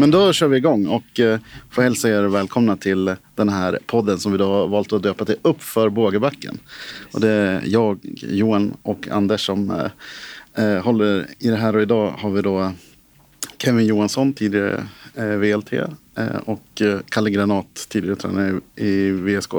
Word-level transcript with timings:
Men 0.00 0.10
då 0.10 0.32
kör 0.32 0.48
vi 0.48 0.56
igång 0.56 0.86
och 0.86 1.20
eh, 1.20 1.40
får 1.70 1.82
hälsa 1.82 2.08
er 2.08 2.22
välkomna 2.22 2.76
till 2.76 3.16
den 3.34 3.48
här 3.48 3.78
podden 3.86 4.18
som 4.18 4.32
vi 4.32 4.38
då 4.38 4.44
har 4.44 4.68
valt 4.68 4.92
att 4.92 5.02
döpa 5.02 5.24
till 5.24 5.36
Uppför 5.42 5.88
Bågebacken. 5.88 6.58
Och 7.12 7.20
det 7.20 7.28
är 7.28 7.62
jag, 7.64 7.98
Johan 8.22 8.76
och 8.82 9.08
Anders 9.08 9.46
som 9.46 9.70
eh, 9.70 10.64
eh, 10.64 10.82
håller 10.82 11.26
i 11.38 11.48
det 11.48 11.56
här 11.56 11.76
och 11.76 11.82
idag 11.82 12.10
har 12.10 12.30
vi 12.30 12.42
då 12.42 12.72
Kevin 13.58 13.86
Johansson, 13.86 14.32
tidigare 14.32 14.86
eh, 15.14 15.24
VLT 15.24 15.72
eh, 15.72 15.88
och 16.44 16.82
eh, 16.82 16.98
Kalle 17.08 17.30
Granat, 17.30 17.86
tidigare 17.88 18.16
tränare 18.16 18.60
i 18.76 19.10
VSK 19.10 19.54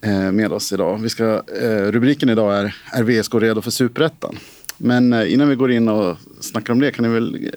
eh, 0.00 0.32
med 0.32 0.52
oss 0.52 0.72
idag. 0.72 0.98
Vi 0.98 1.08
ska, 1.08 1.42
rubriken 1.90 2.28
idag 2.28 2.56
är 2.56 2.76
Är 2.92 3.02
VSK 3.02 3.34
redo 3.34 3.62
för 3.62 3.70
superettan? 3.70 4.36
Men 4.82 5.12
eh, 5.12 5.32
innan 5.32 5.48
vi 5.48 5.54
går 5.54 5.72
in 5.72 5.88
och 5.88 6.16
snackar 6.40 6.72
om 6.72 6.80
det 6.80 6.90
kan 6.90 7.04
ni 7.04 7.14
väl, 7.14 7.30
bli 7.30 7.50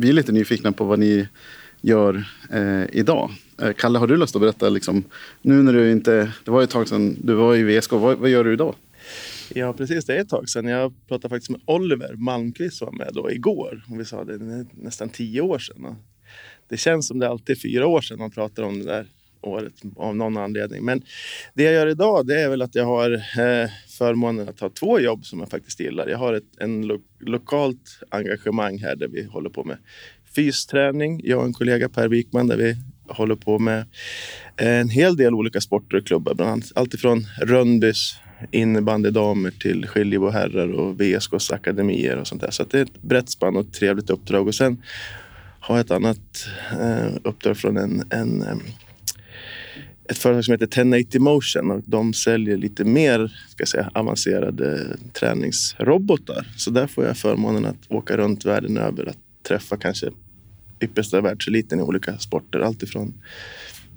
vi 0.00 0.08
är 0.08 0.12
lite 0.12 0.32
nyfikna 0.32 0.72
på 0.72 0.84
vad 0.84 0.98
ni 0.98 1.28
gör 1.80 2.24
eh, 2.52 2.84
idag. 2.92 3.30
Eh, 3.62 3.72
Kalle, 3.72 3.98
har 3.98 4.06
du 4.06 4.16
lust 4.16 4.36
att 4.36 4.42
berätta, 4.42 4.68
liksom, 4.68 5.04
nu 5.42 5.62
när 5.62 5.72
du 5.72 5.92
inte, 5.92 6.32
det 6.44 6.50
var 6.50 6.60
ju 6.60 6.64
ett 6.64 6.70
tag 6.70 6.88
sedan 6.88 7.16
du 7.22 7.34
var 7.34 7.56
i 7.56 7.78
VSK, 7.78 7.92
vad, 7.92 8.18
vad 8.18 8.30
gör 8.30 8.44
du 8.44 8.52
idag? 8.52 8.74
Ja, 9.54 9.72
precis. 9.72 10.04
Det 10.04 10.16
är 10.16 10.20
ett 10.20 10.28
tag 10.28 10.48
sedan. 10.48 10.66
Jag 10.66 10.94
pratade 11.08 11.34
faktiskt 11.34 11.50
med 11.50 11.60
Oliver 11.64 12.14
Malmqvist 12.14 12.76
som 12.76 12.86
var 12.86 12.92
med 12.92 13.10
då 13.14 13.30
igår. 13.30 13.84
Och 13.90 14.00
vi 14.00 14.04
sa 14.04 14.24
det 14.24 14.34
är 14.34 14.66
nästan 14.82 15.08
tio 15.08 15.40
år 15.40 15.58
sedan. 15.58 15.96
Det 16.68 16.76
känns 16.76 17.08
som 17.08 17.18
det 17.18 17.28
alltid 17.28 17.56
är 17.56 17.60
fyra 17.60 17.86
år 17.86 18.00
sedan 18.00 18.18
man 18.18 18.30
pratar 18.30 18.62
om 18.62 18.78
det 18.78 18.84
där 18.84 19.06
året 19.46 19.74
av 19.96 20.16
någon 20.16 20.36
anledning. 20.36 20.84
Men 20.84 21.02
det 21.54 21.62
jag 21.62 21.74
gör 21.74 21.86
idag 21.86 22.26
det 22.26 22.40
är 22.40 22.48
väl 22.48 22.62
att 22.62 22.74
jag 22.74 22.84
har 22.84 23.12
eh, 23.12 23.70
förmånen 23.98 24.48
att 24.48 24.60
ha 24.60 24.70
två 24.70 25.00
jobb 25.00 25.26
som 25.26 25.40
jag 25.40 25.50
faktiskt 25.50 25.80
gillar. 25.80 26.08
Jag 26.08 26.18
har 26.18 26.32
ett 26.32 26.56
en 26.58 26.86
lo 26.86 27.00
lokalt 27.20 28.00
engagemang 28.08 28.78
här 28.78 28.96
där 28.96 29.08
vi 29.08 29.24
håller 29.24 29.50
på 29.50 29.64
med 29.64 29.76
fysträning. 30.34 31.20
Jag 31.24 31.38
och 31.38 31.46
en 31.46 31.52
kollega 31.52 31.88
Per 31.88 32.08
Wikman 32.08 32.46
där 32.46 32.56
vi 32.56 32.76
håller 33.08 33.34
på 33.34 33.58
med 33.58 33.78
eh, 34.56 34.80
en 34.80 34.88
hel 34.88 35.16
del 35.16 35.34
olika 35.34 35.60
sporter 35.60 35.96
och 35.96 36.06
klubbar. 36.06 36.34
Bland 36.34 36.50
annat 36.50 36.72
alltifrån 36.74 37.26
Rönnbys 37.42 38.16
innebandydamer 38.50 39.50
till 39.50 39.86
Skiljebo 39.86 40.28
herrar 40.28 40.72
och 40.72 41.00
VSKs 41.00 41.50
akademier 41.50 42.16
och 42.16 42.26
sånt 42.26 42.42
där. 42.42 42.50
Så 42.50 42.64
det 42.64 42.78
är 42.78 42.82
ett 42.82 43.02
brett 43.02 43.30
spann 43.30 43.56
och 43.56 43.66
ett 43.66 43.72
trevligt 43.72 44.10
uppdrag. 44.10 44.48
Och 44.48 44.54
sen 44.54 44.82
har 45.60 45.76
jag 45.76 45.84
ett 45.84 45.90
annat 45.90 46.48
eh, 46.80 47.08
uppdrag 47.22 47.56
från 47.56 47.76
en, 47.76 48.02
en 48.10 48.42
eh, 48.42 48.56
ett 50.08 50.18
företag 50.18 50.44
som 50.44 50.52
heter 50.52 50.66
1080 50.66 51.20
Motion 51.20 51.70
och 51.70 51.82
de 51.86 52.12
säljer 52.12 52.56
lite 52.56 52.84
mer 52.84 53.32
ska 53.48 53.66
säga, 53.66 53.90
avancerade 53.94 54.96
träningsrobotar. 55.12 56.46
Så 56.56 56.70
där 56.70 56.86
får 56.86 57.04
jag 57.04 57.16
förmånen 57.16 57.64
att 57.64 57.76
åka 57.88 58.16
runt 58.16 58.44
världen 58.44 58.76
över 58.76 59.06
att 59.06 59.18
träffa 59.48 59.76
kanske 59.76 60.10
yppersta 60.80 61.20
världseliten 61.20 61.80
i 61.80 61.82
olika 61.82 62.18
sporter. 62.18 62.60
Alltifrån 62.60 63.14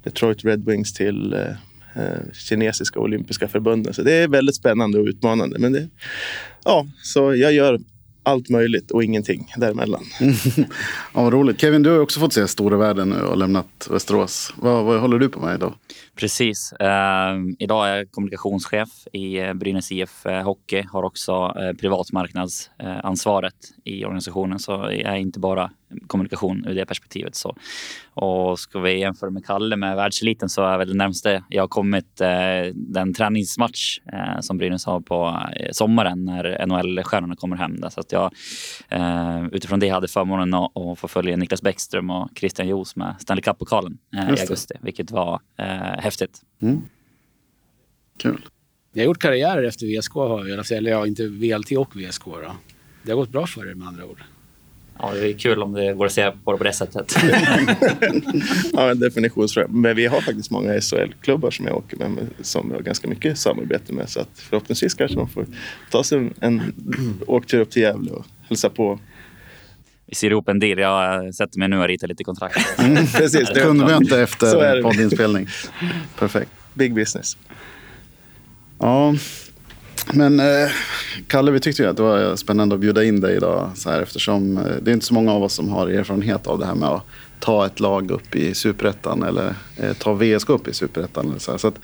Detroit 0.03 0.45
Red 0.45 0.65
Wings 0.65 0.93
till 0.93 1.33
eh, 1.33 1.49
eh 1.95 2.19
kinesiska 2.33 2.99
olympiska 2.99 3.47
förbunden. 3.47 3.93
Så 3.93 4.03
det 4.03 4.13
är 4.13 4.27
väldigt 4.27 4.55
spännande 4.55 4.99
och 4.99 5.05
utmanande. 5.05 5.59
Men 5.59 5.73
det, 5.73 5.87
ja, 6.63 6.87
så 7.03 7.35
jag 7.35 7.53
gör 7.53 7.79
allt 8.23 8.49
möjligt 8.49 8.91
och 8.91 9.03
ingenting 9.03 9.53
däremellan. 9.57 10.03
ja, 11.13 11.23
vad 11.23 11.33
roligt. 11.33 11.61
Kevin, 11.61 11.83
du 11.83 11.89
har 11.89 11.99
också 11.99 12.19
fått 12.19 12.33
se 12.33 12.47
stora 12.47 12.77
världen 12.77 13.09
nu 13.09 13.21
och 13.21 13.37
lämnat 13.37 13.87
Västerås. 13.91 14.53
Vad, 14.55 14.85
vad 14.85 14.99
håller 14.99 15.19
du 15.19 15.29
på 15.29 15.39
med 15.39 15.55
idag? 15.55 15.73
Precis. 16.19 16.73
Eh, 16.73 17.35
idag 17.59 17.89
är 17.89 17.97
jag 17.97 18.11
kommunikationschef 18.11 18.89
i 19.13 19.39
eh, 19.39 19.53
Brynäs 19.53 19.91
IF 19.91 20.25
eh, 20.25 20.43
Hockey. 20.43 20.83
Har 20.91 21.03
också 21.03 21.55
eh, 21.59 21.73
privatmarknadsansvaret 21.73 23.55
i 23.83 24.05
organisationen. 24.05 24.59
Så 24.59 24.71
jag 24.71 25.13
är 25.13 25.15
inte 25.15 25.39
bara 25.39 25.71
kommunikation 26.07 26.65
ur 26.67 26.75
det 26.75 26.85
perspektivet. 26.85 27.35
Så. 27.35 27.55
Och 28.13 28.59
ska 28.59 28.79
vi 28.79 28.99
jämföra 28.99 29.29
med 29.29 29.45
Kalle 29.45 29.75
med 29.75 29.95
världseliten 29.95 30.49
så 30.49 30.63
är 30.63 30.77
väl 30.77 30.87
det 30.87 30.93
närmaste 30.93 31.43
jag 31.49 31.63
har 31.63 31.67
kommit 31.67 32.21
den 32.73 33.13
träningsmatch 33.13 33.99
som 34.41 34.57
Brynäs 34.57 34.85
har 34.85 35.01
på 35.01 35.39
sommaren 35.71 36.25
när 36.25 36.65
NHL-stjärnorna 36.65 37.35
kommer 37.35 37.55
hem. 37.55 37.79
Där. 37.79 37.89
Så 37.89 37.99
att 37.99 38.11
jag 38.11 38.31
utifrån 39.51 39.79
det 39.79 39.89
hade 39.89 40.07
förmånen 40.07 40.53
att, 40.53 40.99
få 40.99 41.07
följa 41.07 41.37
Niklas 41.37 41.61
Bäckström 41.61 42.09
och 42.09 42.29
Christian 42.35 42.67
Joos 42.67 42.95
med 42.95 43.15
Stanley 43.19 43.41
Cup-pokalen 43.41 43.97
i 44.13 44.41
augusti, 44.41 44.75
vilket 44.81 45.11
var 45.11 45.39
eh, 45.57 45.99
häftigt. 46.09 46.41
Mm. 46.61 46.81
Kul. 48.17 48.45
Jag 48.93 49.01
har 49.01 49.05
gjort 49.05 49.21
karriär 49.21 49.63
efter 49.63 49.99
VSK, 49.99 50.15
eller 50.71 50.91
ja, 50.91 51.07
inte 51.07 51.27
VLT 51.27 51.71
och 51.71 51.95
VSK. 51.95 52.25
Då. 52.25 52.55
Det 53.03 53.11
har 53.11 53.17
gått 53.17 53.29
bra 53.29 53.47
för 53.47 53.69
er 53.69 53.73
med 53.73 53.87
andra 53.87 54.05
ord. 54.05 54.23
Ja, 55.01 55.13
det 55.13 55.29
är 55.29 55.33
kul 55.33 55.63
om 55.63 55.73
det 55.73 55.93
går 55.93 56.05
att 56.05 56.11
se 56.11 56.31
på 56.31 56.51
det 56.51 56.57
på 56.57 56.63
det 56.63 56.73
sättet. 56.73 57.15
ja, 58.73 58.91
en 58.91 58.99
definitionsfråga. 58.99 59.67
Men 59.67 59.95
vi 59.95 60.05
har 60.05 60.21
faktiskt 60.21 60.51
många 60.51 60.81
SHL-klubbar 60.81 61.51
som 61.51 61.65
jag 61.65 61.77
åker 61.77 61.97
med 61.97 62.27
som 62.41 62.69
vi 62.69 62.75
har 62.75 62.81
ganska 62.81 63.07
mycket 63.07 63.37
samarbete 63.37 63.93
med. 63.93 64.09
Så 64.09 64.19
att 64.19 64.29
förhoppningsvis 64.33 64.93
kanske 64.93 65.17
man 65.17 65.29
får 65.29 65.45
ta 65.91 66.03
sig 66.03 66.17
en, 66.17 66.33
en 66.39 66.61
åktur 67.27 67.59
upp 67.59 67.69
till 67.69 67.81
Gävle 67.81 68.11
och 68.11 68.25
hälsa 68.47 68.69
på 68.69 68.99
vi 70.09 70.15
ser 70.15 70.31
ihop 70.31 70.49
en 70.49 70.59
deal. 70.59 70.79
Jag 70.79 71.35
sätter 71.35 71.59
mig 71.59 71.67
nu 71.67 71.79
och 71.79 71.87
ritar 71.87 72.07
lite 72.07 72.23
kontrakt. 72.23 72.57
Mm, 72.79 73.07
precis, 73.07 73.49
kundmöte 73.49 74.21
efter 74.21 74.81
poddinspelning. 74.81 75.47
Perfekt. 76.19 76.51
Big 76.73 76.93
business. 76.93 77.37
Ja, 78.79 79.15
men 80.13 80.39
eh, 80.39 80.69
Kalle, 81.27 81.51
vi 81.51 81.59
tyckte 81.59 81.83
ju 81.83 81.89
att 81.89 81.97
det 81.97 82.03
var 82.03 82.35
spännande 82.35 82.75
att 82.75 82.81
bjuda 82.81 83.03
in 83.03 83.21
dig 83.21 83.35
idag. 83.35 83.71
Så 83.75 83.89
här, 83.89 84.01
eftersom 84.01 84.57
eh, 84.57 84.63
det 84.81 84.91
är 84.91 84.93
inte 84.93 85.05
så 85.05 85.13
många 85.13 85.31
av 85.31 85.43
oss 85.43 85.53
som 85.53 85.69
har 85.69 85.87
erfarenhet 85.87 86.47
av 86.47 86.59
det 86.59 86.65
här 86.65 86.75
med 86.75 86.89
att 86.89 87.03
ta 87.39 87.65
ett 87.65 87.79
lag 87.79 88.11
upp 88.11 88.35
i 88.35 88.53
superettan 88.53 89.23
eller 89.23 89.53
eh, 89.77 89.93
ta 89.93 90.13
VSK 90.13 90.49
upp 90.49 90.67
i 90.67 90.73
superettan. 90.73 91.35
Så, 91.37 91.57
så 91.57 91.67
att, 91.67 91.79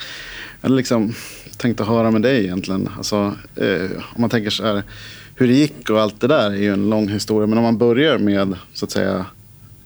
jag 0.61 0.71
liksom 0.71 1.13
tänkte 1.57 1.83
höra 1.83 2.11
med 2.11 2.21
dig 2.21 2.43
egentligen. 2.43 2.89
Alltså, 2.97 3.35
eh, 3.55 3.91
om 4.15 4.21
man 4.21 4.29
tänker 4.29 4.49
så 4.49 4.65
här, 4.65 4.83
hur 5.35 5.47
det 5.47 5.53
gick 5.53 5.89
och 5.89 6.01
allt 6.01 6.21
det 6.21 6.27
där 6.27 6.51
är 6.51 6.55
ju 6.55 6.73
en 6.73 6.89
lång 6.89 7.07
historia. 7.07 7.47
Men 7.47 7.57
om 7.57 7.63
man 7.63 7.77
börjar 7.77 8.17
med 8.17 8.55
så 8.73 8.85
att 8.85 8.91
säga 8.91 9.25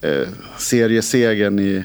eh, 0.02 0.28
seriesegern 0.58 1.60
i 1.60 1.84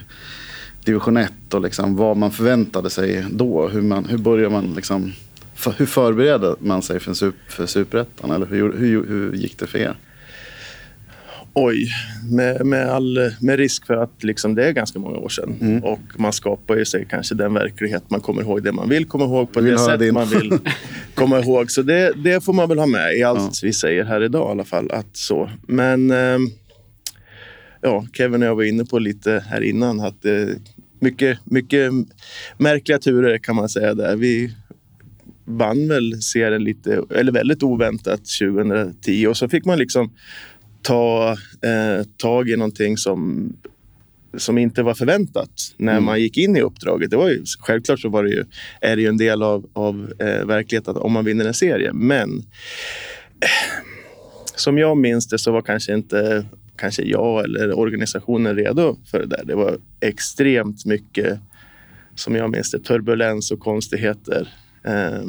division 0.84 1.16
1 1.16 1.54
och 1.54 1.60
liksom 1.60 1.96
vad 1.96 2.16
man 2.16 2.30
förväntade 2.30 2.90
sig 2.90 3.24
då. 3.30 3.68
Hur, 3.68 3.82
man, 3.82 4.04
hur 4.04 4.18
börjar 4.18 4.50
man 4.50 4.74
liksom 4.74 5.12
för, 5.54 5.74
hur 5.76 5.86
förbereder 5.86 6.54
man 6.58 6.82
sig 6.82 7.00
för, 7.00 7.14
super, 7.14 7.52
för 7.52 7.66
superettan? 7.66 8.30
Eller 8.30 8.46
hur, 8.46 8.72
hur, 8.72 9.06
hur 9.06 9.32
gick 9.32 9.58
det 9.58 9.66
för 9.66 9.78
er? 9.78 9.96
Oj, 11.56 11.88
med, 12.30 12.66
med, 12.66 12.88
all, 12.88 13.18
med 13.40 13.56
risk 13.58 13.86
för 13.86 13.96
att 13.96 14.24
liksom 14.24 14.54
det 14.54 14.66
är 14.66 14.72
ganska 14.72 14.98
många 14.98 15.16
år 15.16 15.28
sedan. 15.28 15.56
Mm. 15.60 15.84
Och 15.84 16.00
man 16.16 16.32
skapar 16.32 16.76
ju 16.76 16.84
sig 16.84 17.06
kanske 17.10 17.34
den 17.34 17.54
verklighet 17.54 18.10
man 18.10 18.20
kommer 18.20 18.42
ihåg, 18.42 18.62
det 18.62 18.72
man 18.72 18.88
vill 18.88 19.04
komma 19.04 19.24
ihåg 19.24 19.52
på 19.52 19.60
det 19.60 19.78
sätt 19.78 20.00
din. 20.00 20.14
man 20.14 20.28
vill 20.28 20.58
komma 21.14 21.40
ihåg. 21.40 21.70
Så 21.70 21.82
det, 21.82 22.12
det 22.16 22.44
får 22.44 22.52
man 22.52 22.68
väl 22.68 22.78
ha 22.78 22.86
med 22.86 23.16
i 23.16 23.22
allt 23.22 23.40
ja. 23.40 23.50
vi 23.62 23.72
säger 23.72 24.04
här 24.04 24.22
idag 24.22 24.48
i 24.48 24.50
alla 24.50 24.64
fall. 24.64 24.90
Att 24.90 25.16
så. 25.16 25.50
Men 25.66 26.10
eh, 26.10 26.38
ja, 27.80 28.06
Kevin 28.12 28.42
och 28.42 28.48
jag 28.48 28.54
var 28.54 28.62
inne 28.62 28.84
på 28.84 28.98
lite 28.98 29.44
här 29.48 29.60
innan 29.60 30.00
att 30.00 30.24
eh, 30.24 30.46
mycket, 30.98 31.38
mycket 31.44 31.92
märkliga 32.58 32.98
turer 32.98 33.38
kan 33.38 33.56
man 33.56 33.68
säga 33.68 33.94
där. 33.94 34.16
Vi 34.16 34.54
vann 35.44 35.88
väl 35.88 36.22
serien 36.22 36.64
lite, 36.64 37.02
eller 37.10 37.32
väldigt 37.32 37.62
oväntat 37.62 38.20
2010 38.40 39.26
och 39.26 39.36
så 39.36 39.48
fick 39.48 39.64
man 39.64 39.78
liksom 39.78 40.12
ta 40.82 41.36
eh, 41.62 42.06
tag 42.16 42.48
i 42.48 42.56
någonting 42.56 42.96
som 42.96 43.48
som 44.36 44.58
inte 44.58 44.82
var 44.82 44.94
förväntat 44.94 45.50
när 45.76 45.92
mm. 45.92 46.04
man 46.04 46.20
gick 46.20 46.36
in 46.36 46.56
i 46.56 46.60
uppdraget. 46.60 47.10
Det 47.10 47.16
var 47.16 47.28
ju, 47.28 47.44
självklart 47.60 48.00
så 48.00 48.08
var 48.08 48.24
det 48.24 48.30
ju, 48.30 48.44
är 48.80 48.96
det 48.96 49.02
ju 49.02 49.08
en 49.08 49.16
del 49.16 49.42
av, 49.42 49.66
av 49.72 50.12
eh, 50.18 50.46
verkligheten 50.46 50.96
om 50.96 51.12
man 51.12 51.24
vinner 51.24 51.44
en 51.44 51.54
serie. 51.54 51.92
Men 51.92 52.38
eh, 53.40 53.82
som 54.54 54.78
jag 54.78 54.96
minns 54.96 55.28
det 55.28 55.38
så 55.38 55.52
var 55.52 55.62
kanske 55.62 55.94
inte 55.94 56.46
kanske 56.76 57.02
jag 57.02 57.44
eller 57.44 57.78
organisationen 57.78 58.56
redo 58.56 58.96
för 59.10 59.18
det 59.18 59.26
där. 59.26 59.44
Det 59.44 59.54
var 59.54 59.78
extremt 60.00 60.84
mycket, 60.84 61.38
som 62.14 62.34
jag 62.34 62.50
minns 62.50 62.70
det, 62.70 62.78
turbulens 62.78 63.50
och 63.50 63.60
konstigheter 63.60 64.48
eh, 64.84 65.22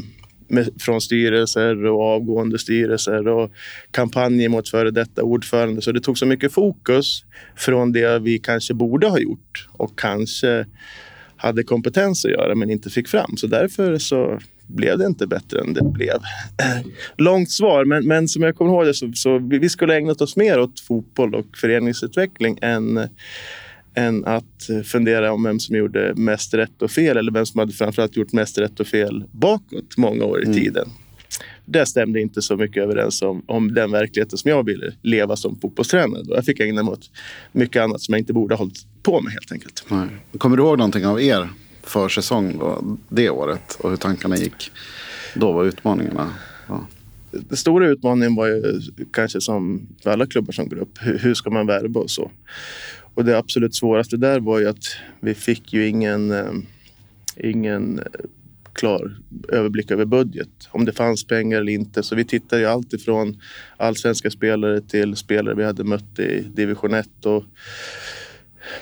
med, 0.47 0.69
från 0.79 1.01
styrelser 1.01 1.85
och 1.85 2.01
avgående 2.01 2.59
styrelser 2.59 3.27
och 3.27 3.51
kampanjer 3.91 4.49
mot 4.49 4.69
före 4.69 4.91
detta 4.91 5.23
ordförande. 5.23 5.81
Så 5.81 5.91
det 5.91 6.01
tog 6.01 6.17
så 6.17 6.25
mycket 6.25 6.53
fokus 6.53 7.25
från 7.55 7.91
det 7.91 8.19
vi 8.19 8.39
kanske 8.39 8.73
borde 8.73 9.07
ha 9.07 9.19
gjort 9.19 9.67
och 9.71 9.99
kanske 9.99 10.65
hade 11.37 11.63
kompetens 11.63 12.25
att 12.25 12.31
göra 12.31 12.55
men 12.55 12.69
inte 12.69 12.89
fick 12.89 13.07
fram. 13.07 13.37
Så 13.37 13.47
därför 13.47 13.97
så 13.97 14.39
blev 14.67 14.97
det 14.97 15.05
inte 15.05 15.27
bättre 15.27 15.59
än 15.59 15.73
det 15.73 15.83
blev. 15.83 16.17
Långt 17.17 17.51
svar, 17.51 17.85
men, 17.85 18.07
men 18.07 18.27
som 18.27 18.43
jag 18.43 18.55
kommer 18.55 18.71
ihåg 18.71 18.85
det 18.85 18.93
så, 18.93 19.11
så 19.13 19.37
vi 19.37 19.69
skulle 19.69 19.95
ägnat 19.95 20.21
oss 20.21 20.35
mer 20.35 20.59
åt 20.59 20.79
fotboll 20.79 21.35
och 21.35 21.57
föreningsutveckling 21.57 22.59
än 22.61 23.09
än 23.95 24.25
att 24.25 24.69
fundera 24.85 25.33
om 25.33 25.43
vem 25.43 25.59
som 25.59 25.75
gjorde 25.75 26.13
mest 26.15 26.53
rätt 26.53 26.81
och 26.81 26.91
fel 26.91 27.17
eller 27.17 27.31
vem 27.31 27.45
som 27.45 27.59
hade 27.59 27.73
framförallt 27.73 28.17
gjort 28.17 28.33
mest 28.33 28.57
rätt 28.57 28.79
och 28.79 28.87
fel 28.87 29.23
bakåt 29.31 29.97
många 29.97 30.25
år 30.25 30.41
i 30.41 30.45
mm. 30.45 30.57
tiden. 30.57 30.89
det 31.65 31.85
stämde 31.85 32.21
inte 32.21 32.41
så 32.41 32.57
mycket 32.57 32.83
överens 32.83 33.21
om, 33.21 33.43
om 33.45 33.73
den 33.73 33.91
verkligheten 33.91 34.37
som 34.37 34.51
jag 34.51 34.65
ville 34.65 34.93
leva 35.01 35.35
som 35.35 35.59
fotbollstränare. 35.59 36.23
Jag 36.27 36.45
fick 36.45 36.59
ägna 36.59 36.83
mig 36.83 36.91
åt 36.91 37.11
mycket 37.51 37.81
annat 37.81 38.01
som 38.01 38.13
jag 38.13 38.19
inte 38.19 38.33
borde 38.33 38.55
ha 38.55 38.59
hållit 38.59 38.85
på 39.03 39.21
med 39.21 39.33
helt 39.33 39.51
enkelt. 39.51 39.85
Nej. 39.87 40.07
Kommer 40.37 40.57
du 40.57 40.63
ihåg 40.63 40.77
någonting 40.77 41.05
av 41.05 41.21
er 41.21 41.49
försäsong 41.83 42.57
då, 42.57 42.97
det 43.09 43.29
året 43.29 43.77
och 43.79 43.89
hur 43.89 43.97
tankarna 43.97 44.37
gick? 44.37 44.71
Då 45.35 45.51
var 45.51 45.65
utmaningarna? 45.65 46.33
Ja. 46.67 46.87
Den 47.31 47.57
stora 47.57 47.87
utmaningen 47.87 48.35
var 48.35 48.47
ju 48.47 48.81
kanske 49.11 49.41
som 49.41 49.87
för 50.03 50.11
alla 50.11 50.25
klubbar 50.25 50.53
som 50.53 50.69
går 50.69 50.77
upp. 50.77 50.97
Hur, 51.01 51.19
hur 51.19 51.33
ska 51.33 51.49
man 51.49 51.67
värva 51.67 51.99
och 51.99 52.11
så? 52.11 52.31
Och 53.15 53.25
det 53.25 53.37
absolut 53.37 53.75
svåraste 53.75 54.17
där 54.17 54.39
var 54.39 54.59
ju 54.59 54.67
att 54.67 54.85
vi 55.19 55.33
fick 55.33 55.73
ju 55.73 55.87
ingen, 55.87 56.31
ehm, 56.31 56.65
ingen 57.37 57.99
eh, 57.99 58.05
klar 58.73 59.17
överblick 59.49 59.91
över 59.91 60.05
budget. 60.05 60.49
Om 60.69 60.85
det 60.85 60.91
fanns 60.91 61.27
pengar 61.27 61.57
eller 61.57 61.71
inte. 61.71 62.03
Så 62.03 62.15
vi 62.15 62.25
tittade 62.25 62.61
ju 62.61 62.67
allt 62.67 62.93
ifrån 62.93 63.41
allsvenska 63.77 64.31
spelare 64.31 64.81
till 64.81 65.15
spelare 65.15 65.55
vi 65.55 65.63
hade 65.63 65.83
mött 65.83 66.19
i 66.19 66.41
division 66.41 66.93
1. 66.93 67.25
Och 67.25 67.43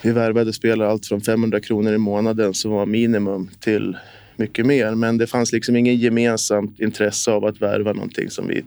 vi 0.02 0.12
värvade 0.12 0.54
spelare 0.54 0.90
allt 0.90 1.06
från 1.06 1.22
500 1.22 1.60
kronor 1.60 1.94
i 1.94 1.98
månaden 1.98 2.54
som 2.54 2.72
var 2.72 2.86
minimum 2.86 3.50
till 3.60 3.98
mycket 4.36 4.66
mer. 4.66 4.96
Men 4.96 5.18
det 5.18 5.28
fanns 5.28 5.52
liksom 5.52 5.76
ingen 5.76 5.96
gemensamt 5.96 6.80
intresse 6.80 7.32
av 7.32 7.46
att 7.46 7.62
värva 7.62 7.94
någonting 7.94 8.30
som 8.30 8.48
vi 8.48 8.64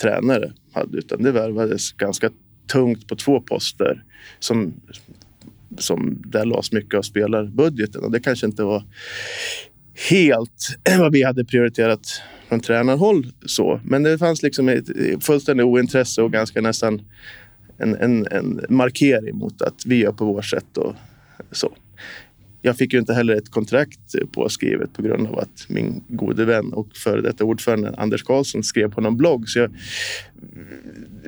tränare 0.00 0.52
hade. 0.72 0.98
Utan 0.98 1.22
det 1.22 1.32
värvades 1.32 1.92
ganska 1.92 2.30
tungt 2.66 3.08
på 3.08 3.16
två 3.16 3.40
poster 3.40 4.04
som, 4.38 4.74
som 5.78 6.22
där 6.26 6.44
lades 6.44 6.72
mycket 6.72 6.94
av 6.94 7.02
spelarbudgeten. 7.02 8.04
Och 8.04 8.10
det 8.10 8.20
kanske 8.20 8.46
inte 8.46 8.62
var 8.62 8.84
helt 10.10 10.78
vad 10.98 11.12
vi 11.12 11.22
hade 11.22 11.44
prioriterat 11.44 12.22
från 12.48 12.60
tränarhåll. 12.60 13.32
Så. 13.46 13.80
Men 13.84 14.02
det 14.02 14.18
fanns 14.18 14.42
liksom 14.42 14.68
ett 14.68 14.86
fullständigt 15.20 15.64
ointresse 15.66 16.22
och 16.22 16.32
ganska 16.32 16.60
nästan 16.60 17.02
en, 17.78 17.94
en, 17.94 18.26
en 18.30 18.64
markering 18.68 19.36
mot 19.36 19.62
att 19.62 19.86
vi 19.86 19.96
gör 19.96 20.12
på 20.12 20.24
vårt 20.24 20.44
sätt. 20.44 20.76
Och 20.76 20.94
så. 21.50 21.72
Jag 22.66 22.76
fick 22.76 22.92
ju 22.92 22.98
inte 22.98 23.14
heller 23.14 23.34
ett 23.34 23.50
kontrakt 23.50 24.32
påskrivet 24.32 24.92
på 24.92 25.02
grund 25.02 25.26
av 25.26 25.38
att 25.38 25.66
min 25.68 26.04
gode 26.08 26.44
vän 26.44 26.72
och 26.72 26.96
före 26.96 27.20
detta 27.20 27.44
ordförande 27.44 27.94
Anders 27.96 28.22
Karlsson 28.22 28.62
skrev 28.62 28.90
på 28.90 29.00
någon 29.00 29.16
blogg. 29.16 29.48
Så 29.48 29.58
jag 29.58 29.70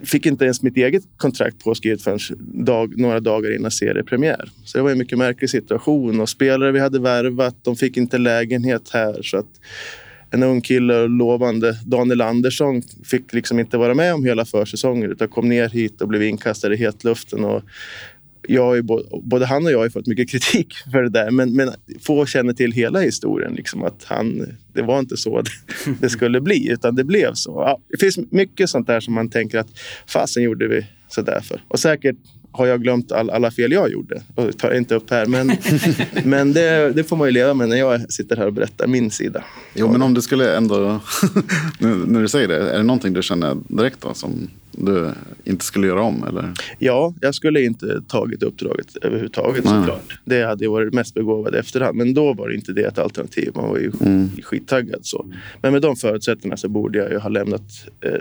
fick 0.05 0.27
inte 0.27 0.45
ens 0.45 0.63
mitt 0.63 0.77
eget 0.77 1.03
kontrakt 1.17 1.65
påskrivet 1.65 2.03
förrän 2.03 2.19
dag, 2.65 2.99
några 2.99 3.21
dagar 3.21 3.57
innan 3.57 3.71
seriepremiär. 3.71 4.51
Så 4.65 4.79
det 4.79 4.83
var 4.83 4.91
en 4.91 4.99
mycket 4.99 5.19
märklig 5.19 5.51
situation 5.51 6.21
och 6.21 6.29
spelare 6.29 6.73
vi 6.73 6.81
hade 6.81 6.99
värvat, 6.99 7.57
de 7.63 7.77
fick 7.77 7.97
inte 7.97 8.19
lägenhet 8.19 8.91
här. 8.93 9.23
Så 9.23 9.37
att 9.37 9.61
en 10.31 10.43
ung 10.43 10.61
kille 10.61 11.01
och 11.01 11.11
lovande 11.11 11.79
Daniel 11.87 12.21
Andersson 12.21 12.83
fick 13.05 13.33
liksom 13.33 13.59
inte 13.59 13.79
vara 13.79 13.95
med 13.95 14.15
om 14.15 14.25
hela 14.25 14.45
försäsongen 14.45 15.11
utan 15.13 15.29
kom 15.29 15.49
ner 15.49 15.69
hit 15.69 16.01
och 16.01 16.09
blev 16.09 16.23
inkastad 16.23 16.75
i 16.75 16.77
hetluften. 16.77 17.45
Och 17.45 17.63
jag 18.51 18.79
är, 18.79 18.83
både 19.23 19.47
han 19.47 19.67
och 19.67 19.73
jag 19.73 19.79
har 19.79 19.89
fått 19.89 20.07
mycket 20.07 20.31
kritik 20.31 20.75
för 20.93 21.03
det 21.03 21.09
där, 21.09 21.31
men, 21.31 21.57
men 21.57 21.71
få 22.01 22.27
känner 22.27 22.53
till 22.53 22.73
hela 22.73 23.01
historien. 23.01 23.55
Liksom, 23.55 23.83
att 23.85 24.05
han, 24.05 24.47
det 24.73 24.83
var 24.83 24.99
inte 24.99 25.17
så 25.17 25.43
det 26.01 26.09
skulle 26.09 26.41
bli, 26.41 26.71
utan 26.71 26.95
det 26.95 27.05
blev 27.05 27.35
så. 27.35 27.51
Ja, 27.51 27.81
det 27.89 27.97
finns 27.97 28.19
mycket 28.31 28.71
sånt 28.71 28.87
där 28.87 29.01
som 29.01 29.15
man 29.15 29.31
tänker 29.31 29.59
att 29.59 29.69
fasen 30.07 30.43
gjorde 30.43 30.69
vi 30.69 30.87
så 31.09 31.23
där 31.23 31.41
för. 31.41 31.63
Och 31.69 31.79
säkert 31.79 32.17
har 32.53 32.67
jag 32.67 32.83
glömt 32.83 33.13
all, 33.13 33.31
alla 33.31 33.51
fel 33.51 33.73
jag 33.73 33.91
gjorde 33.91 34.23
och 34.35 34.59
tar 34.59 34.75
inte 34.75 34.95
upp 34.95 35.11
här. 35.11 35.27
Men, 35.27 35.53
men 36.25 36.53
det, 36.53 36.93
det, 36.93 37.05
får 37.05 37.17
man 37.17 37.29
ju 37.29 37.33
leva 37.33 37.55
med 37.55 37.69
när 37.69 37.77
jag 37.77 38.13
sitter 38.13 38.37
här 38.37 38.47
och 38.47 38.53
berättar 38.53 38.87
min 38.87 39.11
sida. 39.11 39.45
Jo, 39.75 39.93
men 39.93 40.03
om 40.03 40.15
du 40.15 40.23
skulle 40.23 40.57
ändå, 40.57 41.01
när 42.07 42.21
du 42.21 42.29
säger 42.29 42.49
det, 42.49 42.71
är 42.71 42.77
det 42.77 42.83
någonting 42.83 43.13
du 43.13 43.23
känner 43.23 43.57
direkt 43.69 44.01
då 44.01 44.15
som 44.15 44.51
du 44.85 45.13
inte 45.45 45.65
skulle 45.65 45.87
göra 45.87 46.03
om? 46.03 46.25
Eller? 46.29 46.53
Ja, 46.79 47.15
jag 47.21 47.35
skulle 47.35 47.65
inte 47.65 48.03
tagit 48.09 48.43
uppdraget 48.43 48.97
överhuvudtaget 48.97 49.65
Nej. 49.65 49.75
såklart. 49.75 50.19
Det 50.25 50.43
hade 50.43 50.69
varit 50.69 50.95
mest 50.95 51.15
begåvad 51.15 51.55
efterhand. 51.55 51.97
Men 51.97 52.15
då 52.15 52.33
var 52.33 52.49
det 52.49 52.55
inte 52.55 52.73
det 52.73 52.83
ett 52.83 52.99
alternativ. 52.99 53.53
Man 53.55 53.69
var 53.69 53.79
ju 53.79 53.93
mm. 54.01 54.31
skittaggad. 54.43 55.01
Så. 55.03 55.27
Men 55.63 55.73
med 55.73 55.83
de 55.83 55.97
förutsättningarna 55.97 56.57
så 56.57 56.69
borde 56.69 56.99
jag 56.99 57.11
ju 57.11 57.19
ha 57.19 57.29
lämnat 57.29 57.87
eh, 58.01 58.21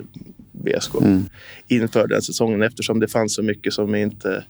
BSK 0.52 0.96
mm. 1.02 1.24
inför 1.68 2.08
den 2.08 2.22
säsongen 2.22 2.62
eftersom 2.62 3.00
det 3.00 3.08
fanns 3.08 3.36
så 3.36 3.44
mycket 3.44 3.74
som 3.74 3.96
inte... 3.96 4.44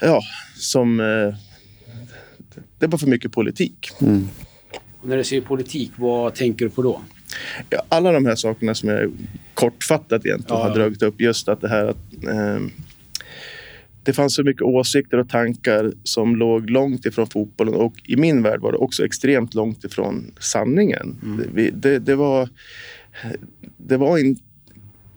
Ja, 0.00 0.22
som... 0.54 1.00
Eh, 1.00 1.34
det 2.78 2.86
var 2.86 2.98
för 2.98 3.06
mycket 3.06 3.32
politik. 3.32 3.90
Mm. 4.00 4.28
när 5.02 5.16
du 5.16 5.24
säger 5.24 5.42
politik, 5.42 5.92
vad 5.96 6.34
tänker 6.34 6.64
du 6.64 6.70
på 6.70 6.82
då? 6.82 7.00
Ja, 7.70 7.82
alla 7.88 8.12
de 8.12 8.26
här 8.26 8.34
sakerna 8.34 8.74
som 8.74 8.88
jag 8.88 9.12
kortfattat 9.56 10.26
egentligen 10.26 10.60
ja, 10.60 10.68
har 10.68 10.74
dragit 10.74 11.02
upp. 11.02 11.20
Just 11.20 11.48
att 11.48 11.60
det 11.60 11.68
här 11.68 11.86
att 11.86 12.24
eh, 12.24 12.60
det 14.02 14.12
fanns 14.12 14.34
så 14.34 14.42
mycket 14.42 14.62
åsikter 14.62 15.18
och 15.18 15.28
tankar 15.28 15.92
som 16.02 16.36
låg 16.36 16.70
långt 16.70 17.06
ifrån 17.06 17.26
fotbollen 17.26 17.74
och 17.74 17.94
i 18.04 18.16
min 18.16 18.42
värld 18.42 18.60
var 18.60 18.72
det 18.72 18.78
också 18.78 19.04
extremt 19.04 19.54
långt 19.54 19.84
ifrån 19.84 20.34
sanningen. 20.40 21.16
Mm. 21.22 21.50
Det, 21.54 21.70
det, 21.70 21.98
det, 21.98 22.14
var, 22.14 22.48
det 23.76 23.96
var 23.96 24.18
in, 24.18 24.36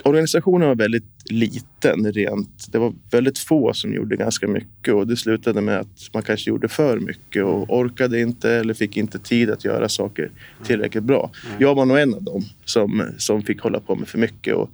organisationen 0.04 0.68
var 0.68 0.76
väldigt 0.76 1.19
liten 1.32 2.12
rent. 2.12 2.68
Det 2.72 2.78
var 2.78 2.94
väldigt 3.12 3.40
få 3.40 3.74
som 3.74 3.94
gjorde 3.94 4.16
ganska 4.16 4.48
mycket 4.48 4.94
och 4.94 5.08
det 5.08 5.18
slutade 5.18 5.62
med 5.62 5.80
att 5.80 6.10
man 6.14 6.24
kanske 6.24 6.50
gjorde 6.50 6.68
för 6.68 7.00
mycket 7.00 7.44
och 7.44 7.78
orkade 7.80 8.20
inte 8.20 8.52
eller 8.52 8.74
fick 8.74 8.98
inte 8.98 9.20
tid 9.20 9.50
att 9.50 9.66
göra 9.66 9.90
saker 9.90 10.32
tillräckligt 10.64 11.04
bra. 11.04 11.32
Jag 11.60 11.76
var 11.76 11.86
nog 11.86 12.00
en 12.00 12.14
av 12.14 12.24
dem 12.24 12.44
som, 12.66 13.04
som 13.18 13.42
fick 13.42 13.62
hålla 13.62 13.80
på 13.80 13.96
med 13.96 14.08
för 14.08 14.18
mycket 14.18 14.56
och 14.56 14.70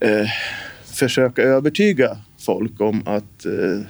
eh, 0.00 0.26
försöka 0.84 1.42
övertyga 1.42 2.16
folk 2.38 2.80
om 2.80 3.02
att 3.06 3.46
eh, 3.46 3.86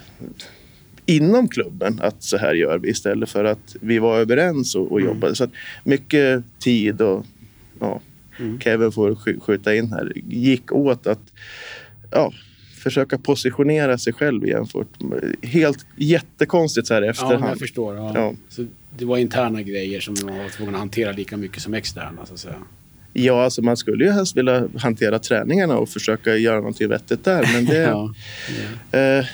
inom 1.05 1.47
klubben 1.47 1.99
att 2.01 2.23
så 2.23 2.37
här 2.37 2.53
gör 2.53 2.77
vi 2.77 2.89
istället 2.89 3.29
för 3.29 3.43
att 3.43 3.75
vi 3.81 3.99
var 3.99 4.17
överens 4.17 4.75
och, 4.75 4.91
och 4.91 4.99
mm. 4.99 5.13
jobbade. 5.13 5.35
Så 5.35 5.47
mycket 5.83 6.43
tid 6.59 7.01
och 7.01 7.25
ja, 7.79 8.01
mm. 8.41 8.59
Kevin 8.59 8.91
får 8.91 9.39
skjuta 9.39 9.75
in 9.75 9.91
här, 9.91 10.11
gick 10.29 10.71
åt 10.71 11.07
att 11.07 11.33
ja, 12.11 12.31
försöka 12.83 13.17
positionera 13.17 13.97
sig 13.97 14.13
själv 14.13 14.47
jämfört 14.47 15.01
med, 15.01 15.35
helt 15.41 15.85
jättekonstigt 15.95 16.87
så 16.87 16.93
här 16.93 17.01
efterhand. 17.01 17.43
Ja, 17.43 17.49
jag 17.49 17.59
förstår. 17.59 17.95
Ja. 17.95 18.11
ja. 18.15 18.33
Så 18.49 18.65
det 18.97 19.05
var 19.05 19.17
interna 19.17 19.61
grejer 19.61 19.99
som 19.99 20.15
man 20.25 20.37
var 20.37 20.49
tvungen 20.49 20.75
att 20.75 20.79
hantera 20.79 21.11
lika 21.11 21.37
mycket 21.37 21.61
som 21.61 21.73
externa 21.73 22.25
så 22.25 22.33
att 22.33 22.39
säga. 22.39 22.55
Ja, 23.13 23.43
alltså 23.43 23.61
man 23.61 23.77
skulle 23.77 24.05
ju 24.05 24.11
helst 24.11 24.37
vilja 24.37 24.67
hantera 24.77 25.19
träningarna 25.19 25.77
och 25.77 25.89
försöka 25.89 26.35
göra 26.35 26.55
någonting 26.57 26.89
vettigt 26.89 27.23
där. 27.23 27.49
Men 27.53 27.65
det, 27.65 27.77
ja, 27.77 28.13
ja. 28.91 28.99
Eh, 28.99 29.25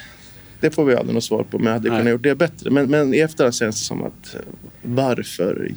det 0.60 0.72
får 0.72 0.86
vi 0.86 0.96
aldrig 0.96 1.14
något 1.14 1.24
svar 1.24 1.44
på. 1.44 1.58
Men 1.58 1.66
jag 1.66 1.74
hade 1.74 1.90
Nej. 1.90 2.00
kunnat 2.00 2.12
gjort 2.12 2.24
det 2.24 2.36
bättre. 2.36 2.70
Men, 2.70 2.90
men 2.90 3.14
i 3.14 3.18
efterhand 3.18 3.56
känns 3.56 3.76
det 3.80 3.86
som 3.86 4.04
att 4.04 4.36
eh, 4.36 4.42
varför 4.82 5.72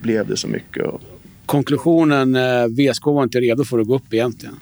blev 0.00 0.26
det 0.28 0.36
så 0.36 0.48
mycket? 0.48 0.86
Och, 0.86 1.00
konklusionen, 1.48 2.36
eh, 2.36 2.66
VSK 2.66 3.06
var 3.06 3.22
inte 3.22 3.40
redo 3.40 3.64
för 3.64 3.78
att 3.78 3.86
gå 3.86 3.94
upp 3.94 4.14
egentligen. 4.14 4.54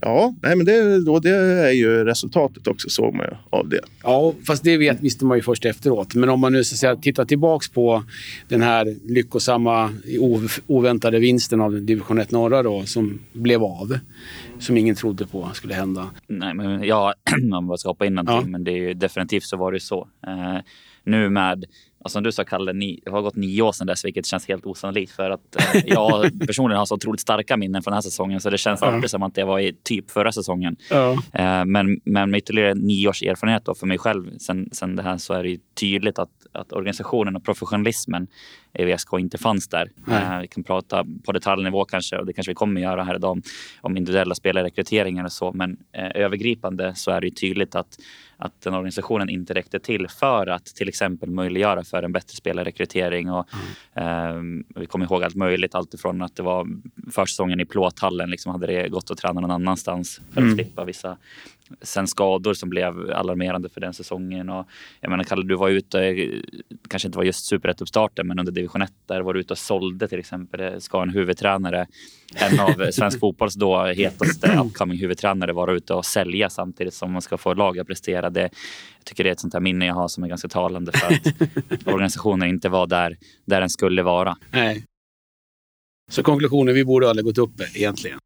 Ja, 0.00 0.34
nej, 0.42 0.56
men 0.56 0.66
det, 0.66 1.04
då, 1.04 1.18
det 1.18 1.36
är 1.36 1.70
ju 1.70 2.04
resultatet 2.04 2.66
också 2.66 2.88
såg 2.88 3.14
man 3.14 3.26
ju 3.26 3.58
av 3.58 3.68
det. 3.68 3.80
Ja, 4.02 4.34
fast 4.46 4.64
det 4.64 4.76
vet, 4.76 5.00
visste 5.00 5.24
man 5.24 5.38
ju 5.38 5.42
först 5.42 5.64
efteråt. 5.64 6.14
Men 6.14 6.28
om 6.28 6.40
man 6.40 6.52
nu 6.52 6.64
så 6.64 6.74
att 6.74 6.78
säga, 6.78 6.96
tittar 6.96 7.24
tillbaks 7.24 7.68
på 7.68 8.04
den 8.48 8.62
här 8.62 8.96
lyckosamma 9.04 9.92
oväntade 10.66 11.18
vinsten 11.18 11.60
av 11.60 11.82
division 11.82 12.18
1 12.18 12.30
norra 12.30 12.62
då, 12.62 12.84
som 12.84 13.18
blev 13.32 13.62
av. 13.64 13.98
Som 14.58 14.76
ingen 14.76 14.94
trodde 14.94 15.26
på 15.26 15.50
skulle 15.54 15.74
hända. 15.74 16.10
Nej, 16.26 16.54
men 16.54 16.82
ja, 16.82 17.14
man 17.50 17.66
bara 17.66 17.78
ska 17.78 17.88
hoppa 17.88 18.06
in 18.06 18.14
någonting, 18.14 18.50
ja. 18.50 18.50
men 18.50 18.64
det 18.64 18.70
är 18.70 18.76
ju, 18.76 18.94
definitivt 18.94 19.44
så 19.44 19.56
var 19.56 19.72
det 19.72 19.80
så. 19.80 20.08
Eh, 20.26 20.58
nu 21.04 21.30
med 21.30 21.64
och 22.06 22.12
som 22.12 22.22
du 22.22 22.32
sa 22.32 22.44
Kalle, 22.44 22.72
ni, 22.72 23.00
det 23.04 23.10
har 23.10 23.22
gått 23.22 23.36
nio 23.36 23.62
år 23.62 23.72
sedan 23.72 23.86
dess 23.86 24.04
vilket 24.04 24.26
känns 24.26 24.48
helt 24.48 24.66
osannolikt 24.66 25.12
för 25.12 25.30
att 25.30 25.56
eh, 25.56 25.82
jag 25.86 26.40
personligen 26.46 26.78
har 26.78 26.86
så 26.86 26.94
otroligt 26.94 27.20
starka 27.20 27.56
minnen 27.56 27.82
från 27.82 27.90
den 27.90 27.96
här 27.96 28.02
säsongen 28.02 28.40
så 28.40 28.50
det 28.50 28.58
känns 28.58 28.80
ja. 28.80 28.86
alltid 28.86 29.10
som 29.10 29.22
att 29.22 29.34
det 29.34 29.44
var 29.44 29.58
i 29.58 29.72
typ 29.82 30.10
förra 30.10 30.32
säsongen. 30.32 30.76
Ja. 30.90 31.12
Eh, 31.32 31.64
men, 31.64 32.00
men 32.04 32.30
med 32.30 32.38
ytterligare 32.38 32.74
nio 32.74 33.08
års 33.08 33.22
erfarenhet 33.22 33.64
då 33.64 33.74
för 33.74 33.86
mig 33.86 33.98
själv 33.98 34.38
sen, 34.38 34.68
sen 34.72 34.96
det 34.96 35.02
här 35.02 35.16
så 35.16 35.34
är 35.34 35.42
det 35.42 35.58
tydligt 35.80 36.18
att, 36.18 36.30
att 36.52 36.72
organisationen 36.72 37.36
och 37.36 37.44
professionalismen 37.44 38.26
i 38.78 38.84
VSK 38.84 39.12
inte 39.12 39.38
fanns 39.38 39.68
där. 39.68 39.90
Eh, 40.08 40.40
vi 40.40 40.48
kan 40.48 40.64
prata 40.64 41.06
på 41.24 41.32
detaljnivå 41.32 41.84
kanske 41.84 42.16
och 42.18 42.26
det 42.26 42.32
kanske 42.32 42.50
vi 42.50 42.54
kommer 42.54 42.80
göra 42.80 43.04
här 43.04 43.14
idag 43.14 43.30
om, 43.30 43.42
om 43.80 43.96
individuella 43.96 44.34
spelarrekryteringar 44.34 45.24
och 45.24 45.32
så 45.32 45.52
men 45.52 45.76
eh, 45.92 46.10
övergripande 46.14 46.94
så 46.94 47.10
är 47.10 47.20
det 47.20 47.30
tydligt 47.30 47.74
att 47.74 47.98
att 48.38 48.60
den 48.60 48.74
organisationen 48.74 49.28
inte 49.28 49.54
räckte 49.54 49.78
till 49.78 50.08
för 50.08 50.46
att 50.46 50.64
till 50.64 50.88
exempel 50.88 51.30
möjliggöra 51.30 51.84
för 51.84 52.02
en 52.02 52.12
bättre 52.12 52.36
spelarrekrytering. 52.36 53.30
Och, 53.30 53.48
mm. 53.94 54.64
eh, 54.74 54.80
vi 54.80 54.86
kommer 54.86 55.04
ihåg 55.04 55.24
allt 55.24 55.34
möjligt, 55.34 55.74
alltifrån 55.74 56.22
att 56.22 56.36
det 56.36 56.42
var 56.42 56.66
försäsongen 57.12 57.60
i 57.60 57.64
plåthallen, 57.64 58.30
liksom 58.30 58.52
hade 58.52 58.66
det 58.66 58.88
gått 58.88 59.10
att 59.10 59.18
träna 59.18 59.40
någon 59.40 59.50
annanstans 59.50 60.20
för 60.30 60.40
att 60.40 60.44
mm. 60.44 60.54
slippa 60.54 60.84
vissa 60.84 61.16
sen 61.82 62.06
skador 62.06 62.54
som 62.54 62.68
blev 62.70 63.10
alarmerande 63.10 63.68
för 63.68 63.80
den 63.80 63.94
säsongen. 63.94 64.50
Och, 64.50 64.66
jag 65.00 65.10
menar, 65.10 65.24
Kalle, 65.24 65.46
du 65.46 65.56
var 65.56 65.68
ute, 65.68 66.14
kanske 66.88 67.08
inte 67.08 67.18
var 67.18 67.24
just 67.24 67.46
superettuppstarten, 67.46 68.26
men 68.26 68.38
under 68.38 68.52
division 68.52 68.82
1 68.82 68.92
där 69.06 69.20
var 69.20 69.34
du 69.34 69.40
ute 69.40 69.52
och 69.52 69.58
sålde 69.58 70.08
till 70.08 70.18
exempel. 70.18 70.80
Ska 70.80 71.02
en 71.02 71.10
huvudtränare, 71.10 71.86
en 72.34 72.60
av 72.60 72.90
svensk 72.92 73.20
fotbolls 73.20 73.54
då 73.54 73.84
hetaste 73.84 74.58
upcoming 74.64 74.98
huvudtränare, 74.98 75.52
vara 75.52 75.72
ute 75.72 75.94
och 75.94 76.04
sälja 76.04 76.50
samtidigt 76.50 76.94
som 76.94 77.12
man 77.12 77.22
ska 77.22 77.38
få 77.38 77.54
laget 77.54 77.80
att 77.80 77.86
prestera. 77.86 78.30
Det, 78.30 78.40
jag 78.40 79.04
tycker 79.04 79.24
det 79.24 79.30
är 79.30 79.32
ett 79.32 79.40
sånt 79.40 79.54
här 79.54 79.60
minne 79.60 79.86
jag 79.86 79.94
har 79.94 80.08
som 80.08 80.24
är 80.24 80.28
ganska 80.28 80.48
talande 80.48 80.92
för 80.92 81.14
att 81.14 81.86
organisationen 81.86 82.48
inte 82.48 82.68
var 82.68 82.86
där, 82.86 83.16
där 83.44 83.60
den 83.60 83.70
skulle 83.70 84.02
vara. 84.02 84.36
Nej. 84.50 84.84
Så 86.10 86.22
konklusionen, 86.22 86.74
vi 86.74 86.84
borde 86.84 87.10
aldrig 87.10 87.24
gått 87.24 87.38
upp 87.38 87.60
egentligen. 87.74 88.18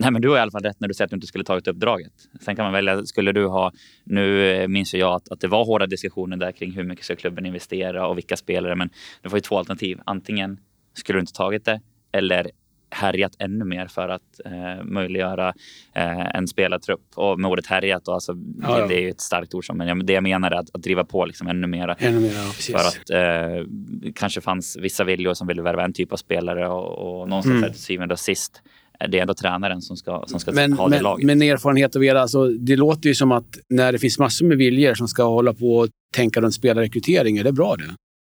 Nej, 0.00 0.10
men 0.10 0.22
du 0.22 0.28
har 0.28 0.36
i 0.36 0.40
alla 0.40 0.50
fall 0.50 0.62
rätt 0.62 0.80
när 0.80 0.88
du 0.88 0.94
säger 0.94 1.06
att 1.06 1.10
du 1.10 1.14
inte 1.14 1.26
skulle 1.26 1.44
tagit 1.44 1.68
uppdraget. 1.68 2.12
Sen 2.40 2.56
kan 2.56 2.64
man 2.64 2.72
välja, 2.72 3.04
skulle 3.04 3.32
du 3.32 3.46
ha, 3.46 3.72
nu 4.04 4.46
eh, 4.46 4.68
minns 4.68 4.94
jag 4.94 5.14
att, 5.14 5.32
att 5.32 5.40
det 5.40 5.48
var 5.48 5.64
hårda 5.64 5.86
diskussioner 5.86 6.36
där 6.36 6.52
kring 6.52 6.72
hur 6.72 6.84
mycket 6.84 7.04
ska 7.04 7.16
klubben 7.16 7.46
investera 7.46 8.06
och 8.06 8.16
vilka 8.16 8.36
spelare, 8.36 8.76
men 8.76 8.90
du 9.22 9.30
får 9.30 9.36
ju 9.36 9.40
två 9.40 9.58
alternativ. 9.58 10.00
Antingen 10.04 10.58
skulle 10.94 11.16
du 11.16 11.20
inte 11.20 11.32
tagit 11.32 11.64
det 11.64 11.80
eller 12.12 12.50
härjat 12.90 13.32
ännu 13.38 13.64
mer 13.64 13.86
för 13.86 14.08
att 14.08 14.40
eh, 14.44 14.84
möjliggöra 14.84 15.48
eh, 15.94 16.36
en 16.36 16.48
spelartrupp. 16.48 17.02
Och 17.14 17.40
med 17.40 17.50
ordet 17.50 17.66
härjat, 17.66 18.04
då, 18.04 18.12
alltså, 18.12 18.32
ja, 18.62 18.78
ja. 18.78 18.86
Det, 18.86 18.94
det, 18.94 19.04
är 19.04 19.10
ett 19.10 19.20
starkt 19.20 19.54
ord, 19.54 19.66
som, 19.66 19.76
men 19.76 20.06
det 20.06 20.12
jag 20.12 20.22
menar 20.22 20.50
är 20.50 20.56
att, 20.56 20.74
att 20.74 20.82
driva 20.82 21.04
på 21.04 21.24
liksom 21.24 21.46
ännu 21.46 21.66
mer. 21.66 21.96
Ännu 21.98 22.20
mer 22.20 22.32
ja, 22.34 22.52
för 22.52 22.88
att 22.88 23.10
eh, 23.10 23.66
kanske 24.14 24.40
fanns 24.40 24.76
vissa 24.76 25.04
viljor 25.04 25.34
som 25.34 25.46
ville 25.46 25.62
värva 25.62 25.84
en 25.84 25.92
typ 25.92 26.12
av 26.12 26.16
spelare 26.16 26.68
och, 26.68 27.20
och 27.20 27.28
någonstans 27.28 27.58
mm. 27.58 27.72
till 27.72 27.82
syvende 27.82 28.12
och 28.12 28.20
sist 28.20 28.62
det 29.08 29.18
är 29.18 29.22
ändå 29.22 29.34
tränaren 29.34 29.82
som 29.82 29.96
ska, 29.96 30.24
som 30.26 30.40
ska 30.40 30.52
men, 30.52 30.72
ha 30.72 30.88
det 30.88 31.00
laget. 31.00 31.26
Men 31.26 31.42
erfarenhet 31.42 31.96
av 31.96 32.04
era, 32.04 32.22
alltså, 32.22 32.46
det 32.48 32.76
låter 32.76 33.08
ju 33.08 33.14
som 33.14 33.32
att 33.32 33.58
när 33.68 33.92
det 33.92 33.98
finns 33.98 34.18
massor 34.18 34.46
med 34.46 34.58
viljor 34.58 34.94
som 34.94 35.08
ska 35.08 35.24
hålla 35.24 35.54
på 35.54 35.76
och 35.76 35.88
tänka 36.14 36.40
runt 36.40 36.54
spelarrekrytering, 36.54 37.38
är 37.38 37.44
det 37.44 37.52
bra 37.52 37.76
det? 37.76 37.94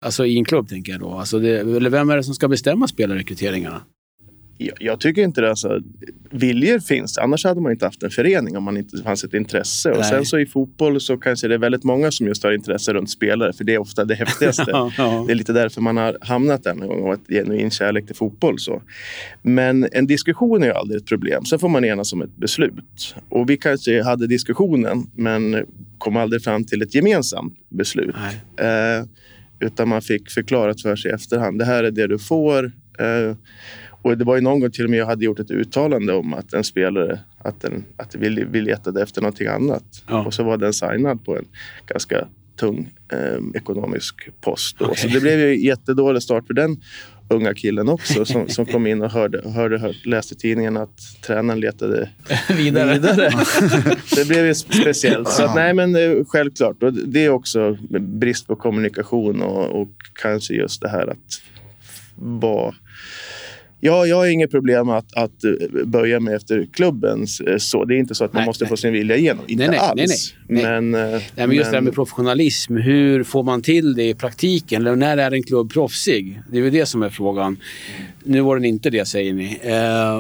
Alltså 0.05 0.27
i 0.27 0.37
en 0.37 0.45
klubb 0.45 0.69
tänker 0.69 0.93
jag 0.93 1.01
då. 1.01 1.11
Alltså 1.11 1.39
det, 1.39 1.59
eller 1.59 1.91
vem 1.91 2.11
är 2.11 2.17
det 2.17 2.25
som 2.25 2.35
ska 2.35 2.49
bestämma 2.49 2.89
spelarrekryteringarna? 2.89 3.83
Jag, 4.63 4.77
jag, 4.81 5.01
tycker 5.01 5.23
inte 5.23 5.41
det. 5.41 5.51
Alltså, 5.51 5.81
viljor 6.31 6.79
finns. 6.79 7.19
Annars 7.19 7.45
hade 7.45 7.61
man 7.61 7.73
inte 7.73 7.85
haft 7.85 8.03
en 8.03 8.11
förening 8.11 8.57
om 8.57 8.65
man 8.65 8.77
inte 8.77 9.03
fanns 9.03 9.25
ett 9.25 9.35
intresse. 9.35 9.89
Nej. 9.89 9.99
Och 9.99 10.05
sen 10.05 10.27
så 10.27 10.39
i 10.39 10.47
fotboll 10.47 11.01
så 11.01 11.17
kanske 11.17 11.49
det 11.49 11.55
är 11.55 11.59
väldigt 11.59 11.85
många 11.85 12.11
som 12.11 12.27
just 12.27 12.43
har 12.43 12.53
intresse 12.53 12.93
runt 12.93 13.11
spelare. 13.11 13.53
För 13.53 13.65
det 13.65 13.75
är 13.75 13.79
ofta 13.79 14.05
det 14.05 14.15
häftigaste. 14.15 14.65
ja, 14.69 14.93
ja. 14.99 15.25
Det 15.27 15.33
är 15.33 15.35
lite 15.35 15.53
därför 15.53 15.81
man 15.81 15.97
har 15.97 16.19
hamnat 16.21 16.65
där 16.65 16.75
någon 16.75 16.89
gång 16.89 17.03
och 17.03 17.15
ett 17.15 17.29
genuin 17.29 17.71
kärlek 17.71 18.07
till 18.07 18.17
fotboll. 18.17 18.59
Så. 18.59 18.83
Men 19.43 19.89
en 19.93 20.07
diskussion 20.07 20.63
är 20.63 20.67
ju 20.67 20.73
aldrig 20.73 21.01
ett 21.01 21.07
problem. 21.07 21.45
Sen 21.45 21.59
får 21.59 21.69
man 21.69 21.85
enas 21.85 22.13
om 22.13 22.23
ett 22.23 22.37
beslut. 22.37 23.15
Och 23.29 23.51
vi 23.51 23.57
kanske 23.57 24.03
hade 24.03 24.27
diskussionen 24.27 25.11
men 25.15 25.67
kom 25.99 26.17
aldrig 26.17 26.43
fram 26.43 26.65
till 26.65 26.83
ett 26.83 26.95
gemensamt 26.95 27.55
beslut. 27.69 28.15
Eh, 28.61 29.05
utan 29.61 29.89
man 29.89 30.03
fick 30.03 30.31
förklarat 30.31 30.83
för 30.83 30.97
sig 30.97 31.11
i 31.11 31.15
efterhand. 31.15 31.59
Det 31.59 31.65
här 31.65 31.85
är 31.85 31.91
det 31.91 32.07
du 32.07 32.19
får. 32.19 32.65
Eh, 32.99 33.37
och 34.03 34.19
det 34.19 34.25
var 34.25 34.37
ju 34.37 34.41
någon 34.41 34.61
gång 34.61 34.71
till 34.71 34.85
och 34.85 34.91
med 34.91 34.99
jag 34.99 35.07
hade 35.07 35.25
gjort 35.25 35.39
ett 35.39 35.51
uttalande 35.51 36.13
om 36.13 36.35
att 36.35 36.53
en 36.53 36.65
spelare 36.65 37.21
att 37.39 37.61
den, 37.61 37.85
att 37.97 38.15
vi, 38.15 38.45
vi 38.51 38.61
letade 38.61 39.03
efter 39.03 39.21
någonting 39.21 39.47
annat. 39.47 40.05
Ja. 40.09 40.27
Och 40.27 40.35
så 40.35 40.43
var 40.43 40.57
den 40.57 40.73
signad 40.73 41.25
på 41.25 41.37
en 41.37 41.45
ganska 41.87 42.27
tung 42.57 42.91
eh, 43.13 43.39
ekonomisk 43.55 44.29
post. 44.41 44.83
Okay. 44.83 44.97
Så 44.97 45.09
det 45.09 45.21
blev 45.21 45.39
ju 45.39 45.67
jättedålig 45.67 46.23
start 46.23 46.47
för 46.47 46.55
den 46.55 46.81
unga 47.29 47.55
killen 47.55 47.89
också 47.89 48.25
som, 48.25 48.49
som 48.49 48.67
kom 48.67 48.87
in 48.87 49.03
och 49.03 49.11
hörde, 49.11 49.51
hörde, 49.51 49.79
hörde, 49.79 49.95
läste 50.05 50.35
i 50.35 50.37
tidningen 50.37 50.77
att 50.77 51.23
tränaren 51.23 51.61
letade 51.61 52.11
vidare. 52.57 52.93
vidare. 52.93 53.31
det 54.17 54.29
blev 54.29 54.47
ju 54.47 54.55
speciellt. 54.55 55.29
Så 55.29 55.45
att, 55.45 55.55
nej, 55.55 55.75
men 55.75 55.97
eh, 55.97 56.25
självklart. 56.27 56.83
Och 56.83 56.93
det 56.93 57.25
är 57.25 57.29
också 57.31 57.79
brist 58.01 58.47
på 58.47 58.57
kommunikation 58.57 59.43
och, 59.43 59.81
och 59.81 59.91
kanske 60.23 60.55
just 60.55 60.81
det 60.81 60.89
här 60.89 61.07
att 61.07 61.43
vara 62.17 62.75
Ja, 63.83 64.07
jag 64.07 64.17
har 64.17 64.27
inget 64.27 64.51
problem 64.51 64.89
att, 64.89 65.17
att 65.17 65.45
eh, 65.45 65.51
böja 65.85 66.21
mig 66.21 66.35
efter 66.35 66.67
klubbens 66.73 67.41
eh, 67.41 67.57
så. 67.59 67.85
Det 67.85 67.95
är 67.95 67.99
inte 67.99 68.15
så 68.15 68.25
att 68.25 68.33
man 68.33 68.41
nej, 68.41 68.47
måste 68.47 68.65
nej. 68.65 68.69
få 68.69 68.77
sin 68.77 68.93
vilja 68.93 69.17
igenom. 69.17 69.45
Inte 69.47 69.71
nej, 69.71 69.79
alls. 69.79 70.35
Men, 70.47 70.95
eh, 70.95 71.01
nej, 71.01 71.23
men 71.35 71.53
just 71.53 71.67
men... 71.67 71.71
det 71.71 71.77
här 71.77 71.81
med 71.81 71.95
professionalism. 71.95 72.77
Hur 72.77 73.25
får 73.25 73.43
man 73.43 73.63
till 73.63 73.95
det 73.95 74.09
i 74.09 74.15
praktiken? 74.15 74.83
Eller 74.83 74.97
när 74.97 75.17
är 75.17 75.31
en 75.31 75.43
klubb 75.43 75.73
proffsig? 75.73 76.41
Det 76.53 76.59
är 76.59 76.63
väl 76.63 76.73
det 76.73 76.87
som 76.87 77.03
är 77.03 77.11
frågan. 77.11 77.57
Nu 78.25 78.41
var 78.41 78.57
den 78.57 78.65
inte 78.65 78.91
det, 78.91 79.09
säger 79.09 79.33
ni. 79.33 79.59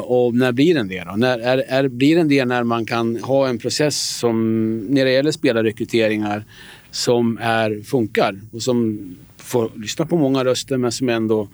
Och 0.04 0.34
när 0.34 0.52
blir 0.52 0.74
den 0.74 0.88
det 0.88 1.04
då? 1.04 1.16
När, 1.16 1.38
är, 1.38 1.58
är, 1.58 1.88
blir 1.88 2.16
den 2.16 2.28
det 2.28 2.44
när 2.44 2.64
man 2.64 2.86
kan 2.86 3.16
ha 3.16 3.48
en 3.48 3.58
process 3.58 4.18
som, 4.18 4.76
när 4.78 5.04
det 5.04 5.12
gäller 5.12 5.30
spelarrekryteringar, 5.30 6.44
som 6.90 7.38
är, 7.42 7.82
funkar 7.84 8.40
och 8.52 8.62
som 8.62 9.00
får 9.36 9.70
lyssna 9.76 10.06
på 10.06 10.16
många 10.16 10.44
röster 10.44 10.76
men 10.76 10.92
som 10.92 11.08
ändå 11.08 11.48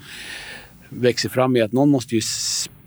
växer 0.88 1.28
fram 1.28 1.57
i 1.57 1.61
att 1.61 1.73
någon 1.73 1.90
måste 1.90 2.14
ju 2.14 2.23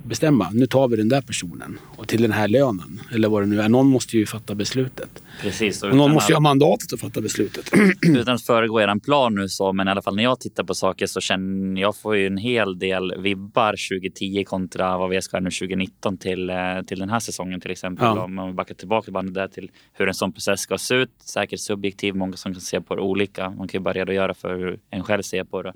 bestämma. 0.04 0.50
Nu 0.54 0.68
tar 0.68 0.88
vi 0.88 0.96
den 0.96 1.10
där 1.10 1.22
personen 1.22 1.78
och 2.00 2.08
till 2.08 2.22
den 2.22 2.32
här 2.32 2.48
lönen. 2.48 3.02
Eller 3.12 3.30
vad 3.30 3.44
det 3.44 3.46
nu 3.46 3.62
är. 3.62 3.70
Någon 3.70 3.88
måste 3.88 4.18
ju 4.18 4.26
fatta 4.26 4.56
beslutet. 4.56 5.24
Precis. 5.42 5.84
Och, 5.84 5.96
någon 5.96 6.12
måste 6.12 6.32
ju 6.32 6.36
ha 6.36 6.40
mandatet 6.40 6.94
att 6.94 7.00
fatta 7.00 7.22
beslutet. 7.22 7.72
utan 8.02 8.36
att 8.36 8.44
föregå 8.44 8.82
er 8.82 9.00
plan 9.00 9.36
nu 9.36 9.50
så, 9.50 9.74
men 9.74 9.88
i 9.88 9.92
alla 9.92 10.02
fall 10.02 10.16
när 10.16 10.24
jag 10.24 10.40
tittar 10.40 10.64
på 10.64 10.74
saker 10.74 11.08
så 11.08 11.22
känner 11.22 11.82
jag 11.82 11.96
får 11.96 12.16
ju 12.16 12.28
en 12.28 12.38
hel 12.38 12.80
del 12.80 13.22
vibbar 13.22 13.76
2010 14.00 14.44
kontra 14.44 14.98
vad 14.98 15.10
vi 15.10 15.22
ska 15.22 15.40
nu 15.40 15.50
2019 15.52 16.18
till, 16.18 16.50
eh, 16.50 16.56
till 16.88 17.00
den 17.00 17.10
här 17.10 17.20
säsongen 17.20 17.62
till 17.62 17.72
exempel. 17.72 18.06
Ja. 18.06 18.24
Om 18.24 18.36
man 18.36 18.56
backar 18.56 18.76
tillbaka 18.76 19.12
bandet 19.12 19.34
där 19.34 19.48
till 19.48 19.72
hur 19.94 20.08
en 20.08 20.14
sån 20.14 20.32
process 20.32 20.60
ska 20.60 20.78
se 20.78 20.96
ut. 20.96 21.12
Säkert 21.20 21.60
subjektiv, 21.60 22.16
många 22.16 22.38
som 22.38 22.54
kan 22.54 22.62
se 22.62 22.82
på 22.82 22.96
det 22.96 23.02
olika. 23.02 23.50
Man 23.50 23.68
kan 23.68 23.80
ju 23.80 23.84
bara 23.84 23.94
redogöra 23.94 24.34
för 24.34 24.56
hur 24.56 24.80
en 24.90 25.04
själv 25.04 25.22
ser 25.22 25.44
på 25.44 25.62
det. 25.62 25.74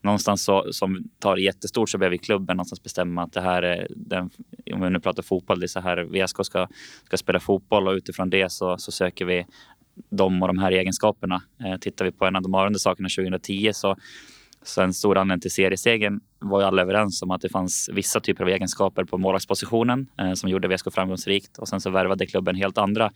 Någonstans 0.00 0.44
så, 0.44 0.72
som 0.72 1.08
tar 1.18 1.36
det 1.36 1.42
jättestort 1.42 1.90
så 1.90 1.98
behöver 1.98 2.16
klubben 2.16 2.56
någonstans 2.56 2.82
bestämma 2.82 3.22
att 3.22 3.32
det 3.32 3.40
här 3.40 3.62
är 3.62 3.86
den, 3.90 4.30
om 4.72 4.80
vi 4.80 4.90
nu 4.90 5.00
pratar 5.00 5.22
fotboll, 5.22 5.60
så 5.68 5.80
här 5.80 6.04
VSK 6.04 6.44
ska, 6.44 6.68
ska 7.04 7.16
spela 7.16 7.40
fotboll 7.40 7.88
och 7.88 7.94
utifrån 7.94 8.30
det 8.30 8.52
så, 8.52 8.78
så 8.78 8.92
söker 8.92 9.24
vi 9.24 9.46
de 10.10 10.42
och 10.42 10.48
de 10.48 10.58
här 10.58 10.72
egenskaperna. 10.72 11.42
Eh, 11.64 11.76
tittar 11.76 12.04
vi 12.04 12.12
på 12.12 12.26
en 12.26 12.36
av 12.36 12.42
de 12.42 12.54
avgörande 12.54 12.78
sakerna 12.78 13.08
2010 13.08 13.70
så, 13.74 13.96
så 14.62 14.82
en 14.82 14.94
stor 14.94 15.18
anledning 15.18 15.40
till 15.40 15.50
seriesegern 15.50 16.20
var 16.38 16.60
ju 16.60 16.66
alla 16.66 16.82
överens 16.82 17.22
om 17.22 17.30
att 17.30 17.40
det 17.40 17.48
fanns 17.48 17.90
vissa 17.92 18.20
typer 18.20 18.42
av 18.42 18.48
egenskaper 18.48 19.04
på 19.04 19.18
målvaktspositionen 19.18 20.06
eh, 20.18 20.32
som 20.32 20.50
gjorde 20.50 20.68
VSK 20.68 20.92
framgångsrikt 20.92 21.58
och 21.58 21.68
sen 21.68 21.80
så 21.80 21.90
värvade 21.90 22.26
klubben 22.26 22.56
helt 22.56 22.78
andra 22.78 23.12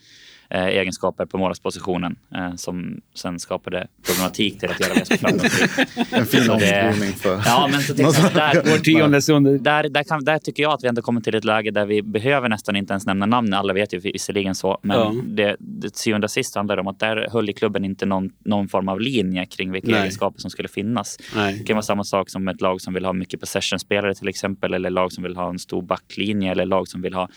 eh, 0.50 0.66
egenskaper 0.66 1.26
på 1.26 1.38
målvaktspositionen 1.38 2.16
eh, 2.34 2.54
som 2.54 3.00
sen 3.14 3.38
skapade 3.38 3.86
problematik 4.06 4.60
till 4.60 4.70
att 4.70 4.80
göra 4.80 4.94
VSK 4.94 5.12
framgångsrikt. 5.20 5.78
en 6.12 6.26
fin 6.26 6.50
omskrivning 6.50 7.12
för... 7.12 7.42
Ja, 7.44 7.68
men 7.70 7.82
så 7.82 7.92
där, 7.92 9.58
där, 9.58 9.88
där, 9.88 10.02
kan, 10.02 10.24
där 10.24 10.38
tycker 10.38 10.62
jag 10.62 10.72
att 10.72 10.84
vi 10.84 10.88
ändå 10.88 11.02
kommer 11.02 11.20
till 11.20 11.34
ett 11.34 11.44
läge 11.44 11.70
där 11.70 11.86
vi 11.86 12.02
behöver 12.02 12.48
nästan 12.48 12.76
inte 12.76 12.92
ens 12.92 13.06
nämna 13.06 13.26
namn. 13.26 13.54
Alla 13.54 13.72
vet 13.72 13.94
ju 13.94 13.98
visserligen 13.98 14.54
så, 14.54 14.78
men 14.82 14.98
ja. 14.98 15.14
det, 15.24 15.56
det 15.58 15.96
syvende 15.96 16.24
och 16.24 16.30
sist 16.30 16.54
handlar 16.54 16.76
det 16.76 16.80
om 16.80 16.88
att 16.88 16.98
där 16.98 17.28
höll 17.32 17.52
klubben 17.52 17.84
inte 17.84 18.06
någon, 18.06 18.30
någon 18.44 18.68
form 18.68 18.88
av 18.88 19.00
linje 19.00 19.46
kring 19.46 19.72
vilka 19.72 19.90
Nej. 19.90 20.00
egenskaper 20.00 20.40
som 20.40 20.50
skulle 20.50 20.68
finnas. 20.68 21.18
Nej. 21.36 21.58
Det 21.58 21.64
kan 21.64 21.76
vara 21.76 21.82
samma 21.82 22.04
sak 22.04 22.30
som 22.30 22.48
ett 22.48 22.60
lag 22.60 22.80
som 22.80 22.94
vill 22.94 23.04
ha 23.08 23.12
mycket 23.12 23.40
possession-spelare 23.40 24.14
till 24.14 24.28
exempel 24.28 24.74
eller 24.74 24.90
lag 24.90 25.12
som 25.12 25.24
vill 25.24 25.36
ha 25.36 25.48
en 25.48 25.58
stor 25.58 25.82
backlinje 25.82 26.50
eller 26.52 26.66
lag 26.66 26.88
som 26.88 27.02
vill 27.02 27.14
ha 27.14 27.28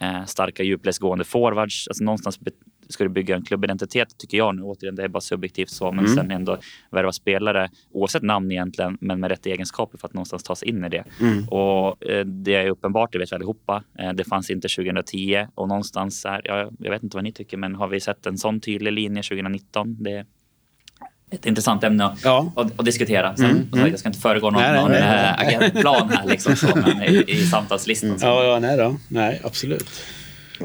eh, 0.00 0.24
starka 0.24 0.62
djupledsgående 0.62 1.24
forwards. 1.24 1.88
Alltså 1.88 2.04
någonstans 2.04 2.38
ska 2.92 3.04
du 3.04 3.10
bygga 3.10 3.36
en 3.36 3.42
klubbidentitet 3.42 4.18
tycker 4.18 4.38
jag 4.38 4.56
nu. 4.56 4.62
Återigen, 4.62 4.94
det 4.94 5.04
är 5.04 5.08
bara 5.08 5.20
subjektivt 5.20 5.70
så, 5.70 5.92
men 5.92 6.04
mm. 6.04 6.16
sen 6.16 6.30
ändå 6.30 6.58
värva 6.90 7.12
spelare 7.12 7.70
oavsett 7.90 8.22
namn 8.22 8.52
egentligen, 8.52 8.98
men 9.00 9.20
med 9.20 9.30
rätt 9.30 9.46
egenskaper 9.46 9.98
för 9.98 10.08
att 10.08 10.14
någonstans 10.14 10.42
ta 10.42 10.54
sig 10.54 10.68
in 10.68 10.84
i 10.84 10.88
det. 10.88 11.04
Mm. 11.20 11.48
Och 11.48 12.06
eh, 12.06 12.24
det 12.24 12.54
är 12.54 12.70
uppenbart, 12.70 13.12
det 13.12 13.18
vet 13.18 13.32
vi 13.32 13.34
allihopa. 13.34 13.82
Eh, 13.98 14.12
det 14.12 14.24
fanns 14.24 14.50
inte 14.50 14.68
2010 14.68 15.46
och 15.54 15.68
någonstans 15.68 16.24
här, 16.24 16.40
ja, 16.44 16.70
jag 16.78 16.90
vet 16.90 17.02
inte 17.02 17.16
vad 17.16 17.24
ni 17.24 17.32
tycker, 17.32 17.56
men 17.56 17.74
har 17.74 17.88
vi 17.88 18.00
sett 18.00 18.26
en 18.26 18.38
sån 18.38 18.60
tydlig 18.60 18.92
linje 18.92 19.22
2019? 19.22 19.96
Det 20.02 20.26
ett 21.30 21.46
intressant 21.46 21.84
ämne 21.84 22.04
att, 22.04 22.24
ja. 22.24 22.52
att, 22.56 22.78
att 22.80 22.84
diskutera. 22.84 23.36
Sen, 23.36 23.44
mm, 23.44 23.68
mm. 23.72 23.90
Jag 23.90 23.98
ska 23.98 24.08
inte 24.08 24.20
föregå 24.20 24.50
någon, 24.50 24.62
nej, 24.62 24.72
nej, 24.72 24.80
någon 24.80 24.90
nej, 24.90 25.00
nej. 25.00 25.46
Äh, 25.48 25.60
agentplan 25.60 26.08
här 26.08 26.26
liksom, 26.28 26.56
så, 26.56 26.66
men 26.74 27.02
i, 27.02 27.24
i 27.26 27.46
samtalslistan. 27.46 28.18
Så. 28.18 28.26
Ja, 28.26 28.44
ja, 28.44 28.58
nej 28.58 28.76
då. 28.76 28.96
Nej, 29.08 29.40
absolut. 29.44 29.88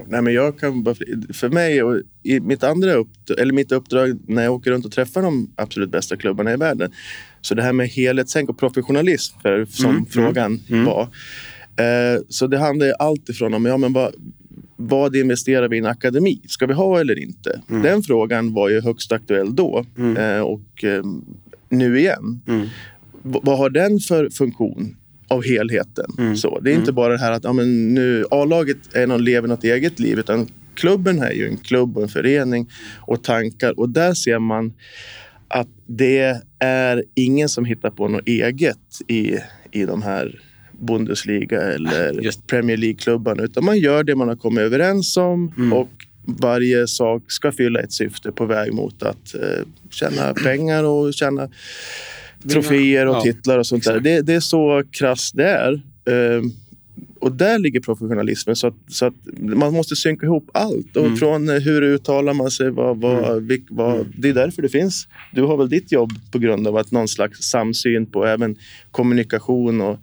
Nej, 0.07 0.21
men 0.21 0.33
jag 0.33 0.59
kan 0.59 0.83
bara, 0.83 0.95
för 1.33 1.49
mig 1.49 1.83
och 1.83 2.01
i 2.23 2.39
mitt 2.39 2.63
andra 2.63 2.93
upp, 2.93 3.09
eller 3.39 3.53
mitt 3.53 3.71
uppdrag 3.71 4.19
när 4.27 4.43
jag 4.43 4.53
åker 4.53 4.71
runt 4.71 4.85
och 4.85 4.91
träffar 4.91 5.21
de 5.21 5.53
absolut 5.55 5.89
bästa 5.89 6.17
klubbarna 6.17 6.53
i 6.53 6.57
världen. 6.57 6.91
Så 7.41 7.55
det 7.55 7.63
här 7.63 7.73
med 7.73 7.87
helhetstänk 7.87 8.49
och 8.49 8.57
professionalism, 8.57 9.39
för, 9.41 9.65
som 9.65 9.85
mm, 9.85 9.97
mm. 9.97 10.09
frågan 10.09 10.59
mm, 10.69 10.85
var. 10.85 11.01
Eh, 11.77 12.21
så 12.29 12.47
det 12.47 12.59
handlar 12.59 12.91
allt 12.99 13.29
ifrån 13.29 13.53
om 13.53 13.65
ja, 13.65 13.77
men 13.77 13.93
vad, 13.93 14.13
vad 14.75 15.15
investerar 15.15 15.67
vi 15.67 15.75
i 15.75 15.79
en 15.79 15.85
akademi? 15.85 16.41
Ska 16.47 16.65
vi 16.65 16.73
ha 16.73 16.99
eller 16.99 17.19
inte? 17.19 17.61
Mm. 17.69 17.81
Den 17.81 18.03
frågan 18.03 18.53
var 18.53 18.69
ju 18.69 18.81
högst 18.81 19.11
aktuell 19.11 19.55
då 19.55 19.85
mm. 19.97 20.17
eh, 20.17 20.41
och 20.41 20.83
eh, 20.83 21.03
nu 21.69 21.99
igen. 21.99 22.41
Mm. 22.47 22.67
Vad 23.21 23.57
har 23.57 23.69
den 23.69 23.99
för 23.99 24.29
funktion 24.29 24.95
av 25.27 25.43
helheten? 25.43 26.05
Mm. 26.17 26.37
Så, 26.37 26.59
det 26.59 26.71
är 26.71 26.73
inte 26.73 26.83
mm. 26.83 26.95
bara 26.95 27.13
det 27.13 27.19
här 27.19 27.31
att 27.31 27.43
ja, 27.43 27.53
men 27.53 27.93
nu 27.93 28.25
A-laget 28.31 28.77
är 28.93 29.07
någon, 29.07 29.23
lever 29.23 29.47
något 29.47 29.63
eget 29.63 29.99
liv 29.99 30.19
utan 30.19 30.47
klubben 30.73 31.19
är 31.19 31.31
ju 31.31 31.47
en 31.47 31.57
klubb 31.57 31.97
och 31.97 32.03
en 32.03 32.09
förening 32.09 32.69
och 32.99 33.23
tankar 33.23 33.79
och 33.79 33.89
där 33.89 34.13
ser 34.13 34.39
man 34.39 34.73
att 35.47 35.67
det 35.85 36.41
är 36.59 37.03
ingen 37.13 37.49
som 37.49 37.65
hittar 37.65 37.89
på 37.89 38.07
något 38.07 38.27
eget 38.27 39.01
i, 39.07 39.37
i 39.71 39.85
de 39.85 40.01
här 40.01 40.39
Bundesliga 40.79 41.61
eller 41.61 42.21
Just. 42.21 42.47
Premier 42.47 42.77
League-klubbarna. 42.77 43.43
Utan 43.43 43.65
man 43.65 43.79
gör 43.79 44.03
det 44.03 44.15
man 44.15 44.27
har 44.27 44.35
kommit 44.35 44.61
överens 44.61 45.17
om 45.17 45.53
mm. 45.57 45.73
och 45.73 45.89
varje 46.25 46.87
sak 46.87 47.23
ska 47.27 47.51
fylla 47.51 47.79
ett 47.79 47.93
syfte 47.93 48.31
på 48.31 48.45
väg 48.45 48.73
mot 48.73 49.03
att 49.03 49.35
eh, 49.35 49.65
tjäna 49.89 50.33
pengar 50.43 50.83
och 50.83 51.13
tjäna 51.13 51.49
troféer 52.49 53.05
och 53.05 53.15
ja, 53.15 53.21
titlar 53.21 53.59
och 53.59 53.67
sånt 53.67 53.83
där. 53.83 53.99
Det, 53.99 54.21
det, 54.21 54.33
är 54.33 54.39
så 54.39 54.83
krasst 54.91 55.35
det 55.35 55.49
är. 55.49 55.73
Eh, 56.05 56.41
och 57.19 57.31
där 57.31 57.59
ligger 57.59 57.79
professionalismen. 57.79 58.55
Så 58.55 58.67
att, 58.67 58.75
så 58.87 59.05
att 59.05 59.13
man 59.39 59.73
måste 59.73 59.95
synka 59.95 60.25
ihop 60.25 60.49
allt. 60.53 60.97
Och 60.97 61.05
mm. 61.05 61.17
Från 61.17 61.49
eh, 61.49 61.55
hur 61.55 61.81
uttalar 61.81 62.33
man 62.33 62.51
sig, 62.51 62.69
vad, 62.69 63.01
vad, 63.01 63.37
mm. 63.37 63.65
vad, 63.69 63.95
mm. 63.95 64.07
det 64.17 64.29
är 64.29 64.33
därför 64.33 64.61
det 64.61 64.69
finns. 64.69 65.07
Du 65.31 65.41
har 65.41 65.57
väl 65.57 65.69
ditt 65.69 65.91
jobb 65.91 66.11
på 66.31 66.39
grund 66.39 66.67
av 66.67 66.77
att 66.77 66.91
någon 66.91 67.07
slags 67.07 67.39
samsyn 67.39 68.05
på 68.05 68.25
även 68.25 68.55
kommunikation. 68.91 69.81
Och, 69.81 69.99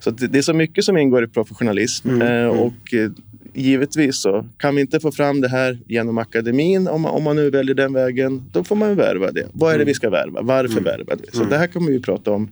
så 0.00 0.10
det, 0.10 0.26
det 0.26 0.38
är 0.38 0.42
så 0.42 0.54
mycket 0.54 0.84
som 0.84 0.96
ingår 0.96 1.24
i 1.24 1.26
professionalism. 1.26 2.08
Mm. 2.08 2.22
Eh, 2.22 2.44
mm. 2.44 2.58
och 2.58 2.94
eh, 2.94 3.10
givetvis 3.54 4.16
så 4.16 4.46
kan 4.58 4.74
vi 4.74 4.80
inte 4.80 5.00
få 5.00 5.12
fram 5.12 5.40
det 5.40 5.48
här 5.48 5.78
genom 5.86 6.18
akademin, 6.18 6.88
om 6.88 7.00
man, 7.00 7.12
om 7.12 7.22
man 7.22 7.36
nu 7.36 7.50
väljer 7.50 7.74
den 7.74 7.92
vägen, 7.92 8.42
då 8.52 8.64
får 8.64 8.76
man 8.76 8.96
värva 8.96 9.30
det. 9.30 9.46
Vad 9.52 9.68
är 9.68 9.78
det 9.78 9.82
mm. 9.82 9.86
vi 9.86 9.94
ska 9.94 10.10
värva? 10.10 10.42
Varför 10.42 10.72
mm. 10.72 10.84
värva 10.84 11.14
det? 11.16 11.36
Så 11.36 11.44
det 11.44 11.58
här 11.58 11.66
kommer 11.66 11.90
vi 11.90 12.00
prata 12.00 12.30
om 12.30 12.48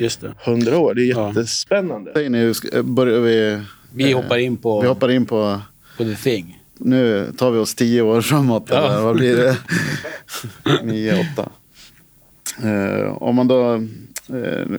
Just 0.00 0.20
det. 0.20 0.34
100 0.44 0.78
år. 0.78 0.94
Det 0.94 1.02
är 1.02 1.26
jättespännande. 1.26 2.22
Ja. 2.22 2.28
Nu 2.28 2.52
börjar 2.82 3.20
vi... 3.20 3.60
Vi 3.92 4.12
hoppar 4.12 4.38
in 4.38 4.56
på... 4.56 4.80
Vi 4.80 4.88
hoppar 4.88 5.10
in 5.10 5.26
på... 5.26 5.60
På 5.96 6.04
the 6.04 6.14
thing. 6.14 6.60
Nu 6.78 7.32
tar 7.36 7.50
vi 7.50 7.58
oss 7.58 7.74
tio 7.74 8.02
år 8.02 8.20
framåt. 8.20 8.66
Ja. 8.70 8.86
Eller 8.86 9.02
vad 9.02 9.16
blir 9.16 9.36
det? 9.36 9.56
Nio, 10.84 11.20
åtta. 11.20 11.50
Uh, 12.64 13.22
om 13.22 13.36
man 13.36 13.48
då 13.48 13.74
uh, 14.32 14.78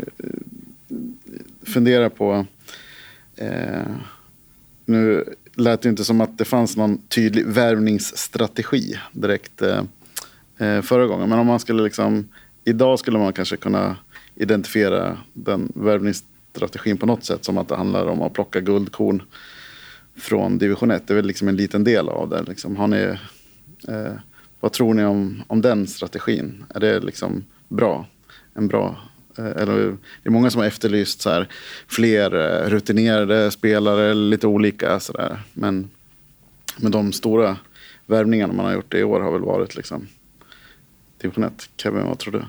funderar 1.63 2.09
på... 2.09 2.45
Eh, 3.35 3.85
nu 4.85 5.25
lät 5.55 5.81
det 5.81 5.89
inte 5.89 6.03
som 6.03 6.21
att 6.21 6.37
det 6.37 6.45
fanns 6.45 6.77
någon 6.77 6.97
tydlig 6.97 7.45
värvningsstrategi 7.45 8.99
direkt 9.11 9.61
eh, 9.61 9.83
eh, 10.57 10.81
förra 10.81 11.05
gången. 11.07 11.29
Men 11.29 11.39
om 11.39 11.47
man 11.47 11.59
skulle 11.59 11.83
liksom... 11.83 12.29
Idag 12.63 12.99
skulle 12.99 13.19
man 13.19 13.33
kanske 13.33 13.57
kunna 13.57 13.95
identifiera 14.35 15.17
den 15.33 15.71
värvningsstrategin 15.75 16.97
på 16.97 17.05
något 17.05 17.23
sätt 17.23 17.45
som 17.45 17.57
att 17.57 17.67
det 17.67 17.75
handlar 17.75 18.05
om 18.05 18.21
att 18.21 18.33
plocka 18.33 18.59
guldkorn 18.59 19.23
från 20.15 20.57
division 20.57 20.91
1. 20.91 21.07
Det 21.07 21.13
är 21.13 21.15
väl 21.15 21.25
liksom 21.25 21.47
en 21.47 21.55
liten 21.55 21.83
del 21.83 22.09
av 22.09 22.29
det. 22.29 22.43
Liksom, 22.43 22.75
har 22.75 22.87
ni, 22.87 23.17
eh, 23.87 24.13
vad 24.59 24.71
tror 24.71 24.93
ni 24.93 25.03
om, 25.03 25.43
om 25.47 25.61
den 25.61 25.87
strategin? 25.87 26.65
Är 26.69 26.79
det 26.79 26.99
liksom 26.99 27.45
bra? 27.67 28.07
En 28.53 28.67
bra 28.67 29.10
eller, 29.37 29.97
det 30.23 30.29
är 30.29 30.29
många 30.29 30.49
som 30.49 30.59
har 30.59 30.67
efterlyst 30.67 31.21
så 31.21 31.29
här, 31.29 31.47
fler 31.87 32.35
eh, 32.35 32.69
rutinerade 32.69 33.51
spelare, 33.51 34.13
lite 34.13 34.47
olika 34.47 34.99
sådär. 34.99 35.39
Men, 35.53 35.89
men 36.77 36.91
de 36.91 37.13
stora 37.13 37.57
värvningarna 38.05 38.53
man 38.53 38.65
har 38.65 38.73
gjort 38.73 38.93
i 38.93 39.03
år 39.03 39.21
har 39.21 39.31
väl 39.31 39.41
varit 39.41 39.75
liksom 39.75 40.07
division 41.21 41.43
1. 41.43 41.69
Kevin, 41.77 42.07
vad 42.07 42.19
tror 42.19 42.33
du? 42.33 42.43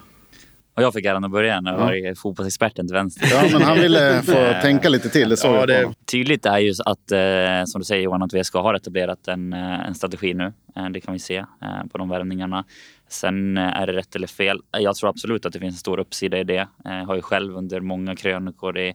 Och 0.75 0.83
jag 0.83 0.93
fick 0.93 1.05
äran 1.05 1.25
att 1.25 1.31
börja 1.31 1.61
när 1.61 1.73
jag 1.73 1.81
ja. 1.81 2.09
var 2.09 2.15
fotbollsexperten 2.15 2.87
till 2.87 2.95
vänster. 2.95 3.29
Ja, 3.31 3.49
men 3.53 3.63
han 3.63 3.81
ville 3.81 4.23
få 4.27 4.55
tänka 4.63 4.89
lite 4.89 5.09
till. 5.09 5.29
Det 5.29 5.37
ja, 5.43 5.67
det... 5.67 5.95
Tydligt 6.05 6.47
är 6.47 6.59
ju 6.59 6.73
att, 6.85 7.13
eh, 7.13 7.65
som 7.67 7.81
du 7.81 7.85
säger 7.85 8.03
Johan, 8.03 8.23
att 8.23 8.35
VSK 8.35 8.55
har 8.55 8.75
etablerat 8.75 9.29
en, 9.29 9.53
eh, 9.53 9.87
en 9.87 9.95
strategi 9.95 10.35
nu. 10.35 10.53
Eh, 10.77 10.89
det 10.91 11.01
kan 11.01 11.13
vi 11.13 11.19
se 11.19 11.37
eh, 11.37 11.87
på 11.93 11.99
de 11.99 12.09
värvningarna. 12.09 12.65
Sen 13.13 13.57
eh, 13.57 13.77
är 13.77 13.87
det 13.87 13.93
rätt 13.93 14.17
eller 14.17 14.27
fel. 14.27 14.61
Eh, 14.77 14.81
jag 14.81 14.97
tror 14.97 15.11
absolut 15.11 15.47
att 15.47 15.53
det 15.53 15.59
finns 15.59 15.75
en 15.75 15.79
stor 15.79 16.01
uppsida 16.01 16.39
i 16.39 16.45
det. 16.45 16.69
Jag 16.85 17.07
har 17.07 17.15
ju 17.15 17.23
själv 17.23 17.57
under 17.57 17.81
många 17.81 18.17
krönikor 18.17 18.79
i 18.79 18.95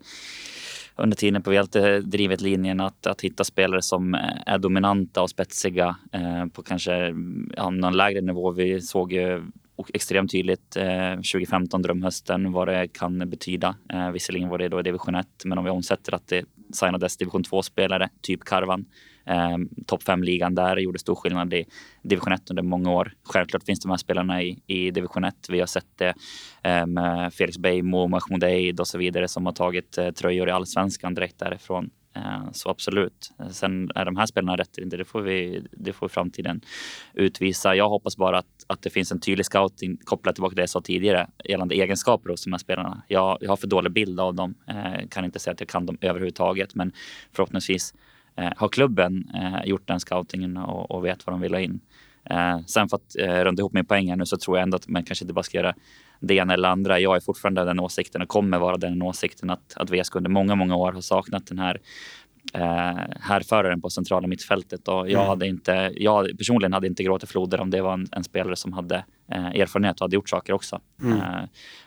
under 0.97 1.17
tiden 1.17 1.43
på 1.43 1.53
Hjälte 1.53 1.99
drivit 1.99 2.41
linjen 2.41 2.79
att, 2.79 3.07
att 3.07 3.21
hitta 3.21 3.43
spelare 3.43 3.81
som 3.81 4.13
är 4.45 4.57
dominanta 4.57 5.21
och 5.21 5.29
spetsiga 5.29 5.95
eh, 6.11 6.45
på 6.45 6.63
kanske 6.63 6.93
mm, 6.93 7.51
ja, 7.57 7.69
någon 7.69 7.97
lägre 7.97 8.21
nivå. 8.21 8.51
Vi 8.51 8.81
såg 8.81 9.13
ju 9.13 9.43
och 9.77 9.91
extremt 9.93 10.31
tydligt 10.31 10.75
eh, 10.75 11.15
2015, 11.15 11.81
drömhösten, 11.81 12.51
vad 12.51 12.67
det 12.67 12.87
kan 12.87 13.29
betyda. 13.29 13.75
Eh, 13.93 14.11
visserligen 14.11 14.49
var 14.49 14.57
det 14.57 14.69
då 14.69 14.79
i 14.79 14.83
division 14.83 15.15
1, 15.15 15.27
men 15.45 15.57
om 15.57 15.63
vi 15.63 15.69
omsätter 15.69 16.15
att 16.15 16.27
det 16.27 16.45
signades 16.73 17.17
division 17.17 17.43
2-spelare, 17.43 18.09
typ 18.21 18.43
Karvan. 18.43 18.85
Eh, 19.25 19.57
Topp 19.85 20.03
5-ligan 20.03 20.55
där 20.55 20.77
gjorde 20.77 20.99
stor 20.99 21.15
skillnad 21.15 21.53
i 21.53 21.65
division 22.03 22.33
1 22.33 22.49
under 22.49 22.63
många 22.63 22.91
år. 22.91 23.13
Självklart 23.23 23.63
finns 23.63 23.79
de 23.79 23.89
här 23.89 23.97
spelarna 23.97 24.43
i, 24.43 24.59
i 24.67 24.91
division 24.91 25.23
1. 25.23 25.35
Vi 25.49 25.59
har 25.59 25.67
sett 25.67 25.97
det 25.97 26.13
eh, 26.63 26.85
med 26.85 27.33
Felix 27.33 27.57
Beijmo, 27.57 28.07
Mahmoud 28.07 28.43
Eid 28.43 28.79
och 28.79 28.87
så 28.87 28.97
vidare 28.97 29.27
som 29.27 29.45
har 29.45 29.53
tagit 29.53 29.97
eh, 29.97 30.11
tröjor 30.11 30.49
i 30.49 30.51
allsvenskan 30.51 31.13
direkt 31.13 31.39
därifrån. 31.39 31.89
Eh, 32.17 32.51
så 32.51 32.69
absolut. 32.69 33.31
Sen 33.51 33.91
är 33.95 34.05
de 34.05 34.15
här 34.15 34.25
spelarna 34.25 34.57
rätt 34.57 34.77
eller 34.77 34.85
inte, 34.85 34.97
det 34.97 35.05
får, 35.05 35.21
vi, 35.21 35.67
det 35.71 35.93
får 35.93 36.07
framtiden 36.07 36.61
utvisa. 37.13 37.75
Jag 37.75 37.89
hoppas 37.89 38.17
bara 38.17 38.37
att, 38.37 38.65
att 38.67 38.81
det 38.81 38.89
finns 38.89 39.11
en 39.11 39.19
tydlig 39.19 39.45
scouting 39.45 39.97
kopplat 40.03 40.35
tillbaka 40.35 40.51
till 40.51 40.55
det 40.55 40.61
jag 40.61 40.69
sa 40.69 40.81
tidigare 40.81 41.27
gällande 41.43 41.75
egenskaper 41.75 42.29
hos 42.29 42.43
de 42.43 42.53
här 42.53 42.57
spelarna. 42.57 43.01
Jag, 43.07 43.37
jag 43.41 43.49
har 43.49 43.57
för 43.57 43.67
dålig 43.67 43.91
bild 43.91 44.19
av 44.19 44.35
dem. 44.35 44.55
Eh, 44.67 45.07
kan 45.09 45.25
inte 45.25 45.39
säga 45.39 45.53
att 45.53 45.59
jag 45.59 45.69
kan 45.69 45.85
dem 45.85 45.97
överhuvudtaget, 46.01 46.75
men 46.75 46.91
förhoppningsvis 47.33 47.93
eh, 48.35 48.51
har 48.57 48.69
klubben 48.69 49.29
eh, 49.35 49.65
gjort 49.65 49.87
den 49.87 49.99
scoutingen 49.99 50.57
och, 50.57 50.91
och, 50.91 51.05
vet 51.05 51.25
vad 51.27 51.33
de 51.33 51.41
vill 51.41 51.53
ha 51.53 51.61
in. 51.61 51.79
Eh, 52.29 52.59
sen 52.65 52.89
för 52.89 52.97
att 52.97 53.15
eh, 53.19 53.43
runda 53.43 53.61
ihop 53.61 53.73
min 53.73 53.85
poäng 53.85 54.09
här 54.09 54.15
nu 54.15 54.25
så 54.25 54.37
tror 54.37 54.57
jag 54.57 54.63
ändå 54.63 54.75
att 54.75 54.87
man 54.87 55.03
kanske 55.03 55.25
inte 55.25 55.33
bara 55.33 55.43
ska 55.43 55.57
göra 55.57 55.75
det 56.19 56.35
ena 56.35 56.53
eller 56.53 56.69
andra. 56.69 56.99
Jag 56.99 57.15
är 57.15 57.19
fortfarande 57.19 57.63
den 57.63 57.79
åsikten 57.79 58.21
och 58.21 58.27
kommer 58.27 58.59
vara 58.59 58.77
den 58.77 59.01
åsikten 59.01 59.49
att, 59.49 59.73
att 59.75 59.89
VSK 59.89 60.15
under 60.15 60.29
många, 60.29 60.55
många 60.55 60.75
år 60.75 60.91
har 60.91 61.01
saknat 61.01 61.47
den 61.47 61.59
här 61.59 61.81
eh, 62.53 62.97
härföraren 63.19 63.81
på 63.81 63.89
centrala 63.89 64.27
mittfältet. 64.27 64.87
Och 64.87 65.09
jag, 65.09 65.11
mm. 65.11 65.27
hade 65.27 65.47
inte, 65.47 65.91
jag 65.95 66.37
personligen 66.37 66.73
hade 66.73 66.87
inte 66.87 67.03
gråtit 67.03 67.29
floder 67.29 67.59
om 67.59 67.69
det 67.69 67.81
var 67.81 67.93
en, 67.93 68.07
en 68.11 68.23
spelare 68.23 68.55
som 68.55 68.73
hade 68.73 68.95
eh, 69.31 69.45
erfarenhet 69.45 69.95
och 69.95 70.01
hade 70.01 70.15
gjort 70.15 70.29
saker 70.29 70.53
också. 70.53 70.81
Mm. 71.03 71.17
Eh, 71.17 71.43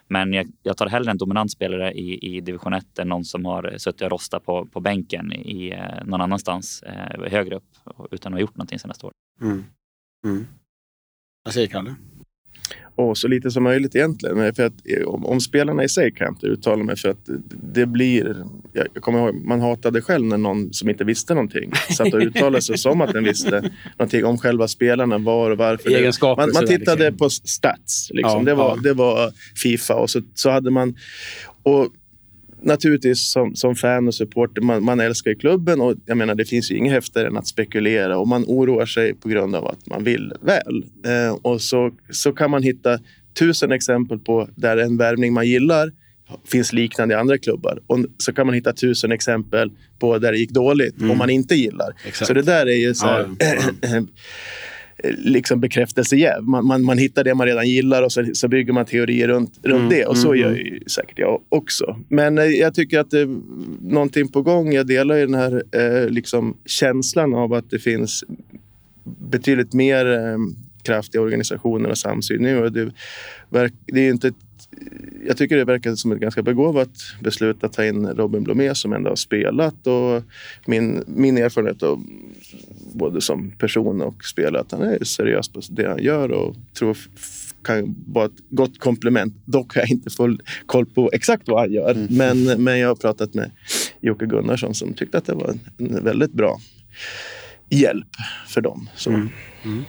men 0.08 0.32
jag, 0.32 0.46
jag, 0.62 0.76
tar 0.76 0.86
hellre 0.86 1.10
en 1.10 1.18
dominant 1.18 1.52
spelare 1.52 1.92
i, 1.92 2.36
i 2.36 2.40
division 2.40 2.72
1 2.72 2.98
än 2.98 3.08
någon 3.08 3.24
som 3.24 3.44
har 3.44 3.74
suttit 3.78 4.02
och 4.02 4.10
rostat 4.10 4.44
på, 4.44 4.66
på 4.66 4.80
bänken 4.80 5.32
i, 5.32 5.70
eh, 5.70 6.04
någon 6.04 6.20
annanstans 6.20 6.82
eh, 6.82 7.30
högre 7.30 7.56
upp 7.56 7.76
utan 8.10 8.32
att 8.32 8.36
ha 8.36 8.40
gjort 8.40 8.56
någonting 8.56 8.78
senaste 8.78 9.06
året. 9.06 9.16
Mm. 9.42 9.64
Mm. 10.24 10.46
Vad 11.44 11.54
säger 11.54 11.66
Kalle? 11.66 11.94
Och 13.08 13.18
så 13.18 13.28
lite 13.28 13.50
som 13.50 13.62
möjligt 13.62 13.96
egentligen. 13.96 14.54
För 14.54 14.62
att, 14.62 14.72
om, 15.06 15.26
om 15.26 15.40
spelarna 15.40 15.84
i 15.84 15.88
sig 15.88 16.12
kan 16.12 16.24
jag 16.24 16.34
inte 16.34 16.46
uttala 16.46 16.84
mig 16.84 16.96
för 16.96 17.08
att 17.08 17.28
det 17.72 17.86
blir... 17.86 18.44
Jag 18.72 19.02
kommer 19.02 19.18
ihåg, 19.18 19.34
man 19.34 19.60
hatade 19.60 20.02
själv 20.02 20.26
när 20.26 20.38
någon 20.38 20.72
som 20.72 20.90
inte 20.90 21.04
visste 21.04 21.34
någonting 21.34 21.72
satt 21.96 22.14
och 22.14 22.20
uttalade 22.20 22.62
sig 22.62 22.78
som 22.78 23.00
att 23.00 23.12
den 23.12 23.24
visste 23.24 23.70
någonting 23.98 24.24
om 24.24 24.38
själva 24.38 24.68
spelarna, 24.68 25.18
var 25.18 25.50
och 25.50 25.58
varför. 25.58 25.90
Egenskaper. 25.90 26.42
Man, 26.42 26.52
man 26.54 26.66
tittade 26.66 27.04
liksom. 27.04 27.18
på 27.18 27.30
stats. 27.30 28.10
Liksom. 28.10 28.38
Ja, 28.38 28.44
det, 28.44 28.54
var, 28.54 28.76
ja. 28.76 28.82
det 28.82 28.94
var 28.94 29.32
Fifa 29.62 29.94
och 29.94 30.10
så, 30.10 30.20
så 30.34 30.50
hade 30.50 30.70
man... 30.70 30.96
Och 31.62 31.88
naturligtvis 32.62 33.32
som, 33.32 33.56
som 33.56 33.74
fan 33.74 34.08
och 34.08 34.14
supporter, 34.14 34.62
man, 34.62 34.84
man 34.84 35.00
älskar 35.00 35.34
klubben 35.34 35.80
och 35.80 35.94
jag 36.06 36.16
menar 36.16 36.34
det 36.34 36.44
finns 36.44 36.70
ju 36.70 36.76
inget 36.76 36.92
häftigare 36.92 37.28
än 37.28 37.36
att 37.36 37.46
spekulera 37.46 38.18
och 38.18 38.28
man 38.28 38.44
oroar 38.46 38.86
sig 38.86 39.14
på 39.14 39.28
grund 39.28 39.54
av 39.54 39.66
att 39.66 39.86
man 39.86 40.04
vill 40.04 40.32
väl. 40.40 40.84
Eh, 41.06 41.34
och 41.42 41.62
så, 41.62 41.90
så 42.10 42.32
kan 42.32 42.50
man 42.50 42.62
hitta 42.62 42.98
tusen 43.38 43.72
exempel 43.72 44.18
på 44.18 44.48
där 44.56 44.76
en 44.76 44.96
värvning 44.96 45.32
man 45.32 45.46
gillar 45.46 45.92
finns 46.44 46.72
liknande 46.72 47.14
i 47.14 47.16
andra 47.16 47.38
klubbar. 47.38 47.78
Och 47.86 47.98
så 48.18 48.32
kan 48.32 48.46
man 48.46 48.54
hitta 48.54 48.72
tusen 48.72 49.12
exempel 49.12 49.70
på 49.98 50.18
där 50.18 50.32
det 50.32 50.38
gick 50.38 50.50
dåligt 50.50 50.98
mm. 50.98 51.10
om 51.10 51.18
man 51.18 51.30
inte 51.30 51.54
gillar. 51.54 51.92
Exakt. 52.06 52.26
Så 52.26 52.34
det 52.34 52.42
där 52.42 52.66
är 52.66 52.76
ju 52.76 52.94
så 52.94 53.06
här, 53.06 53.28
ja. 53.38 53.88
liksom 55.04 55.60
bekräftelsejäv. 55.60 56.42
Man, 56.42 56.66
man, 56.66 56.82
man 56.82 56.98
hittar 56.98 57.24
det 57.24 57.34
man 57.34 57.46
redan 57.46 57.68
gillar 57.68 58.02
och 58.02 58.12
så, 58.12 58.24
så 58.32 58.48
bygger 58.48 58.72
man 58.72 58.84
teorier 58.84 59.28
runt, 59.28 59.58
runt 59.62 59.78
mm, 59.78 59.88
det. 59.88 60.06
Och 60.06 60.18
så 60.18 60.28
mm, 60.28 60.40
gör 60.40 60.50
mm. 60.50 60.66
ju 60.66 60.80
säkert 60.86 61.18
jag 61.18 61.42
också. 61.48 61.96
Men 62.08 62.38
eh, 62.38 62.44
jag 62.44 62.74
tycker 62.74 62.98
att 62.98 63.10
det 63.10 63.20
är 63.20 63.40
någonting 63.80 64.28
på 64.28 64.42
gång. 64.42 64.72
Jag 64.72 64.86
delar 64.86 65.16
ju 65.16 65.26
den 65.26 65.34
här 65.34 65.62
eh, 65.72 66.08
liksom 66.08 66.56
känslan 66.64 67.34
av 67.34 67.52
att 67.52 67.70
det 67.70 67.78
finns 67.78 68.24
betydligt 69.04 69.72
mer 69.72 70.06
eh, 70.06 70.38
kraft 70.82 71.14
i 71.14 71.18
organisationen 71.18 71.90
och 71.90 71.98
samsyn 71.98 72.42
nu. 72.42 72.62
Och 72.62 72.72
det, 72.72 72.90
det 73.86 74.00
är 74.00 74.10
inte 74.10 74.28
ett, 74.28 74.34
jag 75.26 75.36
tycker 75.36 75.56
det 75.56 75.64
verkar 75.64 75.94
som 75.94 76.12
ett 76.12 76.18
ganska 76.18 76.42
begåvat 76.42 76.90
beslut 77.20 77.64
att 77.64 77.72
ta 77.72 77.84
in 77.84 78.06
Robin 78.06 78.42
Blomé 78.42 78.74
som 78.74 78.92
ändå 78.92 79.10
har 79.10 79.16
spelat. 79.16 79.86
Och 79.86 80.22
min, 80.66 81.04
min 81.06 81.38
erfarenhet 81.38 81.82
och 81.82 81.98
både 82.92 83.20
som 83.20 83.50
person 83.50 84.02
och 84.02 84.24
spelare 84.24 84.60
att 84.60 84.72
han 84.72 84.82
är 84.82 85.04
seriös 85.04 85.48
på 85.48 85.60
det 85.70 85.88
han 85.88 86.02
gör 86.02 86.32
och 86.32 86.56
tror 86.78 86.96
kan 87.64 87.96
vara 88.06 88.26
ett 88.26 88.48
gott 88.50 88.78
komplement. 88.78 89.34
Dock 89.44 89.74
har 89.74 89.82
jag 89.82 89.90
inte 89.90 90.10
full 90.10 90.42
koll 90.66 90.86
på 90.86 91.10
exakt 91.12 91.48
vad 91.48 91.60
han 91.60 91.72
gör. 91.72 91.90
Mm. 91.90 92.06
Men, 92.10 92.64
men 92.64 92.78
jag 92.78 92.88
har 92.88 92.94
pratat 92.94 93.34
med 93.34 93.50
Jocke 94.00 94.26
Gunnarsson 94.26 94.74
som 94.74 94.94
tyckte 94.94 95.18
att 95.18 95.26
det 95.26 95.34
var 95.34 95.54
en 95.78 96.04
väldigt 96.04 96.32
bra 96.32 96.60
hjälp 97.68 98.08
för 98.48 98.60
dem. 98.60 98.88
Så. 98.96 99.10
Mm. 99.10 99.28
Mm. 99.64 99.82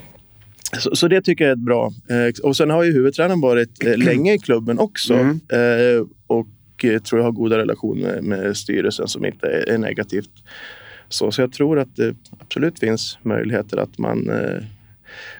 Så, 0.79 0.95
så, 0.95 1.07
det 1.07 1.21
tycker 1.21 1.43
jag 1.43 1.51
är 1.51 1.55
bra. 1.55 1.91
Eh, 2.09 2.43
och 2.43 2.57
sen 2.57 2.69
har 2.69 2.83
ju 2.83 2.93
huvudtränaren 2.93 3.41
varit 3.41 3.85
eh, 3.85 3.97
länge 3.97 4.33
i 4.33 4.39
klubben 4.39 4.79
också. 4.79 5.13
Mm. 5.13 5.39
Eh, 5.49 6.05
och 6.27 6.47
tror 7.03 7.19
jag 7.19 7.23
har 7.23 7.31
goda 7.31 7.57
relationer 7.57 8.21
med 8.21 8.57
styrelsen 8.57 9.07
som 9.07 9.25
inte 9.25 9.47
är 9.47 9.77
negativt. 9.77 10.29
Så, 11.13 11.32
så 11.32 11.41
jag 11.41 11.52
tror 11.52 11.80
att 11.80 11.95
det 11.95 12.15
absolut 12.39 12.80
finns 12.80 13.17
möjligheter 13.24 13.78
att 13.78 13.97
man 13.97 14.30
eh, 14.30 14.63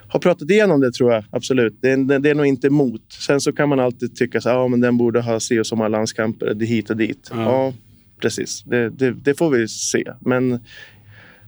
har 0.08 0.20
pratat 0.20 0.50
igenom 0.50 0.82
det 0.82 0.92
tror 0.92 1.14
jag 1.14 1.24
absolut. 1.30 1.78
Det 1.82 1.92
är, 1.92 2.20
det 2.20 2.30
är 2.30 2.36
nog 2.36 2.46
inte 2.46 2.68
emot. 2.68 3.02
Sen 3.28 3.42
så 3.42 3.54
kan 3.54 3.70
man 3.70 3.80
alltid 3.80 4.16
tycka 4.16 4.42
så 4.42 4.50
ja, 4.50 4.68
men 4.68 4.82
den 4.82 4.98
borde 4.98 5.22
ha 5.22 5.40
se 5.40 5.60
och 5.60 5.68
så 5.68 5.76
många 5.76 5.90
landskamper, 5.90 6.54
det 6.54 6.66
hit 6.66 6.90
och 6.90 6.98
dit. 6.98 7.30
Ja, 7.32 7.42
ja 7.42 7.74
precis. 8.22 8.64
Det, 8.64 8.90
det, 8.90 9.12
det, 9.12 9.36
får 9.36 9.50
vi 9.50 9.68
se. 9.68 10.14
Men 10.20 10.60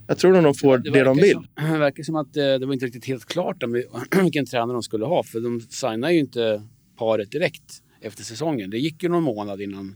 jag 0.08 0.18
tror 0.18 0.34
nog 0.34 0.44
de 0.44 0.54
får 0.54 0.78
det, 0.78 0.90
det 0.90 1.04
de 1.04 1.18
vill. 1.18 1.32
Som, 1.32 1.48
det 1.56 1.78
verkar 1.78 2.04
som 2.04 2.16
att 2.16 2.38
eh, 2.38 2.44
det 2.44 2.66
var 2.66 2.74
inte 2.74 2.86
riktigt 2.86 3.06
helt 3.06 3.26
klart 3.26 3.64
om 3.64 3.84
vilken 4.22 4.46
tränare 4.46 4.74
de 4.74 4.84
skulle 4.84 5.06
ha. 5.06 5.24
För 5.24 5.40
de 5.40 5.62
signade 5.62 6.14
ju 6.14 6.20
inte 6.20 6.64
paret 6.98 7.32
direkt 7.32 7.84
efter 8.02 8.24
säsongen. 8.24 8.70
Det 8.70 8.78
gick 8.78 9.04
ju 9.04 9.10
någon 9.10 9.24
månad 9.24 9.62
innan 9.62 9.96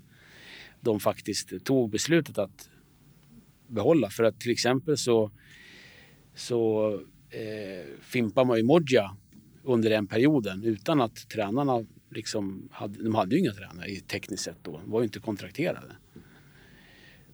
de 0.81 0.99
faktiskt 0.99 1.65
tog 1.65 1.89
beslutet 1.89 2.37
att 2.37 2.69
behålla. 3.67 4.09
För 4.09 4.23
att 4.23 4.39
till 4.39 4.51
exempel 4.51 4.97
så, 4.97 5.31
så 6.35 6.93
eh, 7.29 7.85
fimpar 8.01 8.45
man 8.45 8.57
ju 8.57 8.63
Modja 8.63 9.17
under 9.63 9.89
den 9.89 10.07
perioden 10.07 10.63
utan 10.63 11.01
att 11.01 11.29
tränarna 11.29 11.85
liksom 12.09 12.69
hade, 12.71 13.03
de 13.03 13.15
hade 13.15 13.35
ju 13.35 13.41
inga 13.41 13.51
tränare 13.51 13.95
tekniskt 13.95 14.43
sett 14.43 14.63
då. 14.63 14.71
De 14.71 14.91
var 14.91 14.99
ju 14.99 15.03
inte 15.03 15.19
kontrakterade. 15.19 15.95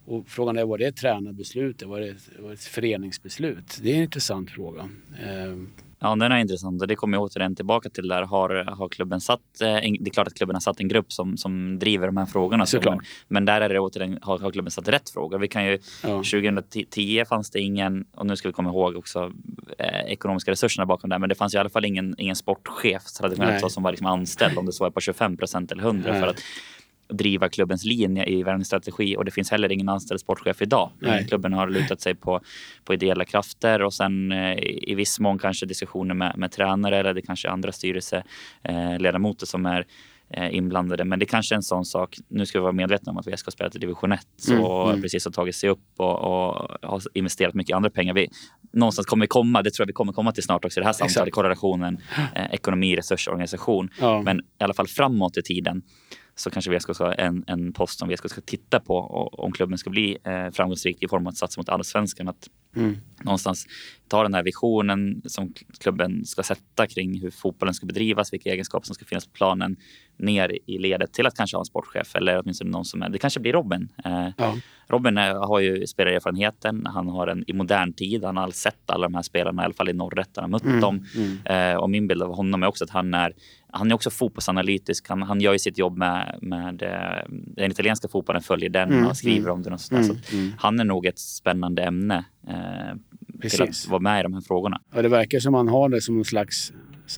Och 0.05 0.27
frågan 0.27 0.57
är, 0.57 0.65
var 0.65 0.77
det 0.77 0.85
ett 0.85 0.97
tränarbeslut? 0.97 1.83
Var 1.83 1.99
det, 1.99 2.15
var 2.39 2.47
det 2.47 2.53
ett 2.53 2.63
föreningsbeslut? 2.63 3.79
Det 3.81 3.91
är 3.91 3.95
en 3.95 4.03
intressant 4.03 4.51
fråga. 4.51 4.89
Eh, 5.23 5.57
Ja, 6.03 6.15
den 6.15 6.31
är 6.31 6.37
intressant 6.37 6.81
och 6.81 6.87
det 6.87 6.95
kommer 6.95 7.17
jag 7.17 7.23
återigen 7.23 7.55
tillbaka 7.55 7.89
till 7.89 8.07
där. 8.07 8.21
Har, 8.23 8.65
har 8.77 8.89
klubben 8.89 9.21
satt, 9.21 9.61
eh, 9.61 9.67
det 9.67 10.09
är 10.09 10.09
klart 10.09 10.27
att 10.27 10.33
klubben 10.33 10.55
har 10.55 10.61
satt 10.61 10.79
en 10.79 10.87
grupp 10.87 11.13
som, 11.13 11.37
som 11.37 11.79
driver 11.79 12.07
de 12.07 12.17
här 12.17 12.25
frågorna. 12.25 12.65
Men, 12.85 12.99
men 13.27 13.45
där 13.45 13.61
är 13.61 13.69
det 13.69 13.79
återigen, 13.79 14.19
har, 14.21 14.39
har 14.39 14.51
klubben 14.51 14.71
satt 14.71 14.87
rätt 14.87 15.09
frågor? 15.09 15.39
Vi 15.39 15.47
kan 15.47 15.65
ju, 15.65 15.79
ja. 16.03 16.09
2010 16.09 17.23
fanns 17.29 17.51
det 17.51 17.59
ingen, 17.59 18.05
och 18.15 18.25
nu 18.25 18.35
ska 18.35 18.49
vi 18.49 18.53
komma 18.53 18.69
ihåg 18.69 18.95
också 18.95 19.31
eh, 19.77 20.11
ekonomiska 20.11 20.51
resurserna 20.51 20.85
bakom 20.85 21.09
det, 21.09 21.19
men 21.19 21.29
det 21.29 21.35
fanns 21.35 21.53
i 21.53 21.57
alla 21.57 21.69
fall 21.69 21.85
ingen, 21.85 22.15
ingen 22.17 22.35
sportchef 22.35 23.03
traditionellt 23.03 23.71
som 23.71 23.83
var 23.83 23.91
liksom 23.91 24.07
anställd, 24.07 24.57
om 24.57 24.65
det 24.65 24.71
så 24.73 24.83
var 24.83 24.91
på 24.91 25.01
25 25.01 25.37
procent 25.37 25.71
eller 25.71 25.83
100. 25.83 26.11
Nej. 26.11 26.21
För 26.21 26.27
att 26.27 26.39
driva 27.09 27.49
klubbens 27.49 27.85
linje 27.85 28.25
i 28.25 28.43
värvningsstrategi 28.43 29.17
och 29.17 29.25
det 29.25 29.31
finns 29.31 29.51
heller 29.51 29.71
ingen 29.71 29.89
anställd 29.89 30.19
sportchef 30.19 30.61
idag. 30.61 30.91
Nej. 30.99 31.27
Klubben 31.27 31.53
har 31.53 31.67
lutat 31.67 32.01
sig 32.01 32.15
på, 32.15 32.41
på 32.83 32.93
ideella 32.93 33.25
krafter 33.25 33.81
och 33.81 33.93
sen 33.93 34.31
eh, 34.31 34.57
i 34.61 34.95
viss 34.95 35.19
mån 35.19 35.39
kanske 35.39 35.65
diskussioner 35.65 36.15
med, 36.15 36.37
med 36.37 36.51
tränare 36.51 36.99
eller 36.99 37.13
det 37.13 37.21
kanske 37.21 37.47
är 37.47 37.51
andra 37.51 37.71
styrelseledamöter 37.71 39.45
eh, 39.45 39.47
som 39.47 39.65
är 39.65 39.85
eh, 40.29 40.55
inblandade. 40.55 41.05
Men 41.05 41.19
det 41.19 41.25
kanske 41.25 41.55
är 41.55 41.57
en 41.57 41.63
sån 41.63 41.85
sak. 41.85 42.17
Nu 42.27 42.45
ska 42.45 42.59
vi 42.59 42.63
vara 42.63 42.71
medvetna 42.71 43.11
om 43.11 43.17
att 43.17 43.27
vi 43.27 43.37
ska 43.37 43.51
spela 43.51 43.69
till 43.69 43.81
division 43.81 44.11
1 44.11 44.27
så 44.37 44.53
mm, 44.53 44.89
mm. 44.89 45.01
precis 45.01 45.25
har 45.25 45.31
tagit 45.31 45.55
sig 45.55 45.69
upp 45.69 45.79
och, 45.97 46.19
och, 46.19 46.69
har 46.81 47.01
investerat 47.13 47.53
mycket 47.53 47.75
andra 47.75 47.89
pengar. 47.89 48.13
Vi, 48.13 48.29
någonstans 48.71 49.05
kommer 49.05 49.25
komma, 49.25 49.61
det 49.61 49.71
tror 49.71 49.83
jag 49.83 49.87
vi 49.87 49.93
kommer 49.93 50.13
komma 50.13 50.31
till 50.31 50.43
snart 50.43 50.65
också 50.65 50.79
i 50.79 50.81
det 50.81 50.85
här 50.85 50.93
samtalet, 50.93 51.33
korrelationen 51.33 51.97
eh, 52.35 52.45
ekonomi, 52.53 52.95
resurs, 52.95 53.27
organisation. 53.27 53.89
Ja. 53.99 54.21
Men 54.21 54.39
i 54.39 54.63
alla 54.63 54.73
fall 54.73 54.87
framåt 54.87 55.37
i 55.37 55.41
tiden 55.41 55.81
så 56.35 56.49
kanske 56.49 56.77
VSK 56.77 56.95
ska 56.95 57.05
ha 57.05 57.13
en, 57.13 57.43
en 57.47 57.73
post 57.73 57.99
som 57.99 58.09
VSK 58.09 58.29
ska 58.29 58.41
titta 58.41 58.79
på 58.79 58.95
och, 58.95 59.39
om 59.39 59.51
klubben 59.51 59.77
ska 59.77 59.89
bli 59.89 60.17
eh, 60.23 60.49
framgångsrik 60.49 61.03
i 61.03 61.07
form 61.07 61.27
av 61.27 61.31
att 61.31 61.37
satsa 61.37 61.59
mot 61.59 61.69
allsvenskan. 61.69 62.27
Att 62.27 62.49
mm. 62.75 62.97
någonstans 63.23 63.65
ta 64.07 64.23
den 64.23 64.33
här 64.33 64.43
visionen 64.43 65.21
som 65.25 65.53
klubben 65.79 66.25
ska 66.25 66.43
sätta 66.43 66.87
kring 66.87 67.19
hur 67.21 67.31
fotbollen 67.31 67.73
ska 67.73 67.85
bedrivas, 67.85 68.33
vilka 68.33 68.49
egenskaper 68.49 68.85
som 68.85 68.95
ska 68.95 69.05
finnas 69.05 69.25
på 69.25 69.31
planen 69.31 69.75
ner 70.17 70.57
i 70.65 70.77
ledet 70.77 71.13
till 71.13 71.27
att 71.27 71.37
kanske 71.37 71.57
ha 71.57 71.61
en 71.61 71.65
sportchef 71.65 72.15
eller 72.15 72.39
åtminstone 72.39 72.71
någon 72.71 72.85
som 72.85 73.01
är, 73.01 73.09
det 73.09 73.17
kanske 73.17 73.39
blir 73.39 73.53
Robin. 73.53 73.89
Eh, 74.05 74.29
ja. 74.37 74.55
Robin 74.87 75.17
är, 75.17 75.33
har 75.33 75.59
ju 75.59 75.87
spelarerfarenheten, 75.87 76.85
han 76.85 77.09
har 77.09 77.27
en 77.27 77.43
i 77.47 77.53
modern 77.53 77.93
tid, 77.93 78.23
han 78.23 78.37
har 78.37 78.51
sett 78.51 78.89
alla 78.89 79.03
de 79.07 79.15
här 79.15 79.21
spelarna, 79.21 79.61
i 79.61 79.65
alla 79.65 79.73
fall 79.73 79.89
i 79.89 79.93
norrätten, 79.93 80.43
han 80.43 80.53
har 80.53 80.59
mött 80.59 80.63
mm. 80.63 80.81
dem. 80.81 81.05
Mm. 81.15 81.71
Eh, 81.73 81.77
och 81.77 81.89
min 81.89 82.07
bild 82.07 82.21
av 82.21 82.35
honom 82.35 82.63
är 82.63 82.67
också 82.67 82.83
att 82.83 82.89
han 82.89 83.13
är 83.13 83.33
han 83.73 83.91
är 83.91 83.95
också 83.95 84.09
fotbollsanalytisk. 84.09 85.09
Han, 85.09 85.21
han 85.21 85.41
gör 85.41 85.53
ju 85.53 85.59
sitt 85.59 85.77
jobb 85.77 85.97
med, 85.97 86.39
med 86.41 86.81
eh, 86.81 87.29
den 87.29 87.71
italienska 87.71 88.07
fotbollen, 88.07 88.41
följer 88.41 88.69
den 88.69 88.91
mm, 88.91 89.07
och 89.07 89.17
skriver 89.17 89.49
om 89.49 89.63
den. 89.63 89.73
Och 89.73 89.81
sådär. 89.81 90.01
Mm, 90.01 90.15
så 90.23 90.36
mm. 90.36 90.51
Han 90.57 90.79
är 90.79 90.83
nog 90.83 91.05
ett 91.05 91.19
spännande 91.19 91.83
ämne 91.83 92.25
eh, 92.47 93.49
till 93.49 93.62
att 93.62 93.88
vara 93.88 93.99
med 93.99 94.19
i 94.19 94.23
de 94.23 94.33
här 94.33 94.41
frågorna. 94.41 94.81
Ja, 94.95 95.01
det 95.01 95.09
verkar 95.09 95.39
som 95.39 95.53
han 95.53 95.67
har 95.67 95.89
det 95.89 96.01
som 96.01 96.15
någon 96.15 96.25
slags 96.25 96.73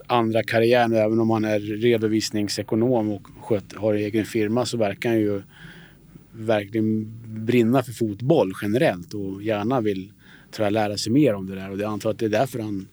andra 0.08 0.44
karriär. 0.44 0.94
Även 0.94 1.20
om 1.20 1.30
han 1.30 1.46
är 1.46 1.60
redovisningsekonom 1.60 3.12
och 3.12 3.28
sköt, 3.42 3.76
har 3.76 3.94
egen 3.94 4.26
firma 4.26 4.66
så 4.66 4.78
verkar 4.78 5.10
han 5.10 5.20
ju 5.20 5.42
verkligen 6.32 7.12
brinna 7.46 7.84
för 7.84 7.92
fotboll 7.92 8.54
generellt 8.62 9.14
och 9.14 9.44
gärna 9.44 9.82
vill 9.82 10.12
tror 10.52 10.66
jag, 10.66 10.74
lära 10.74 10.98
sig 10.98 11.12
mer 11.12 11.34
om 11.34 11.48
det 11.48 11.56
där. 11.56 11.72
Och 11.72 11.80
jag 11.80 11.92
antar 11.92 12.10
att 12.10 12.20
det 12.20 12.26
är 12.26 12.30
därför 12.30 12.60
han 12.60 12.88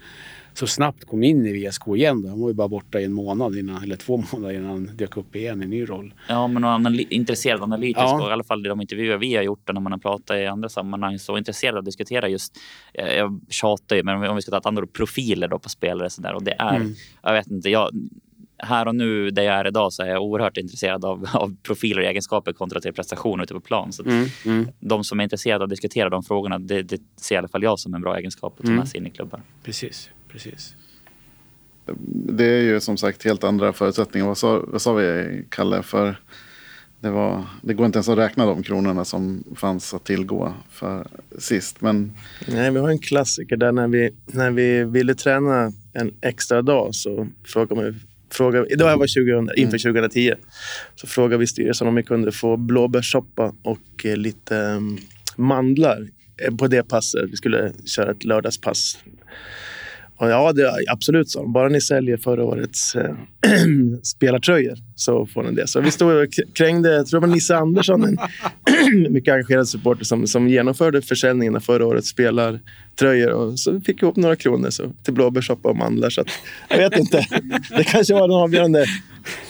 så 0.54 0.66
snabbt 0.66 1.04
kom 1.04 1.22
in 1.22 1.46
i 1.46 1.68
VSK 1.68 1.82
igen. 1.86 2.22
Då. 2.22 2.28
Han 2.28 2.40
var 2.40 2.48
ju 2.48 2.54
bara 2.54 2.68
borta 2.68 3.00
i 3.00 3.04
en 3.04 3.12
månad 3.12 3.56
innan, 3.56 3.82
eller 3.82 3.96
två 3.96 4.16
månader 4.32 4.54
innan 4.54 4.70
han 4.70 4.90
dök 4.96 5.16
upp 5.16 5.36
igen 5.36 5.60
i 5.60 5.64
en 5.64 5.70
ny 5.70 5.84
roll. 5.84 6.14
Ja, 6.28 6.48
men 6.48 6.64
är 6.64 7.12
intresserad 7.12 7.62
analytisk 7.62 7.98
ja. 7.98 8.22
och 8.22 8.28
i 8.28 8.32
alla 8.32 8.44
fall 8.44 8.66
i 8.66 8.68
de 8.68 8.80
intervjuer 8.80 9.16
vi 9.16 9.34
har 9.36 9.42
gjort 9.42 9.68
och 9.68 9.74
när 9.74 9.80
man 9.80 9.92
har 9.92 9.98
pratat 9.98 10.36
i 10.36 10.46
andra 10.46 10.68
sammanhang 10.68 11.18
så 11.18 11.38
intresserad 11.38 11.78
att 11.78 11.84
diskutera 11.84 12.28
just, 12.28 12.58
jag 12.92 13.40
tjatar 13.48 13.96
ju, 13.96 14.02
men 14.02 14.24
om 14.24 14.36
vi 14.36 14.42
ska 14.42 14.50
ta 14.50 14.58
ett 14.58 14.66
andra 14.66 14.86
profiler 14.86 15.48
då 15.48 15.58
på 15.58 15.68
spelare 15.68 16.10
så 16.10 16.22
där, 16.22 16.34
och 16.34 16.42
det 16.42 16.54
är, 16.58 16.76
mm. 16.76 16.94
jag 17.22 17.32
vet 17.32 17.46
inte, 17.46 17.70
jag 17.70 17.90
här 18.62 18.88
och 18.88 18.94
nu 18.94 19.30
där 19.30 19.42
jag 19.42 19.54
är 19.54 19.66
idag 19.66 19.92
så 19.92 20.02
är 20.02 20.06
jag 20.06 20.22
oerhört 20.22 20.56
intresserad 20.56 21.04
av, 21.04 21.26
av 21.34 21.56
profiler 21.62 22.02
och 22.02 22.08
egenskaper 22.08 22.52
kontra 22.52 22.80
till 22.80 22.92
prestationer 22.92 23.44
ute 23.44 23.54
på 23.54 23.60
plan. 23.60 23.92
Så 23.92 24.02
mm, 24.02 24.26
mm. 24.46 24.68
De 24.80 25.04
som 25.04 25.20
är 25.20 25.24
intresserade 25.24 25.64
av 25.64 25.66
att 25.66 25.70
diskutera 25.70 26.10
de 26.10 26.22
frågorna, 26.22 26.58
det, 26.58 26.82
det 26.82 27.00
ser 27.16 27.34
i 27.34 27.38
alla 27.38 27.48
fall 27.48 27.62
jag 27.62 27.78
som 27.78 27.94
en 27.94 28.00
bra 28.00 28.18
egenskap 28.18 28.52
att 28.52 28.64
ta 28.64 28.70
med 28.70 28.76
mm. 28.76 28.86
sig 28.86 29.00
in 29.00 29.06
i 29.06 29.10
klubbar. 29.10 29.42
Precis 29.64 30.10
precis. 30.32 30.74
Det 32.06 32.44
är 32.44 32.62
ju 32.62 32.80
som 32.80 32.96
sagt 32.96 33.24
helt 33.24 33.44
andra 33.44 33.72
förutsättningar. 33.72 34.26
Vad 34.26 34.38
sa, 34.38 34.64
vad 34.66 34.82
sa 34.82 34.92
vi, 34.92 35.44
Kalle? 35.48 35.82
För 35.82 36.16
det, 37.00 37.10
var, 37.10 37.44
det 37.62 37.74
går 37.74 37.86
inte 37.86 37.96
ens 37.96 38.08
att 38.08 38.18
räkna 38.18 38.46
de 38.46 38.62
kronorna 38.62 39.04
som 39.04 39.44
fanns 39.56 39.94
att 39.94 40.04
tillgå 40.04 40.54
för 40.70 41.06
sist. 41.38 41.80
Men... 41.80 42.12
Nej, 42.48 42.70
vi 42.70 42.78
har 42.78 42.88
en 42.88 42.98
klassiker 42.98 43.56
där 43.56 43.72
när 43.72 43.88
vi, 43.88 44.10
när 44.26 44.50
vi 44.50 44.84
ville 44.84 45.14
träna 45.14 45.72
en 45.92 46.14
extra 46.20 46.62
dag 46.62 46.94
så 46.94 47.28
frågade 47.44 47.82
man 47.82 48.00
fråga, 48.30 48.66
idag 48.66 48.98
var 48.98 49.06
2000, 49.06 49.50
inför 49.56 49.78
2010 49.78 50.26
mm. 50.26 50.38
så 50.94 51.06
frågade 51.06 51.40
vi 51.40 51.46
styrelsen 51.46 51.88
om 51.88 51.94
vi 51.94 52.02
kunde 52.02 52.32
få 52.32 52.56
blåbärssoppa 52.56 53.54
och 53.62 54.04
eh, 54.04 54.16
lite 54.16 54.56
um, 54.56 54.98
mandlar 55.36 56.08
eh, 56.36 56.56
på 56.56 56.66
det 56.66 56.82
passet. 56.82 57.30
Vi 57.30 57.36
skulle 57.36 57.72
köra 57.84 58.10
ett 58.10 58.24
lördagspass 58.24 58.98
och 60.16 60.30
ja, 60.30 60.52
det, 60.52 60.72
absolut, 60.88 61.30
så. 61.30 61.46
Bara 61.46 61.68
ni 61.68 61.80
säljer 61.80 62.16
förra 62.16 62.44
årets 62.44 62.94
äh, 62.94 63.14
spelartröjor 64.02 64.74
så 64.94 65.26
får 65.26 65.42
ni 65.42 65.52
det. 65.52 65.66
Så 65.66 65.80
vi 65.80 65.90
stod 65.90 66.12
och 66.12 66.28
krängde, 66.54 66.92
jag 66.92 67.06
tror 67.06 67.20
det 67.20 67.26
var 67.26 67.34
Nisse 67.34 67.56
Andersson, 67.56 68.04
en 68.04 68.18
mycket 69.12 69.34
engagerad 69.34 69.68
supporter 69.68 70.04
som, 70.04 70.26
som 70.26 70.48
genomförde 70.48 71.02
försäljningen 71.02 71.56
av 71.56 71.60
förra 71.60 71.86
årets 71.86 72.08
spelartröjor. 72.08 73.30
Och 73.30 73.58
så 73.58 73.80
fick 73.80 74.02
vi 74.02 74.06
ihop 74.06 74.16
några 74.16 74.36
kronor 74.36 74.70
så, 74.70 74.92
till 75.02 75.14
blåbärssoppa 75.14 75.68
och 75.68 75.76
mandlar. 75.76 76.10
Så 76.10 76.20
att, 76.20 76.28
jag 76.68 76.78
vet 76.78 76.96
inte. 76.98 77.26
Det 77.76 77.84
kanske 77.84 78.14
var 78.14 78.28
den 78.28 78.36
avgörande 78.36 78.86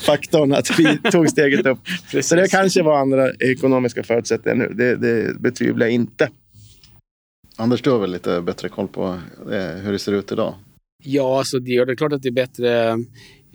faktorn 0.07 0.53
att 0.53 0.79
vi 0.79 1.11
tog 1.11 1.29
steget 1.29 1.67
upp. 1.67 1.79
Precis. 1.85 2.29
Så 2.29 2.37
det 2.37 2.49
kanske 2.49 2.83
var 2.83 3.01
andra 3.01 3.31
ekonomiska 3.33 4.03
förutsättningar 4.03 4.57
nu. 4.57 4.75
Det, 4.75 4.97
det 4.97 5.41
betvivlar 5.41 5.87
jag 5.87 5.95
inte. 5.95 6.29
Anders, 7.57 7.83
du 7.83 7.91
har 7.91 7.99
väl 7.99 8.13
lite 8.13 8.43
bättre 8.43 8.69
koll 8.69 8.89
på 8.89 9.05
eh, 9.53 9.83
hur 9.83 9.93
det 9.93 9.99
ser 9.99 10.13
ut 10.13 10.33
idag? 10.33 10.55
Ja, 11.05 11.39
alltså 11.39 11.59
det, 11.59 11.77
är 11.77 11.97
klart 11.97 12.13
att 12.13 12.23
det 12.23 12.29
är 12.29 12.33
bättre. 12.33 12.99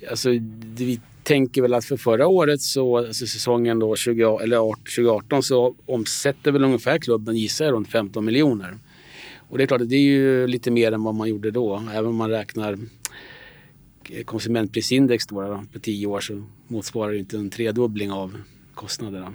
Alltså, 0.10 0.30
det, 0.30 0.86
vi 0.86 1.00
tänker 1.24 1.62
väl 1.62 1.74
att 1.74 1.86
för 1.86 1.98
förra 1.98 2.28
året, 2.28 2.62
så, 2.62 2.98
alltså 2.98 3.28
säsongen 3.28 3.80
då 3.80 3.96
20, 3.96 4.40
eller 4.40 4.58
2018, 4.58 5.44
så 5.44 5.76
omsätter 5.86 6.52
väl 6.52 6.64
ungefär 6.64 6.98
klubben, 6.98 7.38
gissar 7.38 7.66
jag, 7.66 7.74
runt 7.74 7.90
15 7.90 8.26
miljoner. 8.26 8.78
Och 9.50 9.58
det 9.58 9.64
är 9.64 9.68
klart 9.68 9.82
att 9.82 9.90
det 9.90 9.96
är 9.96 10.02
ju 10.02 10.48
lite 10.48 10.72
mer 10.72 10.92
än 10.92 11.04
vad 11.04 11.16
man 11.16 11.30
gjorde 11.30 11.52
då. 11.52 11.84
Även 11.94 12.06
om 12.06 12.16
man 12.16 12.30
räknar 12.30 12.78
eh, 14.10 14.24
konsumentprisindex 14.24 15.28
då, 15.28 15.42
då 15.42 15.64
på 15.74 15.80
tio 15.80 16.08
år 16.08 16.20
så 16.20 16.44
motsvarar 16.68 17.12
det 17.12 17.18
inte 17.18 17.38
en 17.38 17.50
tredubbling 17.50 18.12
av 18.12 18.42
kostnaderna. 18.74 19.34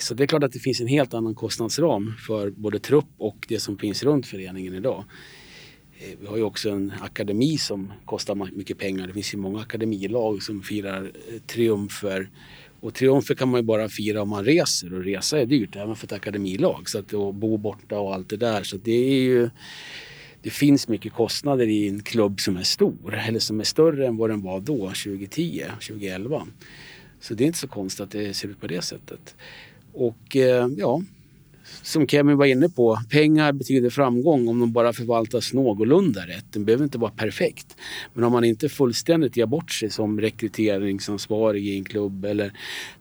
Så 0.00 0.14
det 0.14 0.22
är 0.22 0.26
klart 0.26 0.42
att 0.42 0.52
det 0.52 0.58
finns 0.58 0.80
en 0.80 0.86
helt 0.86 1.14
annan 1.14 1.34
kostnadsram 1.34 2.14
för 2.26 2.50
både 2.50 2.78
trupp 2.78 3.08
och 3.18 3.46
det 3.48 3.60
som 3.60 3.78
finns 3.78 4.02
runt 4.02 4.26
föreningen 4.26 4.74
idag. 4.74 5.04
Eh, 5.98 6.18
vi 6.20 6.26
har 6.26 6.36
ju 6.36 6.42
också 6.42 6.70
en 6.70 6.92
akademi 7.00 7.58
som 7.58 7.92
kostar 8.04 8.34
mycket 8.34 8.78
pengar. 8.78 9.06
Det 9.06 9.12
finns 9.12 9.34
ju 9.34 9.38
många 9.38 9.60
akademilag 9.60 10.42
som 10.42 10.62
firar 10.62 11.02
eh, 11.04 11.40
triumfer. 11.40 12.30
Och 12.80 12.94
triumfer 12.94 13.34
kan 13.34 13.48
man 13.48 13.60
ju 13.60 13.64
bara 13.64 13.88
fira 13.88 14.22
om 14.22 14.28
man 14.28 14.44
reser 14.44 14.94
och 14.94 15.04
resa 15.04 15.40
är 15.40 15.46
dyrt 15.46 15.76
även 15.76 15.96
för 15.96 16.06
ett 16.06 16.12
akademilag. 16.12 16.88
Så 16.88 16.98
att, 16.98 17.12
och 17.12 17.34
bo 17.34 17.56
borta 17.56 17.98
och 17.98 18.14
allt 18.14 18.28
det 18.28 18.36
där. 18.36 18.62
Så 18.62 18.76
det 18.76 18.92
är 18.92 19.20
ju... 19.20 19.50
Det 20.42 20.50
finns 20.50 20.88
mycket 20.88 21.12
kostnader 21.12 21.66
i 21.66 21.88
en 21.88 22.02
klubb 22.02 22.40
som 22.40 22.56
är 22.56 22.62
stor 22.62 23.14
eller 23.14 23.38
som 23.38 23.60
är 23.60 23.64
större 23.64 24.06
än 24.06 24.16
vad 24.16 24.30
den 24.30 24.42
var 24.42 24.60
då, 24.60 24.76
2010, 24.76 25.64
2011. 25.70 26.46
Så 27.20 27.34
det 27.34 27.44
är 27.44 27.46
inte 27.46 27.58
så 27.58 27.68
konstigt 27.68 28.00
att 28.00 28.10
det 28.10 28.34
ser 28.34 28.48
ut 28.48 28.60
på 28.60 28.66
det 28.66 28.82
sättet. 28.82 29.34
Och 29.94 30.36
eh, 30.36 30.68
ja, 30.76 31.02
som 31.82 32.06
Kevin 32.06 32.36
var 32.36 32.46
inne 32.46 32.68
på, 32.68 32.98
pengar 33.10 33.52
betyder 33.52 33.90
framgång 33.90 34.48
om 34.48 34.60
de 34.60 34.72
bara 34.72 34.92
förvaltas 34.92 35.52
någorlunda 35.52 36.20
rätt. 36.20 36.44
Den 36.50 36.64
behöver 36.64 36.84
inte 36.84 36.98
vara 36.98 37.10
perfekt. 37.10 37.76
Men 38.14 38.24
om 38.24 38.32
man 38.32 38.44
inte 38.44 38.68
fullständigt 38.68 39.36
ger 39.36 39.46
bort 39.46 39.70
sig 39.70 39.90
som 39.90 40.20
rekryteringsansvarig 40.20 41.66
i 41.66 41.76
en 41.76 41.84
klubb 41.84 42.24
eller 42.24 42.52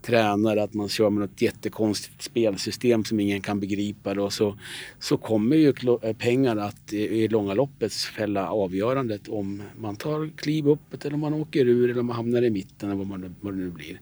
tränare, 0.01 0.63
att 0.63 0.73
man 0.73 0.89
kör 0.89 1.09
med 1.09 1.21
något 1.21 1.41
jättekonstigt 1.41 2.21
spelsystem 2.21 3.05
som 3.05 3.19
ingen 3.19 3.41
kan 3.41 3.59
begripa 3.59 4.13
då, 4.13 4.29
så, 4.29 4.57
så 4.99 5.17
kommer 5.17 5.55
ju 5.55 5.73
eh, 6.01 6.13
pengar 6.13 6.57
att 6.57 6.93
i 6.93 7.27
långa 7.27 7.53
loppet 7.53 7.93
fälla 7.93 8.49
avgörandet 8.49 9.27
om 9.27 9.61
man 9.77 9.95
tar 9.95 10.29
kliv 10.37 10.67
uppåt 10.67 11.05
eller 11.05 11.13
om 11.13 11.21
man 11.21 11.33
åker 11.33 11.65
ur 11.65 11.89
eller 11.89 11.99
om 11.99 12.05
man 12.05 12.15
hamnar 12.15 12.41
i 12.41 12.49
mitten 12.49 12.89
eller 12.89 12.97
vad, 12.97 13.07
man, 13.07 13.35
vad 13.41 13.53
det 13.53 13.59
nu 13.59 13.69
blir. 13.69 13.99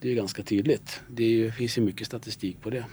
Det 0.00 0.10
är 0.10 0.14
ganska 0.14 0.42
tydligt. 0.42 1.00
Det 1.08 1.54
finns 1.56 1.78
ju 1.78 1.82
mycket 1.82 2.06
statistik 2.06 2.60
på 2.60 2.70
det. 2.70 2.84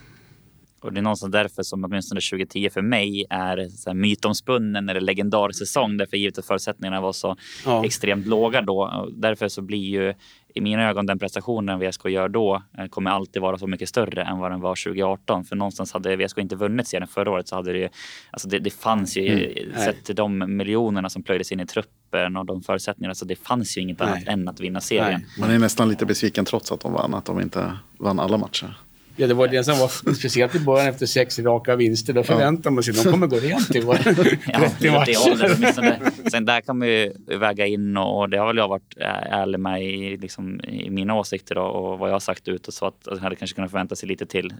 Och 0.83 0.93
det 0.93 0.99
är 0.99 1.01
någonstans 1.01 1.31
därför 1.31 1.63
som 1.63 1.83
åtminstone 1.83 2.21
2010 2.21 2.69
för 2.69 2.81
mig 2.81 3.25
är 3.29 3.67
så 3.69 3.89
här 3.89 3.95
mytomspunnen 3.95 4.89
eller 4.89 5.01
legendarisk 5.01 5.59
säsong. 5.59 5.97
Därför 5.97 6.17
givet 6.17 6.37
att 6.37 6.45
förutsättningarna 6.45 7.01
var 7.01 7.13
så 7.13 7.35
ja. 7.65 7.85
extremt 7.85 8.25
låga 8.27 8.61
då. 8.61 9.09
Därför 9.15 9.47
så 9.47 9.61
blir 9.61 9.77
ju 9.89 10.13
i 10.53 10.61
mina 10.61 10.89
ögon 10.89 11.05
den 11.05 11.19
prestationen 11.19 11.79
VSK 11.79 12.05
gör 12.05 12.29
då 12.29 12.63
eh, 12.77 12.85
kommer 12.85 13.11
alltid 13.11 13.41
vara 13.41 13.57
så 13.57 13.67
mycket 13.67 13.89
större 13.89 14.23
än 14.23 14.37
vad 14.37 14.51
den 14.51 14.59
var 14.59 14.75
2018. 14.83 15.45
För 15.45 15.55
någonstans 15.55 15.93
hade 15.93 16.15
VSK 16.15 16.37
inte 16.37 16.55
vunnit 16.55 16.87
serien 16.87 17.07
förra 17.07 17.31
året 17.31 17.47
så 17.47 17.55
hade 17.55 17.71
det 17.71 17.79
ju, 17.79 17.89
alltså 18.31 18.47
det, 18.47 18.59
det 18.59 18.69
fanns 18.69 19.17
ju, 19.17 19.61
mm. 19.61 19.79
sett 19.79 20.03
till 20.03 20.15
de 20.15 20.57
miljonerna 20.57 21.09
som 21.09 21.23
plöjdes 21.23 21.51
in 21.51 21.59
i 21.59 21.65
truppen 21.65 22.37
och 22.37 22.45
de 22.45 22.61
förutsättningarna, 22.61 23.15
så 23.15 23.25
det 23.25 23.35
fanns 23.35 23.77
ju 23.77 23.81
inget 23.81 23.99
Nej. 23.99 24.07
annat 24.07 24.27
än 24.27 24.47
att 24.47 24.59
vinna 24.59 24.81
serien. 24.81 25.21
Nej. 25.21 25.39
Man 25.39 25.51
är 25.51 25.59
nästan 25.59 25.89
lite 25.89 26.05
besviken 26.05 26.45
trots 26.45 26.71
att 26.71 26.79
de 26.79 26.93
vann, 26.93 27.13
att 27.13 27.25
de 27.25 27.41
inte 27.41 27.77
vann 27.99 28.19
alla 28.19 28.37
matcher. 28.37 28.77
Ja, 29.15 29.27
det 29.27 29.33
var 29.33 29.47
det 29.47 29.63
som 29.63 29.79
var 29.79 30.13
speciellt 30.13 30.55
i 30.55 30.59
början 30.59 30.87
efter 30.87 31.05
sex 31.05 31.39
raka 31.39 31.75
vinster. 31.75 32.13
Då 32.13 32.23
förväntar 32.23 32.71
man 32.71 32.83
sig 32.83 32.91
att 32.91 33.03
de 33.03 33.11
kommer 33.11 33.27
gå 33.27 33.35
rent 33.35 33.75
i 33.75 33.83
år. 33.83 33.95
30 33.95 34.91
matcher. 34.91 36.29
Sen 36.29 36.45
där 36.45 36.61
kan 36.61 36.77
man 36.77 36.87
ju 36.87 37.13
väga 37.25 37.65
in 37.65 37.97
och 37.97 38.29
det 38.29 38.37
har 38.37 38.47
väl 38.47 38.57
jag 38.57 38.67
varit 38.67 38.97
ärlig 38.97 39.59
med 39.59 39.83
i, 39.83 40.17
liksom, 40.17 40.61
i 40.61 40.89
mina 40.89 41.15
åsikter 41.15 41.57
och 41.57 41.99
vad 41.99 42.09
jag 42.09 42.15
har 42.15 42.19
sagt 42.19 42.47
ut 42.47 42.67
och 42.67 42.73
så 42.73 42.85
att 42.85 43.05
man 43.05 43.19
hade 43.19 43.35
kanske 43.35 43.55
kunnat 43.55 43.71
förvänta 43.71 43.95
sig 43.95 44.09
lite 44.09 44.25
till 44.25 44.53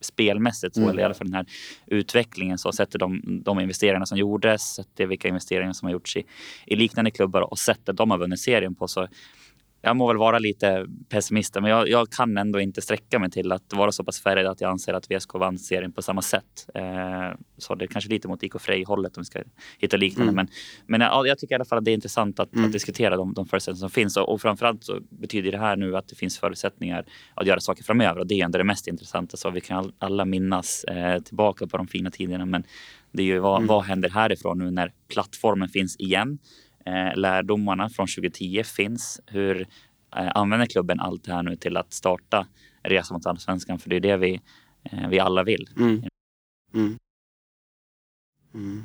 spelmässigt 0.00 0.74
så, 0.74 0.80
mm. 0.80 0.90
eller 0.90 1.02
i 1.02 1.04
alla 1.04 1.14
fall 1.14 1.26
den 1.26 1.34
här 1.34 1.46
utvecklingen 1.86 2.58
så 2.58 2.72
sett 2.72 2.92
de, 2.92 3.22
de 3.44 3.60
investeringarna 3.60 4.06
som 4.06 4.18
gjordes, 4.18 4.62
sett 4.62 5.00
vilka 5.00 5.28
investeringar 5.28 5.72
som 5.72 5.86
har 5.86 5.92
gjorts 5.92 6.16
i, 6.16 6.24
i 6.66 6.76
liknande 6.76 7.10
klubbar 7.10 7.40
och 7.40 7.58
sättet 7.58 7.96
de 7.96 8.10
har 8.10 8.18
vunnit 8.18 8.40
serien 8.40 8.74
på 8.74 8.88
så 8.88 9.08
jag 9.82 9.96
må 9.96 10.08
väl 10.08 10.16
vara 10.16 10.38
lite 10.38 10.86
pessimist, 11.08 11.54
men 11.54 11.64
jag, 11.64 11.88
jag, 11.88 12.10
kan 12.10 12.36
ändå 12.36 12.60
inte 12.60 12.82
sträcka 12.82 13.18
mig 13.18 13.30
till 13.30 13.52
att 13.52 13.72
vara 13.72 13.92
så 13.92 14.04
pass 14.04 14.22
färdig 14.22 14.44
att 14.44 14.60
jag 14.60 14.70
anser 14.70 14.94
att 14.94 15.10
VSK 15.10 15.34
vann 15.34 15.58
serien 15.58 15.92
på 15.92 16.02
samma 16.02 16.22
sätt. 16.22 16.68
Eh, 16.74 17.38
så 17.58 17.74
det 17.74 17.84
är 17.84 17.86
kanske 17.86 18.10
lite 18.10 18.28
mot 18.28 18.42
IK 18.42 18.60
Frej-hållet 18.60 19.16
om 19.16 19.20
vi 19.20 19.24
ska 19.24 19.42
hitta 19.78 19.96
liknande. 19.96 20.32
Mm. 20.32 20.34
Men, 20.34 20.48
men 20.86 21.00
ja, 21.00 21.26
jag 21.26 21.38
tycker 21.38 21.54
i 21.54 21.56
alla 21.56 21.64
fall 21.64 21.78
att 21.78 21.84
det 21.84 21.90
är 21.90 21.94
intressant 21.94 22.40
att, 22.40 22.54
mm. 22.54 22.66
att 22.66 22.72
diskutera 22.72 23.16
de, 23.16 23.34
de 23.34 23.46
förutsättningar 23.46 23.78
som 23.78 23.90
finns. 23.90 24.16
Och, 24.16 24.32
och 24.32 24.40
framförallt 24.40 24.84
så 24.84 25.00
betyder 25.10 25.52
det 25.52 25.58
här 25.58 25.76
nu 25.76 25.96
att 25.96 26.08
det 26.08 26.14
finns 26.14 26.38
förutsättningar 26.38 27.04
att 27.34 27.46
göra 27.46 27.60
saker 27.60 27.84
framöver. 27.84 28.18
Och 28.20 28.26
det 28.26 28.40
är 28.40 28.44
ändå 28.44 28.58
det 28.58 28.64
mest 28.64 28.88
intressanta. 28.88 29.36
Så 29.36 29.50
vi 29.50 29.60
kan 29.60 29.92
alla 29.98 30.24
minnas 30.24 30.84
eh, 30.84 31.20
tillbaka 31.20 31.66
på 31.66 31.76
de 31.76 31.86
fina 31.86 32.10
tiderna. 32.10 32.46
Men 32.46 32.64
det 33.12 33.22
är 33.22 33.26
ju 33.26 33.38
vad, 33.38 33.56
mm. 33.56 33.66
vad 33.66 33.84
händer 33.84 34.08
härifrån 34.08 34.58
nu 34.58 34.70
när 34.70 34.92
plattformen 35.08 35.68
finns 35.68 35.96
igen? 35.96 36.38
Eh, 36.86 37.16
lärdomarna 37.16 37.88
från 37.88 38.06
2010 38.06 38.62
finns. 38.64 39.20
Hur 39.26 39.60
eh, 40.16 40.30
använder 40.34 40.66
klubben 40.66 41.00
allt 41.00 41.24
det 41.24 41.32
här 41.32 41.42
nu 41.42 41.56
till 41.56 41.76
att 41.76 41.92
starta 41.92 42.46
resan 42.82 43.14
mot 43.14 43.26
allsvenskan? 43.26 43.78
För 43.78 43.90
det 43.90 43.96
är 43.96 44.00
det 44.00 44.16
vi, 44.16 44.40
eh, 44.82 45.08
vi 45.08 45.18
alla 45.18 45.42
vill. 45.42 45.68
Mm. 45.76 46.02
Mm. 46.74 46.98
Mm. 48.54 48.82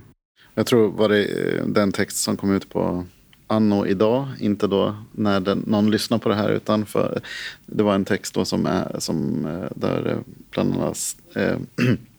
Jag 0.53 0.65
tror 0.65 0.91
var 0.91 1.09
det 1.09 1.63
den 1.67 1.91
text 1.91 2.17
som 2.17 2.37
kom 2.37 2.51
ut 2.51 2.69
på 2.69 3.05
anno 3.47 3.85
idag, 3.85 4.27
inte 4.39 4.67
då 4.67 4.95
när 5.11 5.39
den, 5.39 5.63
någon 5.67 5.91
lyssnar 5.91 6.17
på 6.17 6.29
det 6.29 6.35
här 6.35 6.49
utan 6.49 6.85
för, 6.85 7.21
det 7.65 7.83
var 7.83 7.95
en 7.95 8.05
text 8.05 8.33
då 8.33 8.45
som, 8.45 8.65
är, 8.65 8.99
som 8.99 9.43
där 9.75 10.19
bland 10.49 10.73
annat 10.73 10.97
eh, 11.35 11.43
eh, 11.43 11.57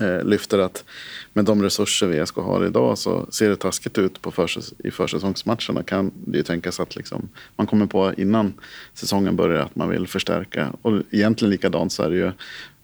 Eh, 0.00 0.24
lyfter 0.24 0.58
att 0.58 0.84
med 1.32 1.44
de 1.44 1.62
resurser 1.62 2.06
VSK 2.06 2.36
har 2.36 2.66
idag 2.66 2.98
så 2.98 3.26
ser 3.30 3.48
det 3.48 3.56
taskigt 3.56 3.98
ut 3.98 4.22
på 4.22 4.30
försäs 4.30 4.74
i 4.78 4.90
försäsongsmatcherna. 4.90 5.82
Kan 5.82 6.12
det 6.14 6.38
ju 6.38 6.42
tänkas 6.42 6.80
att 6.80 6.96
liksom, 6.96 7.28
man 7.56 7.66
kommer 7.66 7.86
på 7.86 8.12
innan 8.16 8.54
säsongen 8.94 9.36
börjar 9.36 9.60
att 9.60 9.76
man 9.76 9.88
vill 9.88 10.06
förstärka. 10.06 10.72
Och 10.82 11.02
egentligen 11.10 11.50
likadant 11.50 11.92
så 11.92 12.02
är 12.02 12.10
det 12.10 12.16
ju 12.16 12.32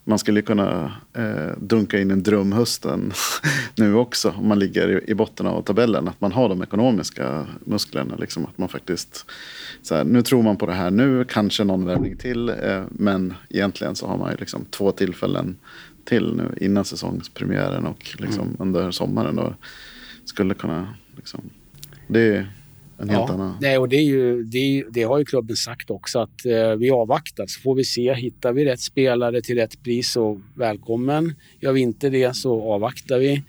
man 0.03 0.19
skulle 0.19 0.41
kunna 0.41 0.91
eh, 1.13 1.57
dunka 1.57 1.99
in 1.99 2.11
en 2.11 2.23
drömhösten 2.23 3.13
nu 3.75 3.95
också 3.95 4.33
om 4.37 4.47
man 4.47 4.59
ligger 4.59 4.87
i, 4.89 5.11
i 5.11 5.13
botten 5.13 5.47
av 5.47 5.61
tabellen. 5.61 6.07
Att 6.07 6.21
man 6.21 6.31
har 6.31 6.49
de 6.49 6.63
ekonomiska 6.63 7.45
musklerna. 7.65 8.15
Liksom, 8.15 8.45
att 8.45 8.57
man 8.57 8.69
faktiskt, 8.69 9.25
så 9.81 9.95
här, 9.95 10.03
nu 10.03 10.21
tror 10.21 10.43
man 10.43 10.57
på 10.57 10.65
det 10.65 10.73
här 10.73 10.91
nu, 10.91 11.25
kanske 11.29 11.63
någon 11.63 11.85
värvning 11.85 12.17
till. 12.17 12.49
Eh, 12.49 12.83
men 12.89 13.33
egentligen 13.49 13.95
så 13.95 14.07
har 14.07 14.17
man 14.17 14.31
ju 14.31 14.37
liksom 14.37 14.65
två 14.65 14.91
tillfällen 14.91 15.55
till 16.05 16.35
nu 16.35 16.55
innan 16.65 16.85
säsongspremiären 16.85 17.85
och 17.85 18.15
liksom 18.19 18.43
mm. 18.43 18.55
under 18.59 18.91
sommaren. 18.91 19.35
Då 19.35 19.53
skulle 20.25 20.53
kunna... 20.53 20.93
Liksom, 21.15 21.41
det 22.07 22.19
är 22.19 22.47
en 22.97 23.09
helt 23.09 23.29
ja, 23.29 23.33
annan... 23.33 23.57
Nej, 23.61 23.77
och 23.77 23.89
det, 23.89 23.95
är 23.95 24.03
ju, 24.03 24.43
det, 24.43 24.57
är, 24.57 24.85
det, 24.89 25.03
har 25.03 25.17
ju 25.17 25.25
klubben 25.25 25.55
sagt 25.55 25.89
också 25.89 26.19
att 26.19 26.45
eh, 26.45 26.71
vi 26.71 26.91
avvaktar 26.91 27.47
så 27.47 27.61
får 27.61 27.75
vi 27.75 27.83
se. 27.83 28.13
Hittar 28.13 28.53
vi 28.53 28.65
rätt 28.65 28.79
spelare 28.79 29.41
till 29.41 29.55
rätt 29.55 29.83
pris 29.83 30.11
så 30.11 30.41
välkommen. 30.55 31.35
Gör 31.59 31.71
vi 31.71 31.81
inte 31.81 32.09
det 32.09 32.35
så 32.35 32.73
avvaktar 32.73 33.19
vi 33.19 33.43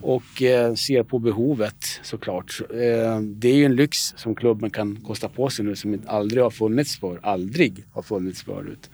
och 0.00 0.42
eh, 0.42 0.74
ser 0.74 1.02
på 1.02 1.18
behovet 1.18 2.00
såklart. 2.02 2.60
Eh, 2.70 3.20
det 3.20 3.48
är 3.48 3.56
ju 3.56 3.64
en 3.64 3.76
lyx 3.76 3.98
som 4.16 4.34
klubben 4.34 4.70
kan 4.70 4.96
kosta 4.96 5.28
på 5.28 5.50
sig 5.50 5.64
nu 5.64 5.76
som 5.76 6.02
aldrig 6.06 6.42
har 6.42 6.50
funnits 6.50 6.98
för, 6.98 7.20
aldrig 7.22 7.84
har 7.92 8.02
funnits 8.02 8.42
förut 8.42 8.90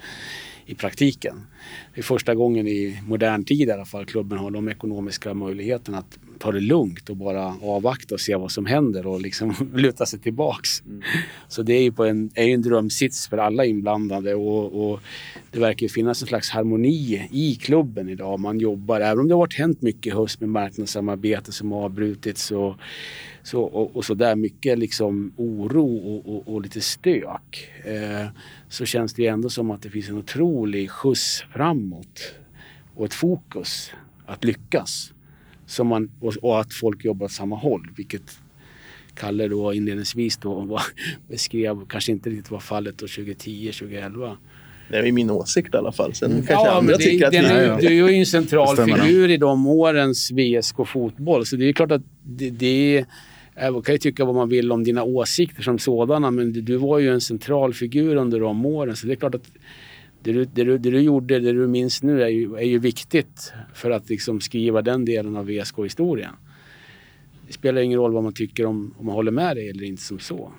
i 0.70 0.74
praktiken. 0.74 1.46
Det 1.94 2.00
är 2.00 2.02
första 2.02 2.34
gången 2.34 2.68
i 2.68 3.00
modern 3.06 3.44
tid 3.44 3.68
i 3.68 3.72
alla 3.72 3.84
fall 3.84 4.04
klubben 4.04 4.38
har 4.38 4.50
de 4.50 4.68
ekonomiska 4.68 5.34
möjligheterna 5.34 5.98
att 5.98 6.18
ta 6.38 6.52
det 6.52 6.60
lugnt 6.60 7.10
och 7.10 7.16
bara 7.16 7.54
avvakta 7.62 8.14
och 8.14 8.20
se 8.20 8.36
vad 8.36 8.52
som 8.52 8.66
händer 8.66 9.06
och 9.06 9.20
liksom 9.20 9.54
luta 9.74 10.06
sig 10.06 10.18
tillbaks. 10.18 10.82
Mm. 10.86 11.02
Så 11.48 11.62
det 11.62 11.72
är 11.72 11.82
ju 11.82 12.08
en, 12.08 12.30
är 12.34 12.48
en 12.48 12.62
drömsits 12.62 13.28
för 13.28 13.38
alla 13.38 13.64
inblandade 13.64 14.34
och, 14.34 14.90
och 14.90 15.00
det 15.50 15.60
verkar 15.60 15.88
finnas 15.88 16.22
en 16.22 16.28
slags 16.28 16.50
harmoni 16.50 17.28
i 17.32 17.54
klubben 17.54 18.08
idag. 18.08 18.40
Man 18.40 18.58
jobbar, 18.58 19.00
även 19.00 19.18
om 19.18 19.28
det 19.28 19.34
har 19.34 19.38
varit 19.38 19.58
hänt 19.58 19.82
mycket 19.82 20.06
i 20.06 20.16
höst 20.16 20.40
med 20.40 20.48
marknadssamarbete 20.48 21.52
som 21.52 21.72
har 21.72 21.84
avbrutits 21.84 22.50
och 22.50 22.74
så, 23.42 23.62
och, 23.62 23.96
och 23.96 24.04
så 24.04 24.14
där 24.14 24.36
mycket 24.36 24.78
liksom 24.78 25.32
oro 25.36 25.96
och, 25.96 26.34
och, 26.34 26.54
och 26.54 26.62
lite 26.62 26.80
stök. 26.80 27.70
Eh, 27.84 28.26
så 28.68 28.84
känns 28.84 29.14
det 29.14 29.26
ändå 29.26 29.50
som 29.50 29.70
att 29.70 29.82
det 29.82 29.90
finns 29.90 30.08
en 30.08 30.18
otrolig 30.18 30.90
skjuts 30.90 31.44
framåt 31.52 32.34
och 32.94 33.04
ett 33.04 33.14
fokus 33.14 33.92
att 34.26 34.44
lyckas. 34.44 35.12
Som 35.66 35.86
man, 35.86 36.10
och, 36.20 36.34
och 36.42 36.60
att 36.60 36.74
folk 36.74 37.04
jobbar 37.04 37.26
åt 37.26 37.32
samma 37.32 37.56
håll, 37.56 37.90
vilket 37.96 38.38
Kalle 39.14 39.48
då 39.48 39.74
inledningsvis 39.74 40.36
då 40.36 40.60
var, 40.60 40.82
beskrev 41.28 41.86
kanske 41.88 42.12
inte 42.12 42.30
riktigt 42.30 42.50
var 42.50 42.60
fallet 42.60 42.98
då 42.98 43.06
2010, 43.06 43.72
2011. 43.72 44.36
Det 44.90 44.96
är 44.96 45.12
min 45.12 45.30
åsikt 45.30 45.74
i 45.74 45.76
alla 45.76 45.92
fall. 45.92 46.14
Sen 46.14 46.30
mm. 46.30 46.46
kanske 46.46 46.66
ja, 46.66 46.72
andra 46.72 46.96
det, 46.96 47.04
tycker 47.04 47.26
att... 47.26 47.32
Den, 47.32 47.44
är, 47.44 47.80
du 47.80 47.86
är 47.86 48.10
ju 48.10 48.14
en 48.14 48.26
central 48.26 48.76
figur 48.76 49.30
i 49.30 49.36
de 49.36 49.66
årens 49.66 50.30
VSK 50.30 50.76
fotboll. 50.86 51.46
Så 51.46 51.56
det 51.56 51.68
är 51.68 51.72
klart 51.72 51.92
att 51.92 52.02
det, 52.22 52.50
det 52.50 53.04
man 53.60 53.82
kan 53.82 53.94
ju 53.94 53.98
tycka 53.98 54.24
vad 54.24 54.34
man 54.34 54.48
vill 54.48 54.72
om 54.72 54.84
dina 54.84 55.02
åsikter 55.02 55.62
som 55.62 55.78
sådana, 55.78 56.30
men 56.30 56.52
du 56.52 56.76
var 56.76 56.98
ju 56.98 57.12
en 57.12 57.20
central 57.20 57.74
figur 57.74 58.16
under 58.16 58.40
de 58.40 58.66
åren. 58.66 58.96
Så 58.96 59.06
det 59.06 59.12
är 59.12 59.16
klart 59.16 59.34
att 59.34 59.50
det 60.22 60.32
du, 60.32 60.44
det 60.44 60.64
du, 60.64 60.78
det 60.78 60.90
du 60.90 61.00
gjorde, 61.00 61.38
det 61.40 61.52
du 61.52 61.66
minns 61.66 62.02
nu 62.02 62.22
är 62.22 62.28
ju, 62.28 62.56
är 62.56 62.66
ju 62.66 62.78
viktigt 62.78 63.52
för 63.74 63.90
att 63.90 64.08
liksom 64.08 64.40
skriva 64.40 64.82
den 64.82 65.04
delen 65.04 65.36
av 65.36 65.46
VSK-historien. 65.46 66.32
Det 67.46 67.52
spelar 67.52 67.80
ingen 67.80 67.98
roll 67.98 68.12
vad 68.12 68.22
man 68.22 68.32
tycker 68.32 68.66
om, 68.66 68.94
om 68.98 69.06
man 69.06 69.14
håller 69.14 69.32
med 69.32 69.56
dig 69.56 69.70
eller 69.70 69.84
inte 69.84 70.02
som 70.02 70.18
så. 70.18 70.52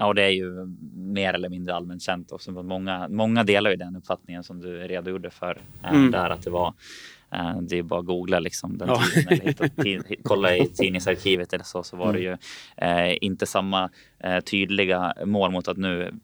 Ja, 0.00 0.12
det 0.12 0.22
är 0.22 0.30
ju 0.30 0.76
mer 0.94 1.34
eller 1.34 1.48
mindre 1.48 1.74
allmänt 1.74 2.02
känt. 2.02 2.32
Många, 2.48 3.08
många 3.08 3.44
delar 3.44 3.70
ju 3.70 3.76
den 3.76 3.96
uppfattningen 3.96 4.44
som 4.44 4.60
du 4.60 4.78
redogjorde 4.78 5.30
för. 5.30 5.58
Eh, 5.84 5.90
mm. 5.90 6.10
Där 6.10 6.30
att 6.30 6.42
det 6.42 6.50
var 6.50 6.66
eh, 6.66 6.72
det 7.62 7.78
är 7.78 7.82
bara 7.82 8.00
att 8.00 8.06
googla 8.06 8.40
liksom 8.40 8.78
den 8.78 8.88
ja. 8.88 9.02
tiden, 9.82 10.04
kolla 10.22 10.56
i 10.56 10.66
tidningsarkivet 10.66 11.52
eller 11.52 11.64
så, 11.64 11.82
så 11.82 11.96
var 11.96 12.12
det 12.12 12.18
mm. 12.18 12.22
ju 12.22 12.36
eh, 12.86 13.16
inte 13.20 13.46
samma 13.46 13.90
eh, 14.18 14.40
tydliga 14.40 15.14
mål 15.24 15.50
mot 15.50 15.68
att 15.68 15.76
nu 15.76 16.14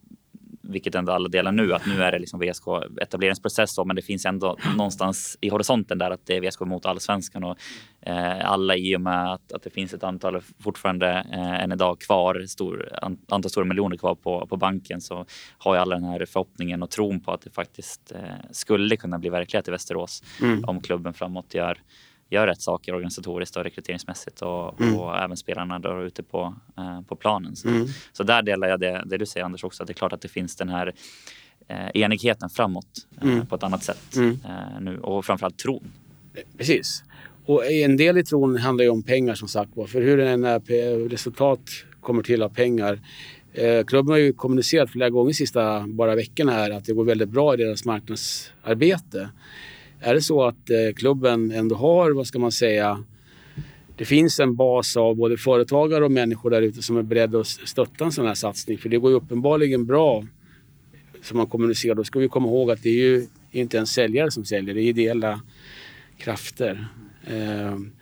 vilket 0.68 0.94
ändå 0.94 1.12
alla 1.12 1.29
delar 1.29 1.52
nu, 1.52 1.74
att 1.74 1.87
nu 1.87 2.02
är 2.02 2.12
det 2.12 2.18
liksom 2.18 2.40
VSK 2.40 2.64
etableringsprocess, 3.00 3.79
men 3.87 3.96
det 3.96 4.02
finns 4.02 4.26
ändå 4.26 4.57
någonstans 4.76 5.38
i 5.40 5.48
horisonten 5.48 5.98
där 5.98 6.11
att 6.11 6.26
det 6.26 6.37
är 6.37 6.40
VSK 6.40 6.61
mot 6.61 6.87
allsvenskan 6.87 7.44
och 7.44 7.57
eh, 8.00 8.50
alla 8.50 8.76
i 8.76 8.96
och 8.96 9.00
med 9.00 9.33
att, 9.33 9.52
att 9.52 9.62
det 9.62 9.70
finns 9.70 9.94
ett 9.94 10.05
antal 10.05 10.40
fortfarande 10.61 11.26
eh, 11.33 11.62
än 11.62 11.72
idag 11.72 12.00
kvar, 12.00 12.44
stor, 12.46 12.88
antal 13.29 13.50
stora 13.50 13.64
miljoner 13.64 13.96
kvar 13.96 14.14
på, 14.14 14.46
på 14.46 14.57
banken 14.57 15.00
så 15.00 15.26
har 15.59 15.74
ju 15.74 15.81
alla 15.81 15.94
den 15.94 16.05
här 16.05 16.26
förhoppningen 16.26 16.83
och 16.83 16.90
tron 16.90 17.20
på 17.20 17.33
att 17.33 17.40
det 17.40 17.50
faktiskt 17.50 18.12
eh, 18.12 18.20
skulle 18.50 18.96
kunna 18.96 19.18
bli 19.18 19.31
verklighet 19.31 19.68
i 19.68 19.70
Västerås 19.70 20.22
mm. 20.42 20.64
om 20.64 20.81
klubben 20.81 21.14
framåt 21.14 21.55
gör 21.55 21.79
gör 22.30 22.46
rätt 22.46 22.60
saker 22.60 22.94
organisatoriskt 22.94 23.56
och 23.56 23.64
rekryteringsmässigt 23.64 24.42
och, 24.42 24.80
mm. 24.80 24.96
och 24.96 25.16
även 25.18 25.36
spelarna 25.36 25.78
då 25.78 26.02
ute 26.02 26.22
på, 26.22 26.54
eh, 26.78 27.00
på 27.00 27.16
planen. 27.16 27.56
Så, 27.56 27.68
mm. 27.68 27.86
så 28.12 28.22
där 28.22 28.42
delar 28.42 28.68
jag 28.68 28.80
det, 28.80 29.02
det 29.06 29.16
du 29.16 29.26
säger 29.26 29.44
Anders 29.44 29.64
också, 29.64 29.82
att 29.82 29.86
det 29.86 29.92
är 29.92 29.94
klart 29.94 30.12
att 30.12 30.20
det 30.20 30.28
finns 30.28 30.56
den 30.56 30.68
här 30.68 30.92
eh, 31.68 31.88
enigheten 31.94 32.50
framåt 32.50 33.06
eh, 33.20 33.28
mm. 33.28 33.46
på 33.46 33.54
ett 33.54 33.62
annat 33.62 33.82
sätt 33.82 34.16
mm. 34.16 34.38
eh, 34.44 34.80
nu 34.80 34.98
och 34.98 35.24
framförallt 35.24 35.58
tron. 35.58 35.92
Precis. 36.56 37.04
Och 37.46 37.66
en 37.66 37.96
del 37.96 38.18
i 38.18 38.24
tron 38.24 38.56
handlar 38.56 38.84
ju 38.84 38.90
om 38.90 39.02
pengar 39.02 39.34
som 39.34 39.48
sagt 39.48 39.70
För 39.74 40.00
hur 40.00 40.20
en 40.20 40.60
resultat 41.08 41.60
kommer 42.00 42.22
till 42.22 42.42
av 42.42 42.48
pengar 42.48 43.00
Eh, 43.56 43.84
klubben 43.84 44.10
har 44.10 44.18
ju 44.18 44.32
kommunicerat 44.32 44.90
flera 44.90 45.10
gånger 45.10 45.30
de 45.30 45.34
sista 45.34 45.86
bara 45.86 46.14
veckorna 46.14 46.52
här 46.52 46.70
att 46.70 46.84
det 46.84 46.92
går 46.92 47.04
väldigt 47.04 47.28
bra 47.28 47.54
i 47.54 47.56
deras 47.56 47.84
marknadsarbete. 47.84 49.28
Är 50.06 50.14
det 50.14 50.22
så 50.22 50.44
att 50.44 50.70
eh, 50.70 50.94
klubben 50.96 51.50
ändå 51.50 51.74
har, 51.74 52.10
vad 52.10 52.26
ska 52.26 52.38
man 52.38 52.52
säga, 52.52 53.04
det 53.96 54.04
finns 54.04 54.40
en 54.40 54.56
bas 54.56 54.96
av 54.96 55.16
både 55.16 55.36
företagare 55.36 56.04
och 56.04 56.12
människor 56.12 56.50
där 56.50 56.62
ute 56.62 56.82
som 56.82 56.96
är 56.96 57.02
beredda 57.02 57.40
att 57.40 57.46
stötta 57.46 58.04
en 58.04 58.12
sån 58.12 58.26
här 58.26 58.34
satsning. 58.34 58.78
För 58.78 58.88
det 58.88 58.98
går 58.98 59.10
ju 59.10 59.16
uppenbarligen 59.16 59.86
bra 59.86 60.24
som 61.22 61.36
man 61.36 61.46
kommunicerar. 61.46 61.94
Då 61.94 62.04
ska 62.04 62.18
vi 62.18 62.28
komma 62.28 62.48
ihåg 62.48 62.70
att 62.70 62.82
det 62.82 62.88
är 62.88 62.92
ju 62.92 63.26
inte 63.50 63.78
en 63.78 63.86
säljare 63.86 64.30
som 64.30 64.44
säljer, 64.44 64.74
det 64.74 64.80
är 64.80 64.88
ideella 64.88 65.40
krafter. 66.18 66.88
Ehm, 67.26 67.92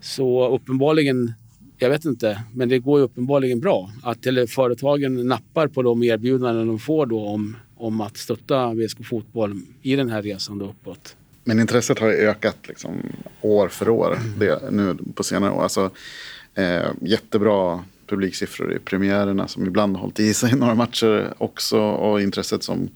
så 0.00 0.48
uppenbarligen, 0.48 1.32
jag 1.78 1.90
vet 1.90 2.04
inte, 2.04 2.44
men 2.54 2.68
det 2.68 2.78
går 2.78 2.98
ju 2.98 3.04
uppenbarligen 3.04 3.60
bra. 3.60 3.90
Att 4.02 4.26
företagen 4.48 5.28
nappar 5.28 5.68
på 5.68 5.82
de 5.82 6.02
erbjudanden 6.02 6.66
de 6.66 6.78
får 6.78 7.06
då 7.06 7.26
om 7.26 7.56
om 7.76 8.00
att 8.00 8.16
stötta 8.16 8.74
VSK 8.74 9.06
Fotboll 9.06 9.60
i 9.82 9.96
den 9.96 10.10
här 10.10 10.22
resan 10.22 10.58
då 10.58 10.64
uppåt. 10.64 11.16
Men 11.44 11.60
intresset 11.60 11.98
har 11.98 12.08
ökat 12.08 12.56
liksom 12.62 13.02
år 13.40 13.68
för 13.68 13.88
år 13.88 14.16
mm. 14.16 14.38
det, 14.38 14.70
nu 14.70 14.96
på 15.14 15.22
senare 15.22 15.52
år. 15.52 15.62
Alltså, 15.62 15.90
eh, 16.54 16.86
jättebra 17.00 17.84
publiksiffror 18.06 18.72
i 18.72 18.78
premiärerna 18.78 19.48
som 19.48 19.66
ibland 19.66 19.96
har 19.96 20.00
hållit 20.00 20.20
i 20.20 20.34
sig 20.34 20.56
några 20.56 20.74
matcher 20.74 21.34
också. 21.38 21.80
Och 21.80 22.20
intresset 22.20 22.62
som 22.62 22.88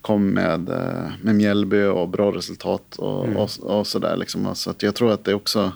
kom 0.00 0.26
med, 0.26 0.68
eh, 0.68 1.12
med 1.22 1.34
Mjällby 1.34 1.82
och 1.82 2.08
bra 2.08 2.32
resultat 2.32 2.96
och, 2.96 3.24
mm. 3.24 3.36
och, 3.36 3.50
och 3.60 3.86
sådär. 3.86 4.16
Liksom. 4.16 4.54
Så 4.54 4.74
jag 4.80 4.94
tror 4.94 5.12
att 5.12 5.24
det 5.24 5.34
också... 5.34 5.72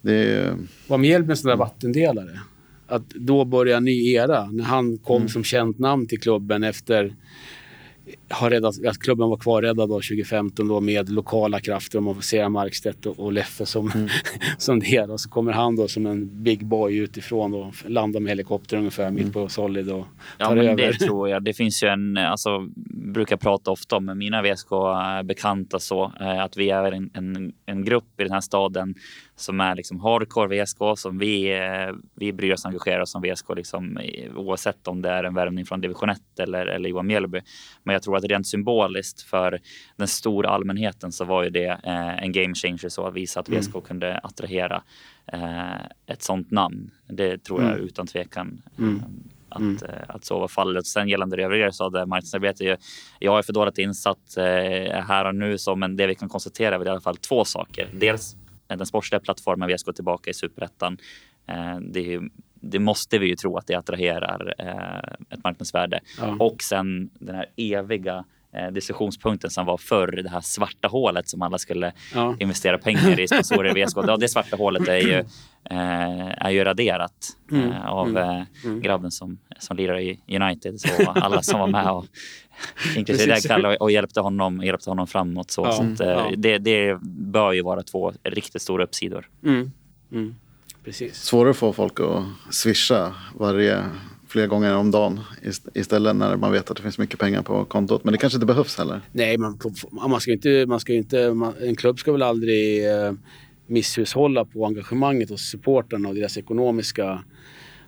Det... 0.00 0.54
Var 0.86 0.98
Mjällby 0.98 1.30
en 1.30 1.36
sån 1.36 1.48
där 1.48 1.56
vattendelare? 1.56 2.40
Att 2.86 3.08
då 3.10 3.44
börja 3.44 3.76
en 3.76 3.84
ny 3.84 4.12
era, 4.12 4.50
när 4.50 4.64
han 4.64 4.98
kom 4.98 5.16
mm. 5.16 5.28
som 5.28 5.44
känt 5.44 5.78
namn 5.78 6.06
till 6.06 6.20
klubben 6.20 6.62
efter 6.62 7.14
har 8.28 8.50
räddat, 8.50 8.84
att 8.86 8.98
klubben 8.98 9.28
var 9.28 9.36
kvarräddad 9.36 9.88
2015 9.88 10.68
då 10.68 10.80
med 10.80 11.08
lokala 11.08 11.60
krafter, 11.60 11.98
om 11.98 12.04
man 12.04 12.14
får 12.14 12.22
säga 12.22 12.48
Markstedt 12.48 13.06
och, 13.06 13.20
och 13.20 13.32
Leffe 13.32 13.66
som, 13.66 13.90
mm. 13.90 14.08
som 14.58 14.80
det 14.80 14.96
är. 14.96 15.10
Och 15.10 15.20
så 15.20 15.28
kommer 15.28 15.52
han 15.52 15.76
då 15.76 15.88
som 15.88 16.06
en 16.06 16.42
big 16.42 16.66
boy 16.66 16.96
utifrån 16.96 17.54
och 17.54 17.74
landar 17.86 18.20
med 18.20 18.30
helikopter 18.30 18.76
ungefär 18.76 19.06
mm. 19.06 19.14
mitt 19.14 19.32
på 19.32 19.48
Solid 19.48 19.90
och 19.90 20.06
ja, 20.38 20.46
tar 20.46 20.56
över. 20.56 20.76
Det 20.76 20.92
tror 20.92 21.28
jag. 21.28 21.44
Det 21.44 21.54
finns 21.54 21.82
ju 21.82 21.88
en, 21.88 22.16
alltså, 22.16 22.68
brukar 23.12 23.36
prata 23.36 23.70
ofta 23.70 23.96
om 23.96 24.04
med 24.04 24.16
mina 24.16 24.42
VSK-bekanta 24.42 25.78
så, 25.78 26.12
eh, 26.20 26.40
att 26.40 26.56
vi 26.56 26.70
är 26.70 26.92
en, 26.92 27.10
en, 27.14 27.52
en 27.66 27.84
grupp 27.84 28.20
i 28.20 28.22
den 28.22 28.32
här 28.32 28.40
staden 28.40 28.94
som 29.38 29.60
är 29.60 29.74
liksom 29.74 30.00
hardcore 30.00 30.64
VSK 30.64 30.78
som 30.96 31.18
vi, 31.18 31.58
eh, 31.58 31.94
vi 32.14 32.32
bryr 32.32 32.52
oss 32.52 32.64
och 32.64 32.68
engagerar 32.68 33.00
oss 33.00 33.10
som 33.10 33.22
VSK 33.22 33.46
liksom, 33.56 33.98
oavsett 34.36 34.88
om 34.88 35.02
det 35.02 35.10
är 35.10 35.24
en 35.24 35.34
värvning 35.34 35.66
från 35.66 35.80
division 35.80 36.08
1 36.08 36.20
eller, 36.38 36.66
eller 36.66 36.88
Johan 36.88 37.06
Mjällby. 37.06 37.40
Men 37.82 37.92
jag 37.92 38.02
tror 38.02 38.16
att 38.16 38.24
rent 38.24 38.46
symboliskt 38.46 39.22
för 39.22 39.60
den 39.96 40.08
stora 40.08 40.48
allmänheten 40.48 41.12
så 41.12 41.24
var 41.24 41.44
ju 41.44 41.50
det 41.50 41.68
eh, 41.68 42.22
en 42.22 42.32
game 42.32 42.54
changer 42.54 42.88
så 42.88 43.06
att 43.06 43.14
visa 43.14 43.40
att 43.40 43.48
VSK 43.48 43.74
mm. 43.74 43.82
kunde 43.82 44.18
attrahera 44.18 44.82
eh, 45.32 45.80
ett 46.06 46.22
sånt 46.22 46.50
namn. 46.50 46.90
Det 47.08 47.38
tror 47.38 47.62
jag 47.62 47.72
mm. 47.72 47.84
utan 47.84 48.06
tvekan. 48.06 48.62
Mm. 48.78 49.02
Att, 49.48 49.60
mm. 49.60 49.76
att 50.08 50.24
så 50.24 50.38
var 50.38 50.48
fallet. 50.48 50.86
Sen 50.86 51.08
gällande 51.08 51.36
det 51.36 51.42
övriga 51.42 51.72
så 51.72 51.88
det 51.88 52.06
marknadsarbete. 52.06 52.76
Jag 53.18 53.38
är 53.38 53.42
för 53.42 53.52
dåligt 53.52 53.78
insatt 53.78 54.34
här 54.36 55.24
och 55.24 55.34
nu 55.34 55.58
så 55.58 55.76
men 55.76 55.96
det 55.96 56.06
vi 56.06 56.14
kan 56.14 56.28
konstatera 56.28 56.74
är 56.74 56.86
i 56.86 56.88
alla 56.88 57.00
fall 57.00 57.16
två 57.16 57.44
saker. 57.44 57.88
Dels 57.92 58.36
den 58.68 58.86
sportsliga 58.86 59.20
plattformen 59.20 59.68
VSK 59.68 59.94
tillbaka 59.94 60.30
i 60.30 60.34
superettan. 60.34 60.98
Det 61.80 62.20
det 62.60 62.78
måste 62.78 63.18
vi 63.18 63.26
ju 63.26 63.36
tro 63.36 63.56
att 63.56 63.66
det 63.66 63.74
attraherar 63.74 64.54
eh, 64.58 65.34
ett 65.34 65.44
marknadsvärde. 65.44 66.00
Ja. 66.18 66.36
Och 66.40 66.62
sen 66.62 67.10
den 67.14 67.34
här 67.34 67.46
eviga 67.56 68.24
eh, 68.56 68.72
diskussionspunkten 68.72 69.50
som 69.50 69.66
var 69.66 69.76
förr, 69.76 70.20
det 70.22 70.30
här 70.30 70.40
svarta 70.40 70.88
hålet 70.88 71.28
som 71.28 71.42
alla 71.42 71.58
skulle 71.58 71.92
ja. 72.14 72.36
investera 72.38 72.78
pengar 72.78 73.20
i 73.20 73.28
sponsorer 73.28 73.78
i 73.78 73.84
VSK. 73.84 73.96
Ja, 74.06 74.16
det 74.16 74.28
svarta 74.28 74.56
hålet 74.56 74.88
är 74.88 74.96
ju, 74.96 75.18
eh, 75.70 76.46
är 76.46 76.50
ju 76.50 76.64
raderat 76.64 77.36
mm. 77.52 77.70
eh, 77.70 77.86
av 77.86 78.08
mm. 78.08 78.44
Mm. 78.64 78.80
grabben 78.80 79.10
som, 79.10 79.38
som 79.58 79.76
lirar 79.76 79.98
i 79.98 80.20
United. 80.28 80.80
Så 80.80 81.10
alla 81.10 81.42
som 81.42 81.60
var 81.60 81.66
med 81.66 81.90
och 81.90 82.06
inklusive 82.96 83.40
Kalle 83.40 83.76
och 83.76 83.90
hjälpte 83.90 84.20
honom, 84.20 84.62
hjälpte 84.64 84.90
honom 84.90 85.06
framåt. 85.06 85.50
Så, 85.50 85.64
ja. 85.64 85.72
så 85.72 86.04
att, 86.04 86.32
det, 86.36 86.58
det 86.58 86.98
bör 87.02 87.52
ju 87.52 87.62
vara 87.62 87.82
två 87.82 88.12
riktigt 88.22 88.62
stora 88.62 88.84
uppsidor. 88.84 89.28
Mm. 89.44 89.70
mm. 90.12 90.34
Precis. 90.86 91.16
Svårare 91.22 91.50
att 91.50 91.56
få 91.56 91.72
folk 91.72 92.00
att 92.00 92.24
swisha 92.50 93.14
varje, 93.34 93.84
flera 94.28 94.46
gånger 94.46 94.76
om 94.76 94.90
dagen 94.90 95.20
istället 95.74 96.16
när 96.16 96.36
man 96.36 96.52
vet 96.52 96.70
att 96.70 96.76
det 96.76 96.82
finns 96.82 96.98
mycket 96.98 97.20
pengar 97.20 97.42
på 97.42 97.64
kontot. 97.64 98.04
Men 98.04 98.12
det 98.12 98.18
kanske 98.18 98.36
inte 98.36 98.46
behövs 98.46 98.78
heller. 98.78 99.00
Nej, 99.12 99.38
man, 99.38 99.58
man 100.08 100.20
ska 100.20 100.32
inte, 100.32 100.66
man 100.66 100.80
ska 100.80 100.92
inte, 100.92 101.34
man, 101.34 101.54
en 101.60 101.76
klubb 101.76 101.98
ska 101.98 102.12
väl 102.12 102.22
aldrig 102.22 102.90
eh, 102.92 103.12
misshushålla 103.66 104.44
på 104.44 104.66
engagemanget 104.66 105.30
hos 105.30 105.40
supporterna 105.40 106.08
och 106.08 106.14
deras 106.14 106.38
ekonomiska 106.38 107.22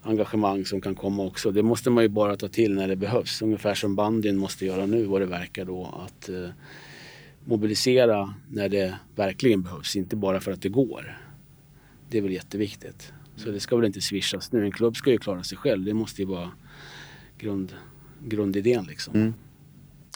engagemang 0.03 0.65
som 0.65 0.81
kan 0.81 0.95
komma 0.95 1.23
också. 1.25 1.51
Det 1.51 1.63
måste 1.63 1.91
man 1.91 2.05
ju 2.05 2.09
bara 2.09 2.37
ta 2.37 2.49
till 2.49 2.75
när 2.75 2.89
det 2.89 2.97
behövs. 2.97 3.43
Ungefär 3.43 3.75
som 3.75 3.97
bandyn 3.97 4.37
måste 4.37 4.67
göra 4.67 4.87
nu 4.87 5.05
vad 5.05 5.21
det 5.21 5.27
verkar 5.27 5.65
då. 5.65 6.05
Att 6.07 6.29
eh, 6.29 6.49
mobilisera 7.45 8.35
när 8.51 8.69
det 8.69 8.95
verkligen 9.17 9.63
behövs, 9.63 9.97
inte 9.97 10.17
bara 10.17 10.41
för 10.41 10.53
att 10.53 10.63
det 10.63 10.69
går. 10.69 11.19
Det 12.11 12.19
är 12.19 12.23
väl 12.23 12.33
jätteviktigt. 12.33 13.13
Så 13.39 13.51
det 13.51 13.61
ska 13.61 13.77
väl 13.77 13.87
inte 13.87 14.01
swishas 14.01 14.53
nu. 14.53 14.65
En 14.65 14.73
klubb 14.73 14.97
ska 14.97 15.11
ju 15.11 15.19
klara 15.19 15.43
sig 15.43 15.59
själv. 15.59 15.85
Det 15.85 15.95
måste 15.95 16.23
ju 16.23 16.29
vara 16.29 16.51
grund, 17.39 17.73
grundidén 18.25 18.85
liksom. 18.85 19.15
Mm. 19.15 19.35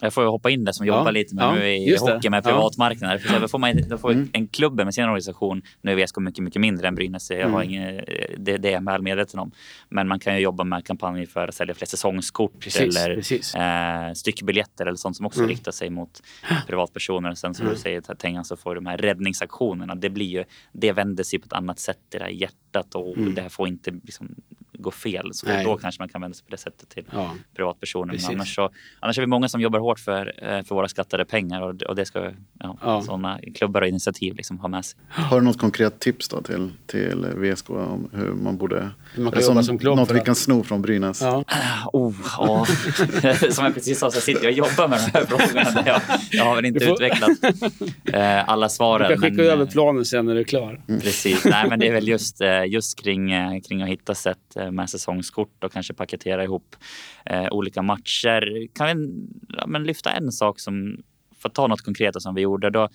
Jag 0.04 0.14
får 0.14 0.24
hoppa 0.24 0.50
in 0.50 0.64
där 0.64 0.72
som 0.72 0.86
ja, 0.86 0.98
jobbar 0.98 1.12
lite 1.12 1.34
med 1.34 1.44
ja, 1.44 1.54
nu 1.54 1.76
i 1.76 1.96
hockey 1.96 2.30
med 2.30 2.44
privatmarknader. 2.44 3.22
Ja. 3.24 3.40
För 3.40 3.48
får 3.48 3.58
man, 3.58 3.88
då 3.88 3.98
får 3.98 4.12
mm. 4.12 4.30
en 4.32 4.48
klubb 4.48 4.76
med 4.76 4.94
sin 4.94 5.04
organisation, 5.04 5.62
nu 5.80 5.92
är 5.92 6.06
VSK 6.06 6.18
mycket, 6.18 6.44
mycket 6.44 6.60
mindre 6.60 6.88
än 6.88 6.94
Brynäs, 6.94 7.30
jag 7.30 7.48
har 7.48 7.62
mm. 7.62 7.70
inget, 7.70 8.06
det, 8.38 8.56
det 8.56 8.68
är 8.68 8.72
jag 8.72 8.84
väl 8.84 9.02
medveten 9.02 9.40
om. 9.40 9.52
Men 9.88 10.08
man 10.08 10.20
kan 10.20 10.34
ju 10.34 10.40
jobba 10.40 10.64
med 10.64 10.86
kampanjer 10.86 11.26
för 11.26 11.48
att 11.48 11.54
sälja 11.54 11.74
fler 11.74 11.86
säsongskort 11.86 12.52
precis, 12.60 12.96
eller 12.96 13.14
precis. 13.14 13.54
Eh, 13.54 14.12
styckbiljetter 14.12 14.86
eller 14.86 14.96
sånt 14.96 15.16
som 15.16 15.26
också 15.26 15.40
mm. 15.40 15.50
riktar 15.50 15.72
sig 15.72 15.90
mot 15.90 16.22
privatpersoner. 16.66 17.34
Sen 17.34 17.54
som 17.54 17.66
mm. 17.66 17.74
du 17.74 17.80
säger, 17.80 18.00
Tengan, 18.00 18.44
så 18.44 18.56
får 18.56 18.74
de 18.74 18.86
här 18.86 18.96
räddningsaktionerna, 18.96 19.94
det 19.94 20.10
blir 20.10 20.26
ju, 20.26 20.44
det 20.72 20.92
vänder 20.92 21.24
sig 21.24 21.38
på 21.38 21.46
ett 21.46 21.52
annat 21.52 21.78
sätt 21.78 21.98
i 22.14 22.18
det 22.18 22.24
här 22.24 22.30
hjärtat 22.30 22.94
och 22.94 23.16
mm. 23.16 23.34
det 23.34 23.42
här 23.42 23.48
får 23.48 23.68
inte 23.68 23.90
liksom, 23.90 24.34
gå 24.78 24.90
fel. 24.90 25.34
Så 25.34 25.46
då 25.64 25.76
kanske 25.76 26.02
man 26.02 26.08
kan 26.08 26.20
vända 26.20 26.34
sig 26.34 26.44
på 26.44 26.50
det 26.50 26.56
sättet 26.56 26.88
till 26.88 27.04
ja. 27.12 27.34
privatpersoner. 27.56 28.14
Men 28.14 28.34
annars, 28.34 28.54
så, 28.54 28.70
annars 29.00 29.18
är 29.18 29.22
vi 29.22 29.26
många 29.26 29.48
som 29.48 29.60
jobbar 29.60 29.78
hårt 29.78 29.98
för, 29.98 30.32
eh, 30.42 30.62
för 30.62 30.74
våra 30.74 30.88
skattade 30.88 31.24
pengar 31.24 31.62
och, 31.62 31.82
och 31.82 31.96
det 31.96 32.04
ska 32.04 32.30
ja, 32.58 32.78
ja. 32.82 33.02
sådana 33.02 33.40
klubbar 33.54 33.82
och 33.82 33.88
initiativ 33.88 34.34
liksom 34.34 34.58
ha 34.58 34.68
med 34.68 34.84
sig. 34.84 34.98
Har 35.08 35.40
du 35.40 35.46
något 35.46 35.58
konkret 35.58 36.00
tips 36.00 36.28
då 36.28 36.42
till, 36.42 36.70
till 36.86 37.26
VSK 37.36 37.70
om 37.70 38.08
hur 38.12 38.32
man 38.32 38.56
borde... 38.56 38.90
Hur 39.14 39.22
man 39.22 39.32
kan 39.32 39.42
jobba 39.42 39.62
som 39.62 39.78
klubb? 39.78 39.96
Något 39.96 40.10
vi 40.10 40.20
kan 40.20 40.34
sno 40.34 40.62
från 40.62 40.82
Brynäs? 40.82 41.22
Ja. 41.22 41.44
Oh, 41.92 42.14
ja. 42.38 42.66
som 43.50 43.64
jag 43.64 43.74
precis 43.74 43.98
sa 43.98 44.10
så 44.10 44.20
sitter 44.20 44.44
jag 44.44 44.52
och 44.52 44.58
jobbar 44.58 44.88
med 44.88 44.98
de 44.98 45.18
här 45.18 45.26
frågorna. 45.26 45.82
Jag, 45.86 46.00
jag 46.30 46.44
har 46.44 46.56
väl 46.56 46.64
inte 46.64 46.84
får... 46.84 46.92
utvecklat 46.92 47.30
eh, 48.04 48.48
alla 48.48 48.68
svaren. 48.68 49.08
Du 49.08 49.14
kan 49.14 49.22
skicka 49.22 49.42
men, 49.42 49.52
över 49.52 49.66
planen 49.66 50.04
sen 50.04 50.26
när 50.26 50.34
du 50.34 50.40
är 50.40 50.44
klar. 50.44 50.80
Mm. 50.88 51.00
Precis. 51.00 51.44
Nej, 51.44 51.68
men 51.68 51.78
det 51.78 51.88
är 51.88 51.92
väl 51.92 52.08
just, 52.08 52.40
eh, 52.40 52.64
just 52.64 53.02
kring, 53.02 53.30
kring 53.60 53.82
att 53.82 53.88
hitta 53.88 54.14
sätt 54.14 54.56
med 54.70 54.90
säsongskort 54.90 55.64
och 55.64 55.72
kanske 55.72 55.94
paketera 55.94 56.44
ihop 56.44 56.76
eh, 57.26 57.48
olika 57.50 57.82
matcher. 57.82 58.68
Kan 58.74 58.86
vi 58.86 59.26
ja, 59.56 59.66
men 59.66 59.84
lyfta 59.84 60.10
en 60.10 60.32
sak 60.32 60.60
som 60.60 60.96
för 61.42 61.48
att 61.48 61.54
ta 61.54 61.66
något 61.66 61.80
konkret 61.80 62.22
som 62.22 62.34
vi 62.34 62.40
gjorde. 62.40 62.70
Då, 62.70 62.88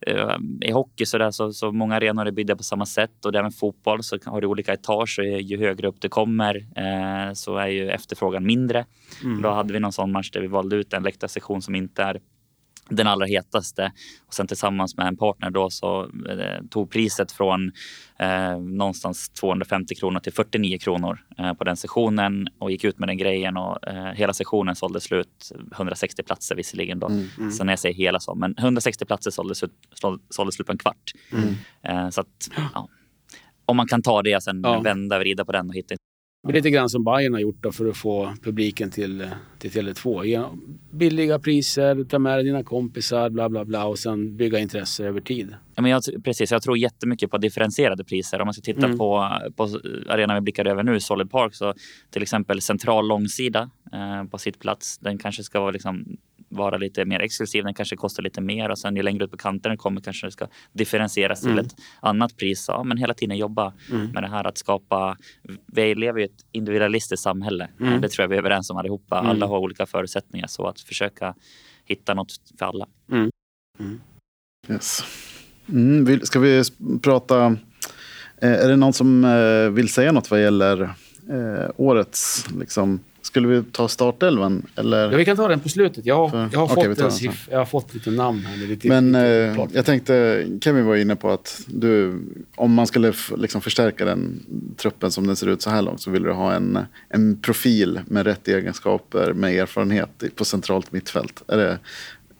eh, 0.00 0.36
I 0.60 0.70
hockey 0.70 1.06
så, 1.06 1.18
där, 1.18 1.30
så, 1.30 1.52
så 1.52 1.72
många 1.72 1.94
arenor 1.94 2.26
är 2.26 2.30
byggda 2.30 2.56
på 2.56 2.62
samma 2.62 2.86
sätt 2.86 3.24
och 3.24 3.34
även 3.34 3.52
fotboll 3.52 4.02
så 4.02 4.18
har 4.24 4.40
du 4.40 4.46
olika 4.46 4.72
etage 4.72 5.18
och 5.18 5.24
ju 5.24 5.58
högre 5.58 5.88
upp 5.88 6.00
det 6.00 6.08
kommer 6.08 6.56
eh, 6.56 7.32
så 7.32 7.56
är 7.56 7.66
ju 7.66 7.90
efterfrågan 7.90 8.46
mindre. 8.46 8.84
Mm. 9.24 9.42
Då 9.42 9.50
hade 9.50 9.72
vi 9.72 9.80
någon 9.80 9.92
sån 9.92 10.12
match 10.12 10.30
där 10.30 10.40
vi 10.40 10.46
valde 10.46 10.76
ut 10.76 10.92
en 10.92 11.02
läktarsektion 11.02 11.62
som 11.62 11.74
inte 11.74 12.02
är 12.02 12.20
den 12.88 13.06
allra 13.06 13.26
hetaste. 13.26 13.92
Och 14.26 14.34
sen 14.34 14.46
tillsammans 14.46 14.96
med 14.96 15.06
en 15.06 15.16
partner 15.16 15.50
då 15.50 15.70
så 15.70 16.02
eh, 16.02 16.64
tog 16.70 16.90
priset 16.90 17.32
från 17.32 17.72
eh, 18.18 18.58
någonstans 18.58 19.28
250 19.28 19.94
kronor 19.94 20.20
till 20.20 20.32
49 20.32 20.78
kronor 20.78 21.18
eh, 21.38 21.52
på 21.52 21.64
den 21.64 21.76
sessionen 21.76 22.48
och 22.58 22.70
gick 22.70 22.84
ut 22.84 22.98
med 22.98 23.08
den 23.08 23.18
grejen 23.18 23.56
och 23.56 23.88
eh, 23.88 24.12
hela 24.12 24.32
sessionen 24.32 24.76
sålde 24.76 25.00
slut 25.00 25.52
160 25.72 26.22
platser 26.22 26.54
visserligen 26.54 26.98
då. 26.98 27.06
Mm, 27.06 27.28
mm. 27.38 27.50
Så 27.50 27.64
när 27.64 27.72
jag 27.72 27.78
säger 27.78 27.94
hela 27.94 28.20
så, 28.20 28.34
men 28.34 28.54
160 28.58 29.04
platser 29.04 29.30
såldes 29.30 29.58
slut, 29.58 29.72
sålde 30.30 30.52
slut 30.52 30.66
på 30.66 30.72
en 30.72 30.78
kvart. 30.78 31.12
Mm. 31.32 31.54
Eh, 31.82 32.10
så 32.10 32.20
att 32.20 32.50
ja, 32.74 32.88
om 33.66 33.76
man 33.76 33.86
kan 33.86 34.02
ta 34.02 34.22
det 34.22 34.36
och 34.36 34.42
sen 34.42 34.60
ja. 34.64 34.80
vända 34.80 35.18
vrida 35.18 35.44
på 35.44 35.52
den 35.52 35.68
och 35.68 35.74
hitta 35.74 35.94
det 36.46 36.52
är 36.52 36.54
lite 36.54 36.70
grann 36.70 36.88
som 36.88 37.04
Bayern 37.04 37.32
har 37.32 37.40
gjort 37.40 37.66
för 37.72 37.88
att 37.88 37.96
få 37.96 38.32
publiken 38.42 38.90
till, 38.90 39.30
till 39.58 39.70
Tele2. 39.70 40.24
Ge 40.24 40.42
billiga 40.90 41.38
priser, 41.38 42.04
ta 42.04 42.18
med 42.18 42.38
dig 42.38 42.44
dina 42.44 42.62
kompisar, 42.62 43.30
bla 43.30 43.48
bla 43.48 43.64
bla 43.64 43.86
och 43.86 43.98
sen 43.98 44.36
bygga 44.36 44.58
intresse 44.58 45.04
över 45.04 45.20
tid. 45.20 45.54
Ja, 45.74 45.82
men 45.82 45.90
jag, 45.90 46.02
precis, 46.24 46.50
jag 46.50 46.62
tror 46.62 46.78
jättemycket 46.78 47.30
på 47.30 47.38
differentierade 47.38 48.04
priser. 48.04 48.40
Om 48.40 48.46
man 48.46 48.54
ska 48.54 48.62
titta 48.62 48.86
mm. 48.86 48.98
på, 48.98 49.30
på 49.56 49.64
arenan 50.08 50.34
vi 50.34 50.40
blickar 50.40 50.64
över 50.64 50.82
nu, 50.82 51.00
Solid 51.00 51.30
Park, 51.30 51.54
så 51.54 51.74
till 52.10 52.22
exempel 52.22 52.60
central 52.60 53.08
långsida 53.08 53.70
eh, 53.92 54.24
på 54.30 54.38
sitt 54.38 54.58
plats. 54.58 54.98
Den 54.98 55.18
kanske 55.18 55.42
ska 55.42 55.60
vara 55.60 55.70
liksom 55.70 56.16
vara 56.48 56.76
lite 56.76 57.04
mer 57.04 57.20
exklusiv. 57.20 57.64
Den 57.64 57.74
kanske 57.74 57.96
kostar 57.96 58.22
lite 58.22 58.40
mer 58.40 58.70
och 58.70 58.78
sen 58.78 58.96
ju 58.96 59.02
längre 59.02 59.24
ut 59.24 59.30
på 59.30 59.36
kanten 59.36 59.70
den 59.70 59.78
kommer 59.78 60.00
kanske 60.00 60.26
det 60.26 60.30
ska 60.30 60.46
differentieras 60.72 61.40
till 61.40 61.50
mm. 61.50 61.66
ett 61.66 61.74
annat 62.00 62.36
pris. 62.36 62.64
Ja, 62.68 62.84
men 62.84 62.96
hela 62.96 63.14
tiden 63.14 63.36
jobba 63.36 63.72
mm. 63.90 64.10
med 64.10 64.22
det 64.22 64.28
här 64.28 64.44
att 64.46 64.58
skapa. 64.58 65.16
Vi 65.66 65.94
lever 65.94 66.20
i 66.20 66.24
ett 66.24 66.46
individualistiskt 66.52 67.22
samhälle. 67.22 67.68
Mm. 67.80 68.00
Det 68.00 68.08
tror 68.08 68.22
jag 68.22 68.28
vi 68.28 68.34
är 68.34 68.38
överens 68.38 68.70
om 68.70 68.76
allihopa. 68.76 69.18
Mm. 69.18 69.30
Alla 69.30 69.46
har 69.46 69.58
olika 69.58 69.86
förutsättningar 69.86 70.46
så 70.46 70.66
att 70.66 70.80
försöka 70.80 71.34
hitta 71.84 72.14
något 72.14 72.32
för 72.58 72.66
alla. 72.66 72.86
Mm. 73.10 73.30
Mm. 73.78 74.00
Yes. 74.68 75.04
Mm, 75.68 76.20
ska 76.20 76.40
vi 76.40 76.62
prata? 77.02 77.56
Eh, 78.38 78.52
är 78.52 78.68
det 78.68 78.76
någon 78.76 78.92
som 78.92 79.24
eh, 79.24 79.70
vill 79.70 79.88
säga 79.88 80.12
något 80.12 80.30
vad 80.30 80.42
gäller 80.42 80.82
eh, 81.30 81.70
årets 81.76 82.46
liksom, 82.58 83.00
skulle 83.26 83.48
vi 83.48 83.62
ta 83.62 83.88
startelvan? 83.88 84.66
Eller? 84.76 85.10
Ja, 85.10 85.16
vi 85.16 85.24
kan 85.24 85.36
ta 85.36 85.48
den 85.48 85.60
på 85.60 85.68
slutet. 85.68 86.06
Jag, 86.06 86.30
För, 86.30 86.48
jag, 86.52 86.58
har, 86.58 86.78
okay, 86.78 86.88
fått 86.88 86.98
en 87.04 87.12
siff, 87.12 87.48
jag 87.50 87.58
har 87.58 87.64
fått 87.64 87.94
lite 87.94 88.10
namn 88.10 88.40
här. 88.40 88.56
Lite, 88.56 88.88
Men 88.88 89.06
lite 89.06 89.26
eh, 89.60 89.66
jag 89.72 89.86
tänkte, 89.86 90.46
Kevin 90.60 90.86
var 90.86 90.96
inne 90.96 91.16
på 91.16 91.30
att 91.30 91.60
du, 91.66 92.20
om 92.54 92.74
man 92.74 92.86
skulle 92.86 93.12
liksom 93.36 93.60
förstärka 93.60 94.04
den 94.04 94.44
truppen 94.76 95.10
som 95.10 95.26
den 95.26 95.36
ser 95.36 95.46
ut 95.46 95.62
så 95.62 95.70
här 95.70 95.82
långt 95.82 96.00
så 96.00 96.10
vill 96.10 96.22
du 96.22 96.32
ha 96.32 96.52
en, 96.52 96.78
en 97.08 97.40
profil 97.40 98.00
med 98.06 98.26
rätt 98.26 98.48
egenskaper, 98.48 99.32
med 99.32 99.54
erfarenhet 99.54 100.22
på 100.34 100.44
centralt 100.44 100.92
mittfält. 100.92 101.42
Är 101.48 101.56
det, 101.56 101.78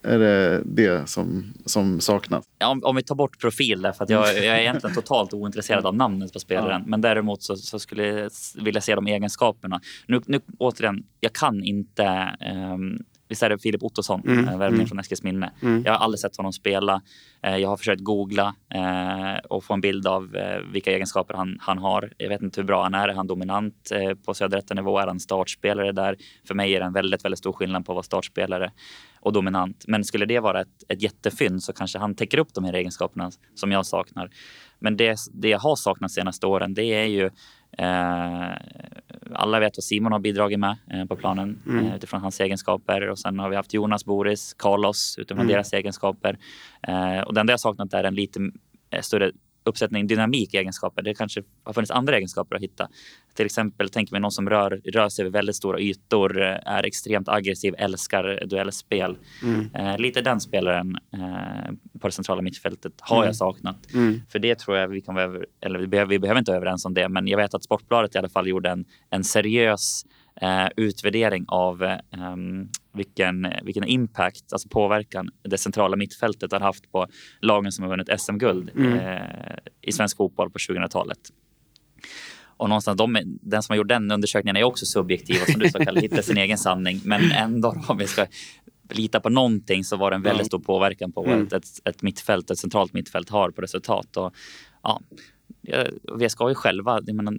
är 0.07 0.19
det 0.19 0.61
det 0.65 1.09
som, 1.09 1.53
som 1.65 1.99
saknas? 1.99 2.45
Ja, 2.59 2.67
om, 2.67 2.83
om, 2.83 2.95
vi 2.95 3.03
tar 3.03 3.15
bort 3.15 3.39
profil, 3.39 3.81
därför 3.81 4.03
att 4.03 4.09
jag, 4.09 4.27
jag 4.27 4.45
är 4.45 4.59
egentligen 4.59 4.95
totalt 4.95 5.33
ointresserad 5.33 5.85
av 5.85 5.95
namnet 5.95 6.33
på 6.33 6.39
spelaren. 6.39 6.81
Ja. 6.81 6.89
Men 6.89 7.01
däremot 7.01 7.43
så, 7.43 7.55
så, 7.55 7.79
skulle 7.79 8.05
jag 8.05 8.31
vilja 8.63 8.81
se 8.81 8.95
de 8.95 9.07
egenskaperna. 9.07 9.81
Nu, 10.07 10.21
nu 10.25 10.39
återigen, 10.59 11.03
jag 11.19 11.33
kan 11.33 11.63
inte 11.63 12.37
um, 12.73 12.99
Visst 13.29 13.43
är 13.43 13.49
det 13.49 13.57
Filip 13.57 13.83
Ottosson, 13.83 14.21
mm. 14.25 14.47
Eh, 14.47 14.57
värvning 14.57 14.79
mm. 14.79 14.87
från 14.87 14.99
Eskilsminne. 14.99 15.51
Mm. 15.61 15.83
Jag 15.85 15.93
har 15.93 15.99
aldrig 15.99 16.19
sett 16.19 16.37
honom 16.37 16.53
spela. 16.53 17.01
Eh, 17.43 17.57
jag 17.57 17.69
har 17.69 17.77
försökt 17.77 18.01
googla 18.01 18.55
eh, 18.73 19.37
och 19.49 19.63
få 19.63 19.73
en 19.73 19.81
bild 19.81 20.07
av 20.07 20.37
vilka 20.71 20.91
egenskaper 20.91 21.33
han, 21.33 21.57
han 21.61 21.77
har. 21.77 22.13
Jag 22.17 22.29
vet 22.29 22.41
inte 22.41 22.61
hur 22.61 22.65
bra 22.65 22.83
han 22.83 22.93
är. 22.93 23.07
Är 23.07 23.13
han 23.13 23.27
dominant 23.27 23.91
på 24.25 24.33
söderettanivå? 24.33 24.99
Är 24.99 25.07
han 25.07 25.19
startspelare 25.19 25.91
där? 25.91 26.15
För 26.47 26.55
mig 26.55 26.75
är 26.75 26.79
det 26.79 26.85
en 26.85 26.93
väldigt, 26.93 27.25
väldigt 27.25 27.39
stor 27.39 27.53
skillnad 27.53 27.85
på 27.85 27.91
att 27.91 27.95
vara 27.95 28.03
startspelare 28.03 28.71
och 29.19 29.33
dominant. 29.33 29.83
Men 29.87 30.03
skulle 30.03 30.25
det 30.25 30.39
vara 30.39 30.61
ett, 30.61 30.83
ett 30.89 31.01
jättefynd 31.01 31.63
så 31.63 31.73
kanske 31.73 31.99
han 31.99 32.15
täcker 32.15 32.37
upp 32.37 32.53
de 32.53 32.63
här 32.63 32.73
egenskaperna 32.73 33.31
som 33.55 33.71
jag 33.71 33.85
saknar. 33.85 34.29
Men 34.79 34.97
det, 34.97 35.17
det 35.33 35.49
jag 35.49 35.59
har 35.59 35.75
saknat 35.75 36.09
de 36.09 36.13
senaste 36.13 36.47
åren, 36.47 36.73
det 36.73 36.83
är 36.83 37.05
ju 37.05 37.29
Eh, 37.71 38.51
alla 39.33 39.59
vet 39.59 39.77
vad 39.77 39.83
Simon 39.83 40.11
har 40.11 40.19
bidragit 40.19 40.59
med 40.59 40.77
eh, 40.91 41.05
på 41.05 41.15
planen 41.15 41.59
mm. 41.65 41.85
Eh, 41.85 41.95
utifrån 41.95 42.21
hans 42.21 42.39
egenskaper. 42.39 43.09
Och 43.09 43.19
sen 43.19 43.39
har 43.39 43.49
vi 43.49 43.55
haft 43.55 43.73
Jonas, 43.73 44.05
Boris, 44.05 44.53
Carlos 44.53 45.15
utifrån 45.17 45.41
mm. 45.41 45.53
deras 45.53 45.73
egenskaper. 45.73 46.37
och 47.25 47.33
det 47.33 47.39
enda 47.39 47.53
jag 47.53 47.59
saknat 47.59 47.93
är 47.93 48.03
en 48.03 48.15
lite 48.15 48.39
större 49.01 49.31
uppsättning 49.67 50.07
dynamik 50.07 50.53
egenskaper. 50.53 51.01
Det 51.01 51.13
kanske 51.13 51.43
har 51.63 51.73
funnits 51.73 51.91
andra 51.91 52.15
egenskaper 52.15 52.55
att 52.55 52.61
hitta. 52.61 52.87
Till 53.33 53.45
exempel 53.45 53.89
tänker 53.89 54.13
mig 54.13 54.21
någon 54.21 54.31
som 54.31 54.49
rör, 54.49 54.81
rör 54.85 55.09
sig 55.09 55.23
över 55.23 55.31
väldigt 55.31 55.55
stora 55.55 55.79
ytor, 55.79 56.41
är 56.41 56.83
extremt 56.83 57.29
aggressiv, 57.29 57.75
älskar 57.77 58.45
duellspel. 58.45 59.17
Mm. 59.43 59.75
Eh, 59.75 59.97
lite 59.97 60.21
den 60.21 60.41
spelaren 60.41 60.97
eh, 61.13 61.99
på 61.99 62.07
det 62.07 62.11
centrala 62.11 62.41
mittfältet 62.41 62.93
har 62.99 63.17
mm. 63.17 63.25
jag 63.25 63.35
saknat. 63.35 63.93
Mm. 63.93 64.21
För 64.29 64.39
det 64.39 64.59
tror 64.59 64.77
jag 64.77 64.87
vi 64.87 65.01
kan 65.01 65.15
vara, 65.15 65.41
eller 65.61 65.79
vi 65.79 65.87
behöver, 65.87 66.09
vi 66.09 66.19
behöver 66.19 66.39
inte 66.39 66.51
vara 66.51 66.57
överens 66.57 66.85
om 66.85 66.93
det, 66.93 67.09
men 67.09 67.27
jag 67.27 67.37
vet 67.37 67.53
att 67.53 67.63
Sportbladet 67.63 68.15
i 68.15 68.17
alla 68.17 68.29
fall 68.29 68.47
gjorde 68.47 68.69
en, 68.69 68.85
en 69.09 69.23
seriös 69.23 70.05
eh, 70.41 70.67
utvärdering 70.77 71.45
av 71.47 71.83
eh, 71.83 71.97
vilken, 72.93 73.47
vilken 73.63 73.83
impact, 73.83 74.53
alltså 74.53 74.69
påverkan 74.69 75.29
det 75.43 75.57
centrala 75.57 75.95
mittfältet 75.95 76.51
har 76.51 76.59
haft 76.59 76.91
på 76.91 77.07
lagen 77.41 77.71
som 77.71 77.83
har 77.83 77.89
vunnit 77.89 78.21
SM-guld 78.21 78.71
mm. 78.75 78.93
eh, 78.93 79.57
i 79.81 79.91
svensk 79.91 80.17
fotboll 80.17 80.51
på 80.51 80.57
2000-talet. 80.57 81.19
Och 82.57 82.69
någonstans, 82.69 82.97
de, 82.97 83.17
den 83.41 83.63
som 83.63 83.73
har 83.73 83.77
gjort 83.77 83.87
den 83.87 84.11
undersökningen 84.11 84.57
är 84.57 84.63
också 84.63 84.85
subjektiv 84.85 85.41
och 85.41 85.47
som 85.47 85.59
du 85.59 85.69
sa 85.69 85.79
Kalle, 85.79 86.01
hittar 86.01 86.21
sin 86.21 86.37
egen 86.37 86.57
sanning. 86.57 87.01
Men 87.03 87.31
ändå 87.31 87.75
om 87.87 87.97
vi 87.97 88.07
ska 88.07 88.25
lita 88.89 89.19
på 89.19 89.29
någonting 89.29 89.83
så 89.83 89.97
var 89.97 90.11
det 90.11 90.15
en 90.15 90.21
väldigt 90.21 90.47
stor 90.47 90.59
påverkan 90.59 91.11
på 91.11 91.25
mm. 91.25 91.47
ett, 91.51 91.65
ett 91.85 92.01
mittfält, 92.01 92.51
ett 92.51 92.57
centralt 92.57 92.93
mittfält 92.93 93.29
har 93.29 93.51
på 93.51 93.61
resultat. 93.61 94.17
Och, 94.17 94.35
ja, 94.83 95.01
VSK 96.19 96.39
har 96.39 96.49
ju 96.49 96.55
själva, 96.55 97.01
menar, 97.13 97.37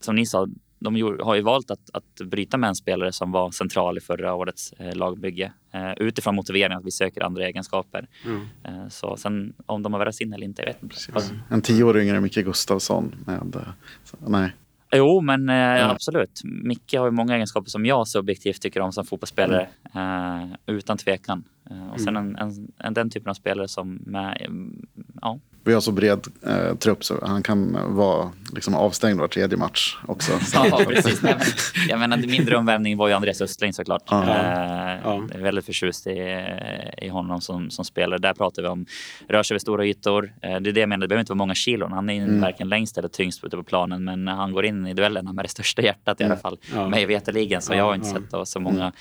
som 0.00 0.16
ni 0.16 0.26
sa, 0.26 0.48
de 0.82 1.18
har 1.20 1.34
ju 1.34 1.42
valt 1.42 1.70
att, 1.70 1.90
att 1.92 2.26
bryta 2.26 2.56
med 2.56 2.68
en 2.68 2.74
spelare 2.74 3.12
som 3.12 3.32
var 3.32 3.50
central 3.50 3.98
i 3.98 4.00
förra 4.00 4.34
årets 4.34 4.72
eh, 4.72 4.94
lagbygge 4.94 5.52
eh, 5.72 5.92
utifrån 5.92 6.34
motiveringen 6.34 6.78
att 6.78 6.84
vi 6.84 6.90
söker 6.90 7.22
andra 7.22 7.46
egenskaper. 7.46 8.08
Mm. 8.24 8.40
Eh, 8.64 8.88
så 8.88 9.16
sen 9.16 9.52
om 9.66 9.82
de 9.82 9.92
har 9.92 9.98
värvats 9.98 10.20
in 10.20 10.32
eller 10.32 10.44
inte, 10.44 10.62
jag 10.62 10.66
vet 10.66 10.82
inte. 10.82 10.94
Precis. 10.94 11.32
En 11.48 11.62
tio 11.62 11.84
år 11.84 11.98
yngre 11.98 12.20
Micke 12.20 12.44
Gustafsson 12.44 13.14
med, 13.26 13.64
så, 14.04 14.16
nej. 14.26 14.52
Jo, 14.92 15.20
men 15.20 15.48
eh, 15.48 15.56
ja. 15.56 15.90
absolut. 15.90 16.40
Micke 16.44 16.94
har 16.94 17.04
ju 17.04 17.10
många 17.10 17.34
egenskaper 17.34 17.70
som 17.70 17.86
jag 17.86 18.08
subjektivt 18.08 18.62
tycker 18.62 18.80
om 18.80 18.92
som 18.92 19.04
fotbollsspelare. 19.04 19.68
Mm. 19.94 20.42
Eh, 20.42 20.56
utan 20.66 20.98
tvekan. 20.98 21.44
Eh, 21.70 21.92
och 21.92 22.00
sen 22.00 22.16
mm. 22.16 22.36
en, 22.36 22.48
en, 22.48 22.72
en, 22.78 22.94
den 22.94 23.10
typen 23.10 23.30
av 23.30 23.34
spelare 23.34 23.68
som 23.68 24.00
med, 24.06 24.46
ja, 25.20 25.38
vi 25.64 25.74
har 25.74 25.80
så 25.80 25.92
bred 25.92 26.26
eh, 26.46 26.76
trupp 26.76 27.04
så 27.04 27.26
han 27.26 27.42
kan 27.42 27.78
vara 27.96 28.30
liksom, 28.54 28.74
avstängd 28.74 29.20
var 29.20 29.28
tredje 29.28 29.58
match 29.58 29.96
också. 30.06 30.32
ja, 30.54 30.80
precis. 30.88 31.22
Nej, 31.22 31.34
men, 31.38 31.46
jag 31.88 32.00
menar, 32.00 32.16
min 32.16 32.44
drömvärvning 32.44 32.96
var 32.96 33.08
ju 33.08 33.14
Andreas 33.14 33.40
Östling 33.40 33.72
såklart. 33.72 34.02
Ja. 34.06 34.22
Eh, 34.22 35.00
ja. 35.04 35.22
Jag 35.30 35.34
är 35.34 35.42
väldigt 35.42 35.66
förtjust 35.66 36.06
i, 36.06 36.46
i 37.02 37.08
honom 37.08 37.40
som, 37.40 37.70
som 37.70 37.84
spelare. 37.84 38.18
Där 38.18 38.34
pratar 38.34 38.62
vi 38.62 38.68
om 38.68 38.86
rör 39.28 39.42
sig 39.42 39.54
över 39.54 39.58
stora 39.58 39.86
ytor. 39.86 40.32
Eh, 40.42 40.60
det 40.60 40.70
är 40.70 40.72
det 40.72 40.80
jag 40.80 40.88
menar, 40.88 41.00
det 41.00 41.08
behöver 41.08 41.20
inte 41.20 41.32
vara 41.32 41.38
många 41.38 41.54
kilon. 41.54 41.92
Han 41.92 42.10
är 42.10 42.22
mm. 42.22 42.40
varken 42.40 42.68
längst 42.68 42.98
eller 42.98 43.08
tyngst 43.08 43.44
ute 43.44 43.56
på 43.56 43.62
planen. 43.62 44.04
Men 44.04 44.28
han 44.28 44.52
går 44.52 44.64
in 44.64 44.81
i 44.86 44.94
duellerna 44.94 45.32
med 45.32 45.44
det 45.44 45.48
största 45.48 45.82
hjärtat 45.82 46.20
i 46.20 46.24
alla 46.24 46.36
fall. 46.36 46.58
Ja. 46.74 46.88
Mig 46.88 47.06
veterligen. 47.06 47.62
Så 47.62 47.74
jag 47.74 47.84
har 47.84 47.94
inte 47.94 48.08
sett 48.08 48.48
så 48.48 48.60
många 48.60 48.82
mm 48.82 48.92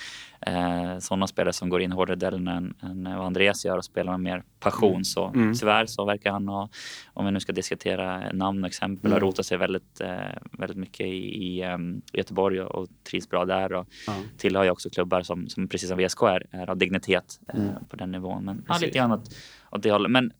eh, 0.45 0.99
sådana 0.99 1.27
spelare 1.27 1.53
som 1.53 1.69
går 1.69 1.81
in 1.81 1.91
hårdare 1.91 2.15
i 2.15 2.19
delen 2.19 2.47
än, 2.47 2.73
än 2.81 3.03
vad 3.03 3.25
Andreas 3.25 3.65
gör 3.65 3.77
och 3.77 3.85
spelar 3.85 4.11
med 4.11 4.19
mer 4.19 4.43
passion. 4.59 4.91
Mm. 4.91 5.03
Så 5.03 5.27
mm. 5.27 5.53
tyvärr 5.53 5.85
så 5.85 6.05
verkar 6.05 6.31
han 6.31 6.47
ha, 6.47 6.69
om 7.13 7.25
vi 7.25 7.31
nu 7.31 7.39
ska 7.39 7.51
diskutera 7.51 8.31
namn 8.33 8.63
och 8.63 8.67
exempel, 8.67 9.11
mm. 9.11 9.21
ha 9.21 9.27
rotat 9.27 9.45
sig 9.45 9.57
väldigt, 9.57 10.01
eh, 10.01 10.17
väldigt 10.51 10.77
mycket 10.77 11.07
i, 11.07 11.57
i 11.57 11.65
um, 11.65 12.01
Göteborg 12.13 12.61
och, 12.61 12.75
och 12.75 12.87
trivs 13.09 13.29
bra 13.29 13.45
där. 13.45 13.73
Och 13.73 13.87
ja. 14.07 14.13
tillhör 14.37 14.63
ju 14.63 14.69
också 14.69 14.89
klubbar 14.89 15.21
som, 15.21 15.49
som 15.49 15.67
precis 15.67 15.89
som 15.89 15.97
VSK 15.97 16.21
är, 16.21 16.45
är 16.51 16.69
av 16.69 16.77
dignitet 16.77 17.39
eh, 17.53 17.59
mm. 17.59 17.73
på 17.89 17.95
den 17.95 18.11
nivån. 18.11 18.45
Men 18.45 18.65
ja, 18.67 18.77
lite 18.81 18.97
grann 18.97 19.11
åt, 19.11 19.35
åt 19.71 19.83
det 19.83 19.91
hållet. 19.91 20.11
Men 20.11 20.31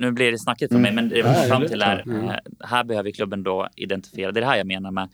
nu 0.00 0.12
blir 0.12 0.32
det 0.32 0.38
snackigt 0.38 0.72
för 0.72 0.78
mig, 0.78 0.92
men 0.92 1.08
det 1.08 1.18
jag 1.18 1.26
kommer 1.26 1.48
fram 1.48 1.66
till 1.66 1.82
är, 1.82 2.02
mm. 2.06 2.30
här 2.60 2.84
behöver 2.84 3.10
klubben 3.10 3.42
då 3.42 3.68
identifiera, 3.76 4.32
det 4.32 4.38
är 4.38 4.40
det 4.40 4.46
här 4.46 4.56
jag 4.56 4.66
menar 4.66 4.90
med 4.90 5.08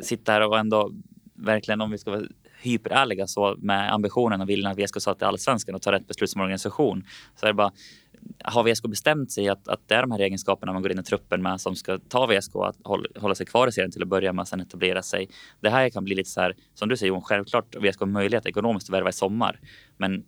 sitta 0.00 0.32
här 0.32 0.40
och 0.40 0.58
ändå 0.58 0.92
verkligen 1.34 1.80
om 1.80 1.90
vi 1.90 1.98
ska 1.98 2.10
vara 2.10 2.22
hyperärliga 2.62 3.26
så 3.26 3.56
med 3.58 3.92
ambitionen 3.92 4.40
och 4.40 4.48
viljan 4.48 4.72
att 4.72 4.78
vi 4.78 4.88
ska 4.88 5.14
till 5.14 5.26
allsvenskan 5.26 5.74
och 5.74 5.82
ta 5.82 5.92
rätt 5.92 6.08
beslut 6.08 6.30
som 6.30 6.40
organisation. 6.40 7.04
Så 7.36 7.46
är 7.46 7.50
det 7.50 7.54
bara 7.54 7.72
har 8.44 8.72
VSK 8.72 8.82
bestämt 8.82 9.32
sig 9.32 9.48
att, 9.48 9.68
att 9.68 9.88
det 9.88 9.94
är 9.94 10.00
de 10.00 10.10
här 10.10 10.18
egenskaperna 10.18 10.72
man 10.72 10.82
går 10.82 10.92
in 10.92 10.98
i 10.98 11.02
truppen 11.02 11.42
med 11.42 11.60
som 11.60 11.76
ska 11.76 11.98
ta 12.08 12.26
VSK 12.26 12.56
att 12.56 12.76
hålla, 12.84 13.08
hålla 13.16 13.34
sig 13.34 13.46
kvar 13.46 13.68
i 13.68 13.72
serien 13.72 13.90
till 13.90 14.02
att 14.02 14.08
börja 14.08 14.32
med 14.32 14.42
och 14.42 14.48
sen 14.48 14.60
etablera 14.60 15.02
sig. 15.02 15.28
Det 15.60 15.70
här 15.70 15.90
kan 15.90 16.04
bli 16.04 16.14
lite 16.14 16.30
så 16.30 16.40
här, 16.40 16.54
som 16.74 16.88
du 16.88 16.96
säger 16.96 17.08
Johan, 17.08 17.22
självklart 17.22 17.76
VSK 17.76 18.00
har 18.00 18.06
möjlighet 18.06 18.46
ekonomiskt 18.46 18.88
att 18.88 18.94
värva 18.94 19.08
i 19.08 19.12
sommar. 19.12 19.60
Men 19.96 20.24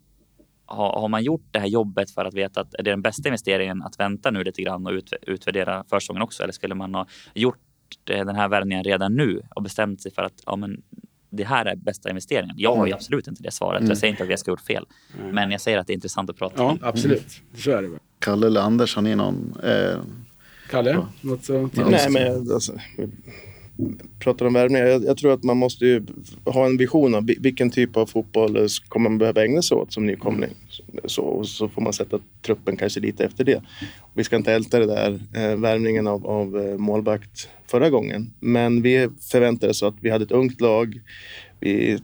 har, 0.67 1.01
har, 1.01 1.09
man 1.09 1.23
gjort 1.23 1.45
det 1.51 1.59
här 1.59 1.67
jobbet 1.67 2.11
för 2.11 2.25
att 2.25 2.35
veta 2.35 2.61
att 2.61 2.75
är 2.75 2.83
det 2.83 2.91
den 2.91 3.03
bästa 3.03 3.29
investeringen 3.29 3.83
att 3.83 4.01
vänta 4.01 4.31
nu 4.31 4.45
lite 4.45 4.63
grann 4.63 4.87
och 4.87 4.93
ut, 4.93 5.13
utvärdera 5.23 5.85
försäsongen 5.91 6.23
också? 6.23 6.43
Eller 6.43 6.53
skulle 6.53 6.75
man 6.75 6.95
ha 6.95 7.07
gjort 7.35 7.59
den 8.05 8.37
här 8.37 8.49
värvningen 8.49 8.85
redan 8.85 9.15
nu 9.15 9.43
och 9.55 9.63
bestämt 9.63 10.03
sig 10.03 10.13
för 10.13 10.23
att 10.23 10.43
ja, 10.47 10.57
men 10.57 10.83
det 11.31 11.45
här 11.45 11.67
är 11.67 11.77
bästa 11.77 12.09
investeringen? 12.11 12.55
Jag 12.59 12.77
har 12.77 12.87
ju 12.87 12.93
absolut 12.93 13.29
inte 13.29 13.43
det 13.43 13.51
svaret. 13.51 13.81
Mm. 13.81 13.89
Jag 13.89 13.99
säger 13.99 14.11
inte 14.11 14.23
att 14.23 14.29
vi 14.29 14.37
ska 14.37 14.51
gjort 14.51 14.61
fel. 14.61 14.87
Mm. 15.21 15.35
Men 15.35 15.51
jag 15.51 15.61
säger 15.61 15.79
att 15.79 15.87
det 15.87 15.93
är 15.93 15.95
intressant 15.95 16.31
att 16.31 16.37
prata 16.37 16.63
ja, 16.63 16.71
om. 16.71 16.79
Absolut, 16.83 17.41
så 17.57 17.71
är 17.71 17.83
det. 17.83 17.89
Kalle 18.19 18.47
eller 18.47 18.61
Anders, 18.61 18.95
har 18.95 19.03
ni 19.03 19.17
någon... 19.17 19.57
Eh... 19.63 19.99
Kalle? 20.71 21.07
Något 21.21 21.45
så 21.45 21.71
Nej, 21.73 22.11
men 22.11 22.53
alltså, 22.53 22.73
pratar 24.19 24.47
om 24.47 24.53
värvningar. 24.53 24.87
Jag, 24.87 25.05
jag, 25.05 25.17
tror 25.17 25.33
att 25.33 25.43
man 25.43 25.57
måste 25.57 26.03
ha 26.45 26.67
en 26.67 26.77
vision 26.77 27.15
av 27.15 27.27
vilken 27.27 27.71
typ 27.71 27.97
av 27.97 28.07
fotboll 28.07 28.57
eh, 28.57 28.67
kommer 28.89 29.11
man 29.11 29.19
behöva 29.19 29.45
ägna 29.45 29.63
sig 29.63 29.77
åt 29.77 29.93
som 29.93 30.07
nykomling. 30.07 30.51
Så, 31.05 31.45
så 31.45 31.69
får 31.69 31.83
man 31.83 31.93
sätta 31.93 32.19
truppen 32.43 32.77
kanske 32.77 33.01
lite 33.01 33.25
efter 33.25 33.45
det. 33.45 33.63
Vi 34.15 34.25
ska 34.25 34.37
inte 34.37 34.53
älta 34.53 34.79
det 34.79 34.87
där 34.87 35.21
eh, 35.35 35.57
värvningen 35.57 36.07
av, 36.07 36.27
av 36.27 36.59
eh, 36.59 36.79
målvakt 36.79 37.49
förra 37.67 37.91
gången. 37.91 38.31
Men 38.41 38.83
vi 38.83 39.09
förväntade 39.21 39.71
oss 39.71 39.83
att 39.83 39.95
vi 40.01 40.11
hade 40.11 40.25
ett 40.25 40.33
ungt 40.33 40.61
lag 40.61 41.01
vi, 41.63 41.99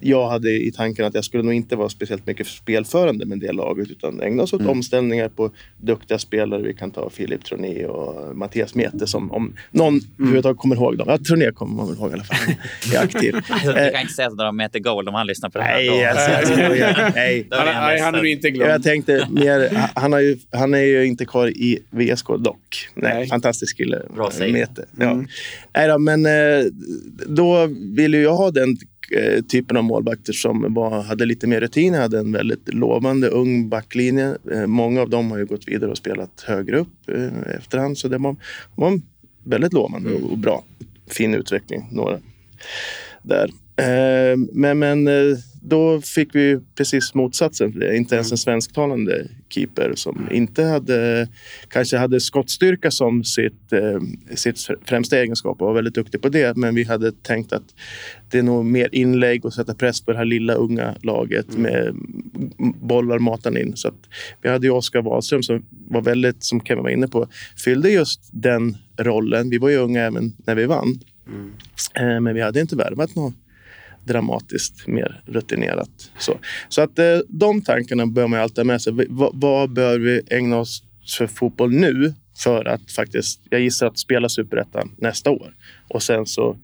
jag 0.00 0.28
hade 0.28 0.50
i 0.50 0.72
tanken 0.72 1.04
att 1.04 1.14
jag 1.14 1.24
skulle 1.24 1.42
nog 1.42 1.52
inte 1.52 1.76
vara 1.76 1.88
speciellt 1.88 2.26
mycket 2.26 2.46
spelförande 2.46 3.26
med 3.26 3.38
det 3.38 3.52
laget 3.52 3.90
utan 3.90 4.20
ägna 4.20 4.42
oss 4.42 4.52
åt 4.52 4.60
mm. 4.60 4.70
omställningar 4.70 5.28
på 5.28 5.50
duktiga 5.80 6.18
spelare. 6.18 6.62
Vi 6.62 6.74
kan 6.74 6.90
ta 6.90 7.10
Filip 7.10 7.44
Troné 7.44 7.86
och 7.86 8.36
Mattias 8.36 8.74
Mete 8.74 9.06
som 9.06 9.32
om 9.32 9.56
någon 9.70 9.88
mm. 9.88 10.04
överhuvudtaget 10.18 10.58
kommer 10.58 10.76
ihåg 10.76 10.98
dem. 10.98 11.06
Ja, 11.08 11.18
Troné 11.18 11.52
kommer 11.52 11.76
man 11.76 11.86
väl 11.86 11.96
ihåg 11.96 12.10
i 12.10 12.14
alla 12.14 12.24
fall. 12.24 12.54
är 12.94 13.04
aktiv. 13.04 13.34
du 13.64 13.90
kan 13.90 14.00
inte 14.00 14.12
säga 14.12 14.28
att 14.28 14.38
de 14.38 14.56
Mete 14.56 14.80
Gold 14.80 15.08
om 15.08 15.14
han 15.14 15.26
lyssnar 15.26 15.50
på 15.50 15.58
det 15.58 15.64
här. 15.64 15.76
Nej, 15.76 16.06
alltså, 16.06 16.54
nej. 17.14 17.46
Han, 17.50 17.66
nej, 17.66 18.00
han 18.00 18.14
är 18.14 18.24
inte 18.24 18.50
glömd. 18.50 18.72
Jag 18.72 18.82
tänkte 18.82 19.28
mer, 19.30 19.88
han, 19.94 20.12
har 20.12 20.20
ju, 20.20 20.36
han 20.52 20.74
är 20.74 20.78
ju 20.78 21.06
inte 21.06 21.24
kvar 21.24 21.51
i 21.52 21.78
VSK 21.90 22.26
dock. 22.26 22.88
Nej, 22.94 23.14
nej. 23.14 23.28
Fantastisk 23.28 23.76
kille. 23.76 24.02
Bra 24.14 24.30
Mete. 24.40 24.84
Ja. 24.98 25.10
Mm. 25.10 25.26
Nej 25.74 25.88
då, 25.88 25.98
men 25.98 26.26
eh, 26.26 26.64
då 27.26 27.68
vill 27.96 28.14
ju 28.14 28.22
jag 28.22 28.36
ha 28.36 28.50
den 28.50 28.76
Eh, 29.10 29.42
typen 29.42 29.76
av 29.76 29.84
målvakter 29.84 30.32
som 30.32 30.74
var, 30.74 31.02
hade 31.02 31.26
lite 31.26 31.46
mer 31.46 31.60
rutin, 31.60 31.94
hade 31.94 32.18
en 32.18 32.32
väldigt 32.32 32.74
lovande 32.74 33.28
ung 33.28 33.68
backlinje. 33.68 34.36
Eh, 34.52 34.66
många 34.66 35.00
av 35.00 35.10
dem 35.10 35.30
har 35.30 35.38
ju 35.38 35.46
gått 35.46 35.68
vidare 35.68 35.90
och 35.90 35.96
spelat 35.96 36.40
högre 36.46 36.78
upp 36.78 37.10
efterhand. 37.58 37.98
Så 37.98 38.08
det 38.08 38.18
var, 38.18 38.36
var 38.74 39.00
väldigt 39.44 39.72
lovande 39.72 40.14
och 40.14 40.38
bra. 40.38 40.64
Fin 41.10 41.34
utveckling, 41.34 41.88
några 41.90 42.18
där. 43.22 43.50
Men, 44.52 44.78
men 44.78 45.08
då 45.64 46.00
fick 46.00 46.34
vi 46.34 46.60
precis 46.74 47.14
motsatsen. 47.14 47.82
Inte 47.94 48.14
ens 48.14 48.32
en 48.32 48.38
svensktalande 48.38 49.28
keeper 49.48 49.92
som 49.94 50.28
inte 50.32 50.64
hade, 50.64 51.28
kanske 51.68 51.96
hade 51.96 52.20
skottstyrka 52.20 52.90
som 52.90 53.24
sitt, 53.24 53.72
eh, 53.72 54.00
sitt 54.34 54.58
främsta 54.84 55.18
egenskap 55.18 55.60
och 55.60 55.66
var 55.66 55.74
väldigt 55.74 55.94
duktig 55.94 56.22
på 56.22 56.28
det. 56.28 56.56
Men 56.56 56.74
vi 56.74 56.84
hade 56.84 57.12
tänkt 57.12 57.52
att 57.52 57.74
det 58.30 58.38
är 58.38 58.42
nog 58.42 58.64
mer 58.64 58.88
inlägg 58.92 59.44
och 59.44 59.54
sätta 59.54 59.74
press 59.74 60.00
på 60.00 60.12
det 60.12 60.18
här 60.18 60.24
lilla 60.24 60.54
unga 60.54 60.94
laget 61.02 61.54
mm. 61.54 61.62
med 61.62 61.94
bollar 62.80 63.18
matan 63.18 63.56
in. 63.56 63.76
Så 63.76 63.88
att 63.88 64.08
vi 64.42 64.48
hade 64.48 64.66
ju 64.66 64.72
Oskar 64.72 65.02
Wahlström 65.02 65.42
som 65.42 65.66
var 65.70 66.02
väldigt, 66.02 66.44
som 66.44 66.60
Kevin 66.60 66.82
var 66.82 66.90
inne 66.90 67.08
på, 67.08 67.28
fyllde 67.64 67.90
just 67.90 68.20
den 68.32 68.76
rollen. 68.98 69.50
Vi 69.50 69.58
var 69.58 69.68
ju 69.68 69.76
unga 69.76 70.02
även 70.02 70.32
när 70.46 70.54
vi 70.54 70.66
vann. 70.66 71.00
Mm. 71.26 71.52
Eh, 71.94 72.20
men 72.20 72.34
vi 72.34 72.40
hade 72.40 72.60
inte 72.60 72.76
värvat 72.76 73.14
någon 73.14 73.34
dramatiskt 74.04 74.86
mer 74.86 75.22
rutinerat. 75.26 76.10
Så, 76.18 76.38
så 76.68 76.82
att 76.82 76.98
eh, 76.98 77.18
de 77.28 77.62
tankarna 77.62 78.06
bör 78.06 78.26
man 78.26 78.40
alltid 78.40 78.58
ha 78.58 78.64
med 78.64 78.82
sig. 78.82 78.92
V 78.92 79.06
vad 79.10 79.72
bör 79.72 79.98
vi 79.98 80.20
ägna 80.30 80.58
oss 80.58 80.82
för 81.18 81.26
fotboll 81.26 81.72
nu 81.72 82.14
för 82.42 82.64
att 82.64 82.90
faktiskt, 82.90 83.40
jag 83.50 83.60
gissar 83.60 83.86
att 83.86 83.98
spela 83.98 84.28
superettan 84.28 84.90
nästa 84.96 85.30
år. 85.30 85.54
Och 85.88 86.02
sen 86.02 86.26
så 86.26 86.56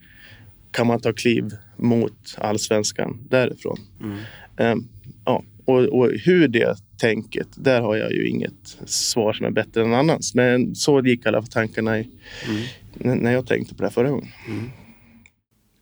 kan 0.71 0.87
man 0.87 1.01
ta 1.01 1.13
kliv 1.13 1.51
mot 1.77 2.37
allsvenskan 2.39 3.27
därifrån. 3.31 3.79
Mm. 4.01 4.73
Um, 4.73 4.89
ja, 5.25 5.45
och, 5.65 5.81
och, 5.81 6.11
hur 6.25 6.49
det 6.49 6.77
tänket, 7.01 7.49
där 7.55 7.81
har 7.81 7.97
jag 7.97 8.13
ju 8.13 8.29
inget 8.29 8.79
svar 8.87 9.33
som 9.33 9.47
är 9.47 9.51
bättre 9.51 9.83
än 9.83 9.95
annans. 9.95 10.35
Men 10.35 10.75
så 10.75 11.07
gick 11.07 11.27
alla 11.27 11.43
tankarna 11.43 11.99
i, 11.99 12.09
mm. 13.01 13.19
när 13.19 13.33
jag 13.33 13.47
tänkte 13.47 13.75
på 13.75 13.83
det 13.83 13.91
förra 13.91 14.11
gången. 14.11 14.29
Mm. 14.49 14.71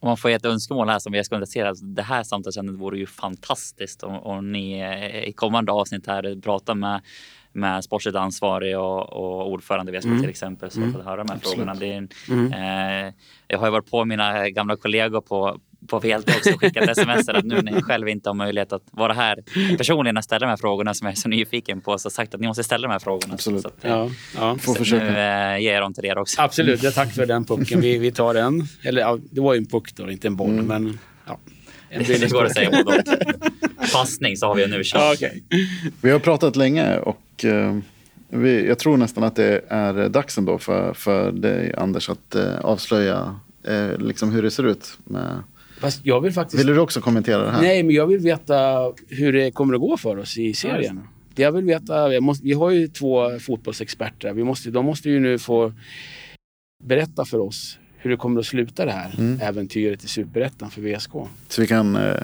Om 0.07 0.11
man 0.11 0.17
får 0.17 0.31
ett 0.31 0.45
önskemål 0.45 0.89
här 0.89 0.99
som 0.99 1.13
vi 1.13 1.25
ska 1.25 1.37
adressera. 1.37 1.75
Det 1.75 2.03
här 2.03 2.23
samtalsämnet 2.23 2.75
vore 2.75 2.99
ju 2.99 3.07
fantastiskt 3.07 4.03
om, 4.03 4.15
om 4.15 4.53
ni 4.53 4.81
eh, 4.81 5.29
i 5.29 5.33
kommande 5.33 5.73
avsnitt 5.73 6.07
här 6.07 6.41
pratar 6.41 6.75
med 6.75 7.03
med 7.57 7.85
sportsligt 7.85 8.17
ansvarig 8.17 8.79
och, 8.79 9.13
och 9.13 9.51
ordförande 9.51 9.93
i 9.93 9.97
mm. 9.97 10.21
till 10.21 10.31
exempel 10.31 10.71
så 10.71 10.81
mm. 10.81 10.93
får 10.93 11.01
höra 11.01 11.17
de 11.17 11.29
här 11.29 11.37
Absolut. 11.37 11.57
frågorna. 11.57 11.75
Det 11.75 11.93
är 11.93 11.97
en, 11.97 12.09
mm. 12.29 12.53
eh, 12.53 13.15
jag 13.49 13.59
har 13.59 13.67
ju 13.67 13.71
varit 13.71 13.91
på 13.91 14.05
mina 14.05 14.49
gamla 14.51 14.77
kollegor 14.77 15.21
på, 15.21 15.61
på 15.89 15.99
VLT 15.99 16.37
också 16.37 16.53
och 16.55 16.61
skickat 16.61 16.89
sms 16.99 17.29
att 17.29 17.45
nu 17.45 17.63
när 17.63 17.73
jag 17.73 17.85
själv 17.85 18.09
inte 18.09 18.29
har 18.29 18.35
möjlighet 18.35 18.73
att 18.73 18.83
vara 18.91 19.13
här 19.13 19.39
personligen 19.77 20.17
och 20.17 20.25
ställa 20.25 20.47
de 20.47 20.51
här 20.51 20.57
frågorna 20.57 20.95
som 20.95 21.07
jag 21.07 21.13
är 21.13 21.17
så 21.17 21.29
nyfiken 21.29 21.81
på 21.81 21.99
så 21.99 22.11
sagt 22.11 22.35
att 22.35 22.41
ni 22.41 22.47
måste 22.47 22.65
ställa 22.65 22.89
de 22.89 22.93
här 22.93 22.99
frågorna. 22.99 23.35
Absolut. 23.35 23.63
Så 23.63 23.69
att, 23.69 23.79
ja, 23.81 24.11
ja. 24.37 24.59
Får 24.59 24.75
försöka. 24.75 25.05
Nu 25.05 25.11
äh, 25.11 25.59
ger 25.59 25.73
jag 25.73 25.83
dem 25.83 25.95
till 25.95 26.05
er 26.05 26.19
också. 26.19 26.43
Absolut, 26.43 26.83
jag 26.83 26.95
tack 26.95 27.13
för 27.13 27.27
den 27.27 27.45
pucken. 27.45 27.81
Vi, 27.81 27.99
vi 27.99 28.13
tar 28.13 28.35
den. 28.35 28.63
Eller 28.83 29.01
ja, 29.01 29.19
det 29.31 29.41
var 29.41 29.55
ju 29.55 29.59
en 29.59 29.67
puck 29.67 29.95
då, 29.97 30.11
inte 30.11 30.29
en 30.29 30.37
boll. 30.37 30.51
Mm. 30.51 30.67
Men, 30.67 30.99
ja. 31.27 31.39
Det, 31.91 32.32
går 32.32 32.45
att 32.45 32.55
säga 32.55 32.82
både 32.84 33.03
Passning 33.93 34.37
så 34.37 34.47
har 34.47 34.55
vi 34.55 34.64
en 34.64 34.72
ursäkt. 34.72 35.03
Ja, 35.03 35.12
okay. 35.12 35.41
Vi 36.01 36.11
har 36.11 36.18
pratat 36.18 36.57
länge 36.57 36.97
och 36.99 37.45
uh, 37.45 37.78
vi, 38.28 38.66
jag 38.66 38.78
tror 38.78 38.97
nästan 38.97 39.24
att 39.24 39.37
det 39.37 39.61
är 39.68 40.09
dags 40.09 40.39
ändå 40.39 40.59
för, 40.59 40.95
för 40.95 41.32
dig 41.32 41.74
Anders 41.76 42.11
att 42.11 42.37
uh, 42.37 42.61
avslöja 42.61 43.41
uh, 43.68 43.99
liksom 43.99 44.32
hur 44.32 44.43
det 44.43 44.51
ser 44.51 44.66
ut 44.66 44.99
med 45.05 45.43
Fast 45.80 46.07
jag 46.07 46.20
vill 46.20 46.32
faktiskt... 46.32 46.61
Vill 46.61 46.66
du 46.66 46.78
också 46.78 47.01
kommentera 47.01 47.43
det 47.43 47.51
här? 47.51 47.62
Nej, 47.62 47.82
men 47.82 47.95
jag 47.95 48.07
vill 48.07 48.18
veta 48.18 48.93
hur 49.09 49.32
det 49.32 49.51
kommer 49.51 49.74
att 49.74 49.80
gå 49.80 49.97
för 49.97 50.18
oss 50.18 50.39
i 50.39 50.55
serien. 50.55 51.01
Ja, 51.34 51.45
jag 51.45 51.53
vill 51.53 51.64
veta... 51.64 52.12
Jag 52.12 52.22
måste, 52.22 52.45
vi 52.45 52.53
har 52.53 52.70
ju 52.70 52.89
två 52.89 53.39
fotbollsexperter. 53.39 54.32
Vi 54.32 54.45
måste, 54.45 54.70
de 54.70 54.87
måste 54.87 55.11
ju 55.11 55.20
nu 55.20 55.39
få 55.39 55.72
berätta 56.84 57.24
för 57.24 57.39
oss 57.39 57.78
hur 57.99 58.11
det 58.11 58.16
kommer 58.16 58.40
att 58.40 58.47
sluta 58.47 58.84
det 58.84 58.92
här 58.92 59.14
mm. 59.18 59.40
äventyret 59.40 60.05
i 60.05 60.09
Superettan 60.09 60.70
för 60.70 60.80
VSK. 60.80 61.12
Så 61.49 61.61
vi 61.61 61.66
kan 61.66 61.97
eh, 61.97 62.14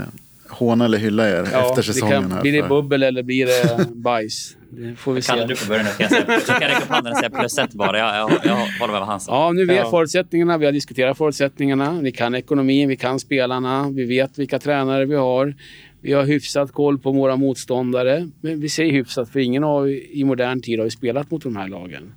håna 0.49 0.85
eller 0.85 0.99
hylla 0.99 1.29
er 1.29 1.49
ja, 1.53 1.69
efter 1.69 1.83
säsongen? 1.83 2.23
Kan, 2.23 2.33
här 2.33 2.43
blir 2.43 2.53
det 2.63 2.69
bubbel 2.69 3.03
eller 3.03 3.23
blir 3.23 3.47
det 3.47 3.89
bajs? 3.95 4.57
Det 4.71 4.97
får 4.97 5.13
vi 5.13 5.23
se. 5.23 5.33
Kalle, 5.33 5.47
du 5.47 5.57
får 5.57 5.69
börja 5.69 5.83
nu. 5.83 5.89
Jag 5.99 6.11
kan 6.47 6.61
räcka 6.61 6.79
upp 6.79 6.89
handen 6.89 7.13
och 7.13 7.19
säga 7.19 7.31
plus 7.31 7.59
ett 7.59 7.73
bara. 7.73 7.99
Jag, 7.99 8.17
jag, 8.17 8.31
jag 8.45 8.55
håller 8.55 8.93
med 8.93 9.01
vad 9.01 9.09
han 9.09 9.21
sa. 9.21 9.33
Ja, 9.33 9.53
nu 9.53 9.67
vet 9.67 9.77
ja. 9.77 9.91
förutsättningarna. 9.91 10.59
Vi 10.59 10.65
har 10.65 10.73
diskuterat 10.73 11.19
förutsättningarna. 11.19 12.01
Vi 12.03 12.13
kan 12.13 12.35
ekonomin, 12.35 12.89
vi 12.89 12.97
kan 12.97 13.21
spelarna. 13.21 13.91
Vi 13.91 14.05
vet 14.05 14.39
vilka 14.39 14.59
tränare 14.59 15.05
vi 15.05 15.15
har. 15.15 15.55
Vi 16.01 16.13
har 16.13 16.25
hyfsat 16.25 16.73
koll 16.73 16.99
på 16.99 17.13
våra 17.13 17.37
motståndare. 17.37 18.29
Men 18.41 18.61
vi 18.61 18.69
säger 18.69 18.93
hyfsat, 18.93 19.29
för 19.29 19.41
ingen 19.41 19.65
av 19.65 19.89
i 19.91 20.25
modern 20.25 20.61
tid 20.61 20.81
har 20.81 20.89
spelat 20.89 21.31
mot 21.31 21.43
de 21.43 21.57
här 21.57 21.69
lagen. 21.69 22.13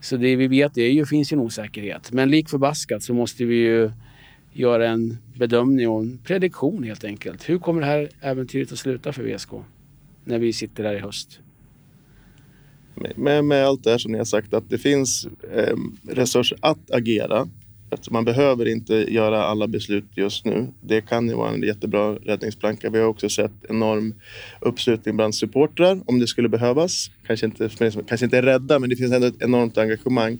Så 0.00 0.16
det 0.16 0.36
vi 0.36 0.48
vet 0.48 0.78
är 0.78 0.86
ju, 0.86 1.06
finns 1.06 1.32
ju 1.32 1.34
en 1.34 1.40
osäkerhet. 1.40 2.12
Men 2.12 2.30
lik 2.30 2.48
förbaskat 2.48 3.02
så 3.02 3.14
måste 3.14 3.44
vi 3.44 3.54
ju 3.54 3.90
göra 4.52 4.88
en 4.88 5.18
bedömning 5.34 5.88
och 5.88 6.00
en 6.00 6.18
prediktion 6.18 6.82
helt 6.82 7.04
enkelt. 7.04 7.48
Hur 7.48 7.58
kommer 7.58 7.80
det 7.80 7.86
här 7.86 8.10
äventyret 8.20 8.72
att 8.72 8.78
sluta 8.78 9.12
för 9.12 9.22
VSK? 9.22 9.50
När 10.24 10.38
vi 10.38 10.52
sitter 10.52 10.82
där 10.82 10.94
i 10.94 10.98
höst. 10.98 11.40
Med, 13.16 13.44
med 13.44 13.66
allt 13.66 13.84
det 13.84 13.90
här 13.90 13.98
som 13.98 14.12
ni 14.12 14.18
har 14.18 14.24
sagt 14.24 14.54
att 14.54 14.70
det 14.70 14.78
finns 14.78 15.28
eh, 15.54 15.76
resurser 16.08 16.58
att 16.60 16.90
agera. 16.90 17.48
Att 17.90 18.10
man 18.10 18.24
behöver 18.24 18.68
inte 18.68 18.94
göra 18.94 19.44
alla 19.44 19.68
beslut 19.68 20.04
just 20.14 20.44
nu. 20.44 20.66
Det 20.80 21.00
kan 21.00 21.28
ju 21.28 21.34
vara 21.34 21.50
en 21.50 21.62
jättebra 21.62 22.14
räddningsplanka. 22.14 22.90
Vi 22.90 22.98
har 22.98 23.06
också 23.06 23.28
sett 23.28 23.52
enorm 23.68 24.14
uppslutning 24.60 25.16
bland 25.16 25.34
supportrar 25.34 26.00
om 26.06 26.18
det 26.18 26.26
skulle 26.26 26.48
behövas. 26.48 27.10
Kanske 27.26 27.46
inte, 27.46 27.68
kanske 28.08 28.24
inte 28.24 28.38
är 28.38 28.42
rädda, 28.42 28.78
men 28.78 28.90
det 28.90 28.96
finns 28.96 29.12
ändå 29.12 29.26
ett 29.26 29.42
enormt 29.42 29.78
engagemang. 29.78 30.38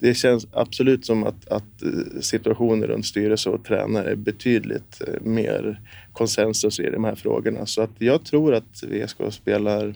Det 0.00 0.14
känns 0.14 0.46
absolut 0.52 1.06
som 1.06 1.24
att, 1.24 1.48
att 1.48 1.82
eh, 1.82 2.20
situationen 2.20 2.88
runt 2.88 3.06
styrelse 3.06 3.50
och 3.50 3.64
tränare 3.64 4.10
är 4.10 4.16
betydligt 4.16 5.02
eh, 5.06 5.20
mer 5.20 5.80
konsensus 6.12 6.80
i 6.80 6.90
de 6.90 7.04
här 7.04 7.14
frågorna. 7.14 7.66
Så 7.66 7.82
att 7.82 7.90
jag 7.98 8.24
tror 8.24 8.54
att 8.54 8.82
VSK 8.82 9.16
spelar 9.30 9.94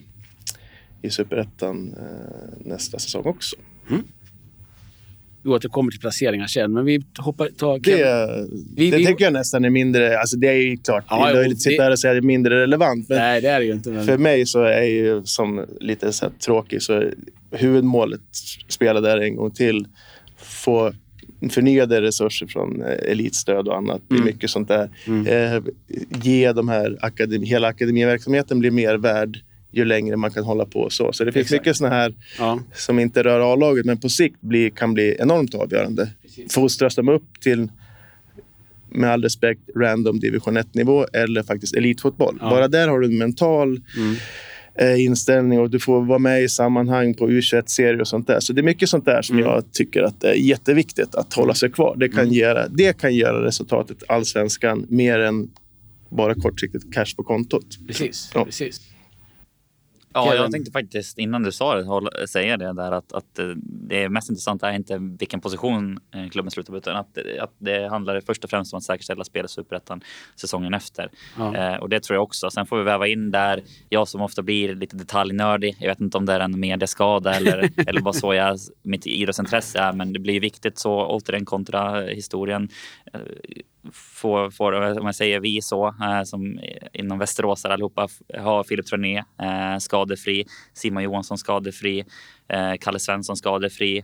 i 1.01 1.09
Superettan 1.09 1.95
eh, 1.97 2.65
nästa 2.65 2.99
säsong 2.99 3.23
också. 3.25 3.55
Mm 3.89 4.03
vi 5.43 5.49
återkommer 5.49 5.91
till 5.91 5.99
placeringar 5.99 6.47
sen, 6.47 6.73
men 6.73 6.85
vi 6.85 7.03
hoppar... 7.17 7.47
Tar, 7.47 7.79
det 7.79 8.47
vi, 8.75 8.91
det 8.91 8.97
vi, 8.97 9.05
tycker 9.05 9.23
jag 9.23 9.33
nästan 9.33 9.65
är 9.65 9.69
mindre... 9.69 10.19
Alltså 10.19 10.37
det 10.37 10.47
är 10.47 10.53
ju 10.53 10.77
klart, 10.77 11.05
ja, 11.09 11.25
det 11.25 11.31
är 11.31 11.33
löjligt 11.33 11.57
att 11.57 11.61
sitta 11.61 11.83
här 11.83 11.91
och 11.91 11.99
säga 11.99 12.11
att 12.11 12.15
det 12.15 12.19
är 12.19 12.27
mindre 12.27 12.61
relevant. 12.61 13.09
Men 13.09 13.17
nej, 13.17 13.41
det 13.41 13.47
är 13.47 13.59
det 13.59 13.65
ju 13.65 13.71
inte. 13.71 13.89
Men... 13.89 14.05
För 14.05 14.17
mig 14.17 14.45
så 14.45 14.63
är 14.63 14.83
ju 14.83 15.21
som 15.23 15.65
lite 15.79 16.13
så 16.13 16.29
tråkig, 16.45 16.81
så 16.81 17.03
huvudmålet 17.51 18.21
spela 18.67 19.01
där 19.01 19.17
en 19.17 19.35
gång 19.35 19.51
till. 19.51 19.87
Få 20.37 20.93
förnyade 21.49 22.01
resurser 22.01 22.47
från 22.47 22.81
eh, 22.81 23.11
elitstöd 23.11 23.67
och 23.67 23.77
annat. 23.77 24.01
Det 24.07 24.15
är 24.15 24.19
mm. 24.19 24.25
mycket 24.25 24.49
sånt 24.49 24.67
där. 24.67 24.89
Mm. 25.07 25.27
Eh, 25.27 25.63
ge 26.23 26.53
de 26.53 26.67
här 26.67 26.97
akademi, 27.01 27.45
hela 27.45 27.67
akademiverksamheten 27.67 28.59
blir 28.59 28.71
mer 28.71 28.95
värd 28.95 29.39
ju 29.73 29.85
längre 29.85 30.15
man 30.15 30.31
kan 30.31 30.43
hålla 30.43 30.65
på. 30.65 30.89
Så, 30.89 31.13
så 31.13 31.23
det 31.23 31.31
finns 31.31 31.45
Exakt. 31.45 31.61
mycket 31.61 31.77
såna 31.77 31.89
här 31.89 32.13
ja. 32.39 32.59
som 32.73 32.99
inte 32.99 33.23
rör 33.23 33.53
A-laget 33.53 33.85
men 33.85 33.97
på 33.97 34.09
sikt 34.09 34.41
blir, 34.41 34.69
kan 34.69 34.93
bli 34.93 35.15
enormt 35.19 35.55
avgörande. 35.55 36.09
Fostras 36.49 36.95
de 36.95 37.09
upp 37.09 37.41
till, 37.41 37.67
med 38.89 39.11
all 39.11 39.23
respekt, 39.23 39.61
random 39.75 40.19
division 40.19 40.57
1-nivå 40.57 41.05
eller 41.13 41.43
faktiskt 41.43 41.75
elitfotboll. 41.75 42.37
Ja. 42.41 42.49
Bara 42.49 42.67
där 42.67 42.87
har 42.87 42.99
du 42.99 43.07
en 43.07 43.17
mental 43.17 43.81
mm. 43.97 44.15
eh, 44.75 45.05
inställning 45.05 45.59
och 45.59 45.69
du 45.69 45.79
får 45.79 46.05
vara 46.05 46.19
med 46.19 46.43
i 46.43 46.49
sammanhang 46.49 47.13
på 47.13 47.29
U21-serier 47.29 48.01
och 48.01 48.07
sånt 48.07 48.27
där. 48.27 48.39
Så 48.39 48.53
det 48.53 48.61
är 48.61 48.63
mycket 48.63 48.89
sånt 48.89 49.05
där 49.05 49.21
som 49.21 49.37
mm. 49.37 49.49
jag 49.49 49.71
tycker 49.71 50.03
att 50.03 50.21
det 50.21 50.29
är 50.29 50.35
jätteviktigt 50.35 51.15
att 51.15 51.33
hålla 51.33 51.53
sig 51.53 51.71
kvar. 51.71 51.95
Det 51.99 52.09
kan, 52.09 52.23
mm. 52.23 52.33
göra, 52.33 52.67
det 52.67 52.97
kan 52.97 53.15
göra 53.15 53.45
resultatet 53.45 54.03
allsvenskan 54.07 54.85
mer 54.89 55.19
än 55.19 55.49
bara 56.09 56.35
kortsiktigt 56.35 56.93
cash 56.93 57.15
på 57.17 57.23
kontot. 57.23 57.65
Precis. 57.87 58.31
Ja. 58.33 58.45
precis. 58.45 58.81
Ja, 60.13 60.35
jag 60.35 60.51
tänkte 60.51 60.71
faktiskt 60.71 61.17
innan 61.17 61.43
du 61.43 61.51
sa 61.51 61.75
det 61.75 62.27
säga 62.27 62.57
det 62.57 62.73
där 62.73 62.91
att, 62.91 63.13
att 63.13 63.39
eh, 63.39 63.45
det 63.65 64.09
mest 64.09 64.29
intressanta 64.29 64.69
är 64.69 64.75
inte 64.75 64.97
vilken 65.19 65.41
position 65.41 65.99
eh, 66.15 66.29
klubben 66.29 66.51
slutar 66.51 66.73
på 66.73 66.77
utan 66.77 66.95
att, 66.95 67.17
att 67.39 67.53
det 67.57 67.89
handlar 67.89 68.21
först 68.21 68.43
och 68.43 68.49
främst 68.49 68.73
om 68.73 68.77
att 68.77 68.83
säkerställa 68.83 69.23
spel 69.23 69.45
i 69.45 69.47
superettan 69.47 70.01
säsongen 70.35 70.73
efter. 70.73 71.09
Ja. 71.37 71.55
Eh, 71.55 71.75
och 71.75 71.89
det 71.89 71.99
tror 71.99 72.15
jag 72.15 72.23
också. 72.23 72.49
Sen 72.49 72.65
får 72.65 72.77
vi 72.77 72.83
väva 72.83 73.07
in 73.07 73.31
där, 73.31 73.63
jag 73.89 74.07
som 74.07 74.21
ofta 74.21 74.41
blir 74.41 74.75
lite 74.75 74.97
detaljnördig. 74.97 75.77
Jag 75.79 75.87
vet 75.87 76.01
inte 76.01 76.17
om 76.17 76.25
det 76.25 76.33
är 76.33 76.39
en 76.39 76.59
medieskada 76.59 77.33
eller, 77.33 77.69
eller 77.87 78.01
bara 78.01 78.13
så 78.13 78.33
jag, 78.33 78.59
mitt 78.83 79.07
idrottsintresse 79.07 79.79
är, 79.79 79.93
men 79.93 80.13
det 80.13 80.19
blir 80.19 80.39
viktigt 80.39 80.79
så 80.79 81.05
återigen 81.05 81.45
kontra 81.45 82.01
historien 82.01 82.69
eh, 83.13 83.19
får, 83.91 84.49
får, 84.49 84.99
om 84.99 85.05
jag 85.05 85.15
säger 85.15 85.39
vi 85.39 85.61
så, 85.61 85.87
eh, 85.87 86.23
som 86.23 86.59
inom 86.93 87.19
Västerås 87.19 87.65
allihopa, 87.65 88.07
har 88.37 88.63
Filip 88.63 88.85
Troné 88.85 89.17
eh, 89.17 89.77
skadefri, 89.79 90.45
Simon 90.73 91.03
Johansson 91.03 91.37
skadefri, 91.37 92.05
eh, 92.47 92.73
Kalle 92.81 92.99
Svensson 92.99 93.37
skadefri. 93.37 94.03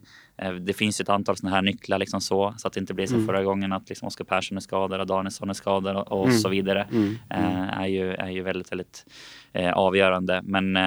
Det 0.61 0.73
finns 0.73 1.01
ju 1.01 1.03
ett 1.03 1.09
antal 1.09 1.37
sådana 1.37 1.55
här 1.55 1.61
nycklar 1.61 1.97
liksom 1.97 2.21
så, 2.21 2.53
så 2.57 2.67
att 2.67 2.73
det 2.73 2.79
inte 2.79 2.93
blir 2.93 3.07
som 3.07 3.15
mm. 3.15 3.27
förra 3.27 3.43
gången 3.43 3.73
att 3.73 3.89
liksom 3.89 4.07
Oskar 4.07 4.25
Persson 4.25 4.57
är 4.57 4.61
skadad, 4.61 5.07
Danielsson 5.07 5.49
är 5.49 5.53
skadad 5.53 5.95
och, 5.97 6.11
och 6.11 6.27
mm. 6.27 6.37
så 6.37 6.49
vidare. 6.49 6.87
Mm. 6.91 7.15
Är, 7.69 7.87
ju, 7.87 8.13
är 8.13 8.29
ju 8.29 8.41
väldigt, 8.41 8.71
väldigt 8.71 9.05
avgörande. 9.73 10.41
Men 10.43 10.77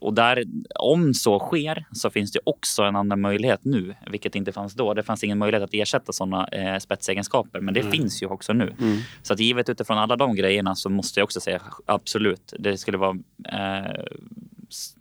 och 0.00 0.14
där, 0.14 0.44
om 0.74 1.14
så 1.14 1.38
sker 1.38 1.86
så 1.92 2.10
finns 2.10 2.32
det 2.32 2.40
också 2.44 2.82
en 2.82 2.96
annan 2.96 3.20
möjlighet 3.20 3.64
nu, 3.64 3.94
vilket 4.10 4.34
inte 4.34 4.52
fanns 4.52 4.74
då. 4.74 4.94
Det 4.94 5.02
fanns 5.02 5.24
ingen 5.24 5.38
möjlighet 5.38 5.64
att 5.64 5.74
ersätta 5.74 6.12
sådana 6.12 6.48
eh, 6.48 6.78
spetsegenskaper, 6.78 7.60
men 7.60 7.74
det 7.74 7.80
mm. 7.80 7.92
finns 7.92 8.22
ju 8.22 8.26
också 8.26 8.52
nu. 8.52 8.74
Mm. 8.80 8.98
Så 9.22 9.32
att 9.32 9.40
givet 9.40 9.68
utifrån 9.68 9.98
alla 9.98 10.16
de 10.16 10.34
grejerna 10.34 10.74
så 10.74 10.90
måste 10.90 11.20
jag 11.20 11.24
också 11.24 11.40
säga 11.40 11.62
absolut, 11.86 12.54
det 12.58 12.78
skulle 12.78 12.98
vara 12.98 13.18
eh, 13.48 14.04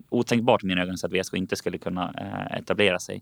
otänkbart 0.10 0.64
i 0.64 0.68
mina 0.68 0.82
ögon 0.82 0.98
så 0.98 1.08
att 1.08 1.14
VSK 1.14 1.34
inte 1.34 1.56
skulle 1.56 1.78
kunna 1.78 2.14
eh, 2.18 2.58
etablera 2.58 3.00
sig 3.00 3.22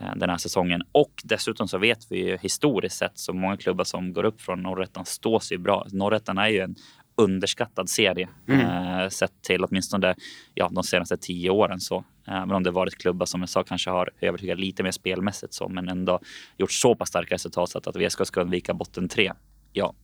eh, 0.00 0.16
den 0.16 0.30
här 0.30 0.36
säsongen. 0.36 0.82
Och 0.92 1.12
dessutom 1.24 1.68
så 1.68 1.78
vet 1.78 2.06
vi 2.10 2.28
ju 2.28 2.36
historiskt 2.36 2.96
sett 2.96 3.18
så 3.18 3.32
många 3.32 3.56
klubbar 3.56 3.84
som 3.84 4.12
går 4.12 4.24
upp 4.24 4.40
från 4.40 4.62
norrettan 4.62 5.04
står 5.04 5.40
sig 5.40 5.58
bra. 5.58 5.86
Norrettan 5.92 6.38
är 6.38 6.48
ju 6.48 6.60
en 6.60 6.76
underskattad 7.16 7.88
serie 7.88 8.28
mm. 8.48 8.60
eh, 8.60 9.08
sett 9.08 9.42
till 9.42 9.64
åtminstone 9.64 10.14
ja, 10.54 10.70
de 10.72 10.84
senaste 10.84 11.16
tio 11.16 11.50
åren. 11.50 11.80
Så. 11.80 11.96
Eh, 12.28 12.46
men 12.46 12.50
om 12.50 12.62
det 12.62 12.70
varit 12.70 12.98
klubbar 12.98 13.26
som 13.26 13.40
jag 13.40 13.48
sa 13.48 13.62
kanske 13.62 13.90
har 13.90 14.10
övertygat 14.20 14.58
lite 14.58 14.82
mer 14.82 14.90
spelmässigt 14.90 15.54
så, 15.54 15.68
men 15.68 15.88
ändå 15.88 16.20
gjort 16.56 16.72
så 16.72 16.94
pass 16.94 17.08
starka 17.08 17.34
resultat 17.34 17.70
så 17.70 17.78
att, 17.78 17.86
att 17.86 17.96
VSK 17.96 18.26
ska 18.26 18.40
undvika 18.40 18.74
botten 18.74 19.08
tre. 19.08 19.32
Ja. 19.72 19.94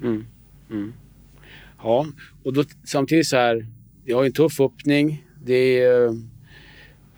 Mm. 0.00 0.26
Mm. 0.70 0.92
Ja, 1.82 2.06
och 2.42 2.52
då, 2.52 2.64
samtidigt 2.84 3.26
så 3.26 3.36
här. 3.36 3.66
Vi 4.04 4.12
har 4.12 4.24
en 4.24 4.32
tuff 4.32 4.60
öppning. 4.60 5.26
Det 5.44 5.82
är 5.82 6.08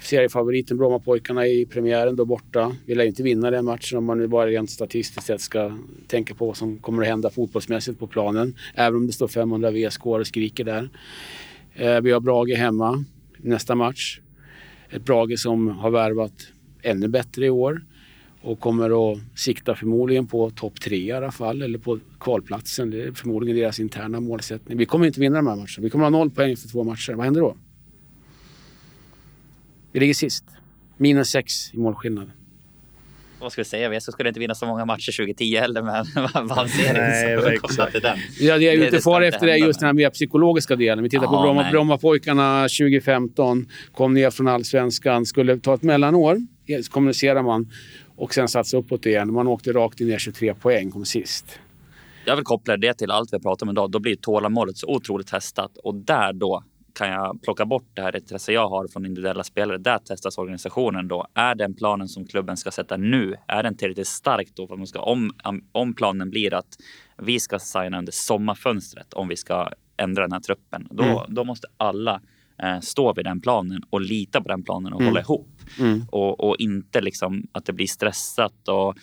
seriefavoriten 0.07 0.77
Brommapojkarna 0.77 1.47
i 1.47 1.67
premiären 1.67 2.17
då 2.17 2.25
borta. 2.25 2.77
Vi 2.87 2.95
lär 2.95 3.05
inte 3.05 3.23
vinna 3.23 3.51
den 3.51 3.65
matchen 3.65 3.99
om 3.99 4.05
man 4.05 4.19
nu 4.19 4.27
bara 4.27 4.47
rent 4.47 4.71
statistiskt 4.71 5.27
sett 5.27 5.41
ska 5.41 5.79
tänka 6.07 6.35
på 6.35 6.47
vad 6.47 6.57
som 6.57 6.79
kommer 6.79 7.03
att 7.03 7.09
hända 7.09 7.31
fotbollsmässigt 7.31 7.99
på 7.99 8.07
planen. 8.07 8.55
Även 8.75 8.97
om 8.97 9.07
det 9.07 9.13
står 9.13 9.29
500 9.29 9.71
VSK 9.71 10.07
och 10.07 10.27
skriker 10.27 10.65
där. 10.65 10.89
Eh, 11.75 12.01
vi 12.01 12.11
har 12.11 12.21
Brage 12.21 12.57
hemma 12.57 13.05
nästa 13.37 13.75
match. 13.75 14.21
Ett 14.91 15.05
Brage 15.05 15.39
som 15.39 15.69
har 15.69 15.91
värvat 15.91 16.49
ännu 16.83 17.09
bättre 17.09 17.47
i 17.47 17.51
år 17.51 17.83
och 18.43 18.61
kommer 18.61 19.13
att 19.13 19.19
sikta 19.35 19.75
förmodligen 19.75 20.27
på 20.27 20.51
topp 20.51 20.81
tre 20.81 20.97
i 20.97 21.13
alla 21.13 21.31
fall, 21.31 21.63
eller 21.63 21.79
på 21.79 21.99
kvalplatsen. 22.21 22.91
Det 22.91 23.03
är 23.03 23.13
förmodligen 23.13 23.57
deras 23.61 23.81
interna 23.81 24.21
målsättning. 24.21 24.79
Vi 24.79 24.87
kommer 24.87 25.07
inte 25.07 25.21
vinna 25.21 25.37
de 25.37 25.47
här 25.47 25.57
matcherna. 25.57 25.83
Vi 25.83 25.91
kommer 25.91 26.05
ha 26.05 26.11
noll 26.11 26.31
poäng 26.31 26.53
efter 26.53 26.69
två 26.69 26.85
matcher. 26.85 27.13
Vad 27.13 27.25
händer 27.25 27.41
då? 27.41 27.57
Vi 29.95 30.01
ligger 30.01 30.15
sist. 30.15 30.45
Minus 30.97 31.29
sex 31.31 31.75
i 31.75 31.79
målskillnad. 31.79 32.31
Vad 33.41 33.53
ska 33.53 33.61
vi 33.61 33.65
säga? 33.65 33.91
VSK 33.91 34.13
skulle 34.13 34.29
inte 34.29 34.41
vinna 34.41 34.55
så 34.55 34.67
många 34.67 34.85
matcher 34.85 35.13
2010 35.17 35.57
heller, 35.57 35.83
men 35.83 36.47
vann 36.49 36.69
serien. 36.69 37.41
den. 38.03 38.19
Ja, 38.41 38.59
det 38.59 38.69
är 38.69 38.77
ju 38.77 38.85
inte 38.85 39.01
far 39.01 39.23
efter 39.23 39.47
det 39.47 39.57
just 39.57 39.81
den 39.81 39.87
här 39.87 39.93
mer 39.93 40.11
psykologiska 40.11 40.77
delen. 40.77 41.05
Vi 41.05 41.11
tittar 41.11 41.27
på 41.27 41.43
Bromma, 41.43 41.71
Brommapojkarna 41.71 42.63
2015. 42.63 43.67
Kom 43.93 44.15
ner 44.15 44.31
från 44.31 44.49
allsvenskan, 44.49 45.27
skulle 45.27 45.59
ta 45.59 45.75
ett 45.75 45.83
mellanår, 45.83 46.39
kommunicerar 46.91 47.43
man. 47.43 47.71
Och 48.17 48.35
sen 48.35 48.49
satsa 48.49 48.77
uppåt 48.77 49.07
igen. 49.07 49.33
Man 49.33 49.47
åkte 49.47 49.73
rakt 49.73 50.01
ner 50.01 50.19
23 50.19 50.55
poäng, 50.55 50.91
kom 50.91 51.05
sist. 51.05 51.59
Jag 52.27 52.37
vill 52.37 52.45
koppla 52.45 52.77
det 52.77 52.95
till 52.95 53.11
allt 53.11 53.33
vi 53.33 53.39
pratat 53.39 53.63
om 53.63 53.71
idag. 53.71 53.91
Då 53.91 53.99
blir 53.99 54.17
tålamodet 54.17 54.77
så 54.77 54.87
otroligt 54.87 55.27
testat. 55.27 55.79
Och 55.85 55.95
där 55.95 56.33
då 56.33 56.65
kan 56.95 57.09
jag 57.09 57.43
plocka 57.43 57.67
bort 57.67 57.87
det 57.95 58.03
här 58.03 58.17
intresse 58.17 58.53
jag 58.53 58.69
har 58.69 58.89
från 58.89 59.07
individuella 59.07 59.45
spelare. 59.45 59.79
Där 59.79 59.99
testas 59.99 60.39
organisationen 60.39 61.09
då. 61.09 61.27
Är 61.35 61.55
den 61.55 61.75
planen 61.75 62.09
som 62.09 62.27
klubben 62.27 62.57
ska 62.57 62.71
sätta 62.71 62.97
nu, 62.97 63.35
är 63.49 63.63
den 63.63 63.77
tillräckligt 63.77 64.07
stark 64.07 64.49
då? 64.55 64.67
För 64.67 64.77
man 64.77 64.87
ska, 64.87 65.01
om, 65.01 65.31
om 65.73 65.95
planen 65.95 66.31
blir 66.31 66.55
att 66.55 66.77
vi 67.19 67.41
ska 67.41 67.59
signa 67.59 67.99
under 67.99 68.13
sommarfönstret 68.13 69.13
om 69.13 69.29
vi 69.29 69.37
ska 69.37 69.69
ändra 69.97 70.23
den 70.23 70.33
här 70.33 70.41
truppen, 70.41 70.89
då, 70.91 71.05
mm. 71.05 71.35
då 71.35 71.45
måste 71.45 71.69
alla 71.77 72.21
eh, 72.63 72.81
stå 72.81 73.13
vid 73.13 73.25
den 73.25 73.41
planen 73.41 73.83
och 73.91 74.01
lita 74.01 74.41
på 74.41 74.49
den 74.49 74.63
planen 74.63 74.93
och 74.93 75.01
mm. 75.01 75.09
hålla 75.13 75.21
ihop. 75.21 75.49
Mm. 75.79 76.03
Och, 76.11 76.49
och, 76.49 76.57
inte 76.59 77.01
liksom 77.01 77.47
att 77.53 77.67
det 77.67 77.73
blir 77.73 77.87
stressat 77.87 78.69
och 78.69 78.95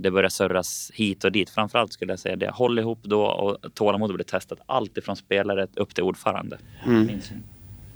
det 0.00 0.10
börjar 0.10 0.28
surras 0.28 0.90
hit 0.94 1.24
och 1.24 1.32
dit. 1.32 1.50
Framförallt 1.50 1.92
skulle 1.92 2.12
jag 2.12 2.18
säga 2.18 2.36
det. 2.36 2.50
Håll 2.50 2.78
ihop 2.78 2.98
då 3.02 3.22
och 3.22 3.74
tålamod 3.74 4.14
blir 4.14 4.24
testat. 4.24 4.58
Allt 4.66 4.98
ifrån 4.98 5.16
spelare 5.16 5.66
upp 5.76 5.94
till 5.94 6.04
ordförande. 6.04 6.58
Mm. 6.86 7.20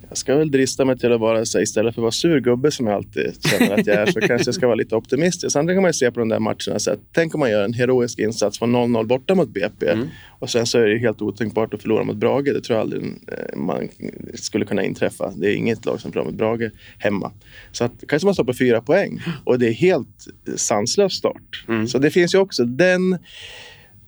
Jag 0.09 0.19
ska 0.19 0.37
väl 0.37 0.51
drista 0.51 0.85
mig 0.85 0.99
till 0.99 1.13
att 1.13 1.21
vara 1.21 1.45
så 1.45 1.61
istället 1.61 1.95
för 1.95 2.01
att 2.01 2.03
vara 2.03 2.13
sur 2.13 2.41
gubbe 2.41 2.71
som 2.71 2.87
jag 2.87 2.97
alltid 2.97 3.35
känner 3.45 3.79
att 3.81 3.87
jag 3.87 3.97
är 3.97 4.07
så 4.07 4.21
kanske 4.21 4.49
jag 4.49 4.55
ska 4.55 4.67
vara 4.67 4.75
lite 4.77 4.97
optimistisk. 4.97 5.53
Sen 5.53 5.67
kan 5.67 5.77
man 5.77 5.89
ju 5.89 5.93
se 5.93 6.11
på 6.11 6.21
de 6.21 6.29
där 6.29 6.39
matcherna 6.39 6.79
så 6.79 6.91
att 6.91 6.99
tänk 7.13 7.35
om 7.35 7.41
man 7.41 7.51
gör 7.51 7.65
en 7.65 7.73
heroisk 7.73 8.19
insats 8.19 8.59
från 8.59 8.77
0-0 8.77 9.07
borta 9.07 9.35
mot 9.35 9.49
BP 9.49 9.89
mm. 9.89 10.09
och 10.39 10.51
sen 10.51 10.67
så 10.67 10.79
är 10.79 10.87
det 10.87 10.99
helt 10.99 11.23
otänkbart 11.23 11.75
att 11.75 11.83
förlora 11.83 12.05
mot 12.05 12.17
Brage. 12.17 12.45
Det 12.45 12.61
tror 12.61 12.77
jag 12.77 12.81
aldrig 12.81 13.03
eh, 13.05 13.57
man 13.57 13.89
skulle 14.35 14.65
kunna 14.65 14.85
inträffa. 14.85 15.33
Det 15.37 15.53
är 15.53 15.55
inget 15.55 15.85
lag 15.85 16.01
som 16.01 16.13
förlorar 16.13 16.31
mot 16.31 16.39
Brage 16.39 16.71
hemma. 16.99 17.33
Så 17.73 17.85
att 17.85 17.93
kanske 18.09 18.27
man 18.27 18.35
står 18.35 18.45
på 18.45 18.55
fyra 18.55 18.81
poäng 18.81 19.23
och 19.45 19.59
det 19.59 19.69
är 19.69 19.73
helt 19.73 20.27
sanslös 20.57 21.13
start. 21.13 21.65
Mm. 21.69 21.89
Så 21.89 21.99
det 21.99 22.11
finns 22.11 22.35
ju 22.35 22.39
också 22.39 22.65
den 22.65 23.13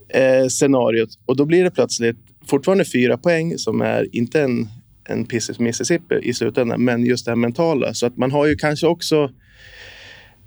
eh, 0.09 0.47
scenariot 0.49 1.11
och 1.27 1.37
då 1.37 1.45
blir 1.45 1.65
det 1.65 1.71
plötsligt 1.71 2.17
fortfarande 2.47 2.85
fyra 2.85 3.19
poäng 3.19 3.59
som 3.59 3.81
är 3.81 4.17
inte 4.17 4.41
en 4.41 4.69
en 5.09 5.25
Pisses 5.25 5.59
Mississippi 5.59 6.15
i 6.23 6.35
slutändan. 6.35 6.85
Men 6.85 7.07
just 7.07 7.25
det 7.25 7.31
här 7.31 7.37
mentala. 7.37 7.95
Så 7.95 8.07
att 8.07 8.17
man 8.17 8.31
har 8.31 8.47
ju 8.47 8.57
kanske 8.57 8.87
också 8.87 9.31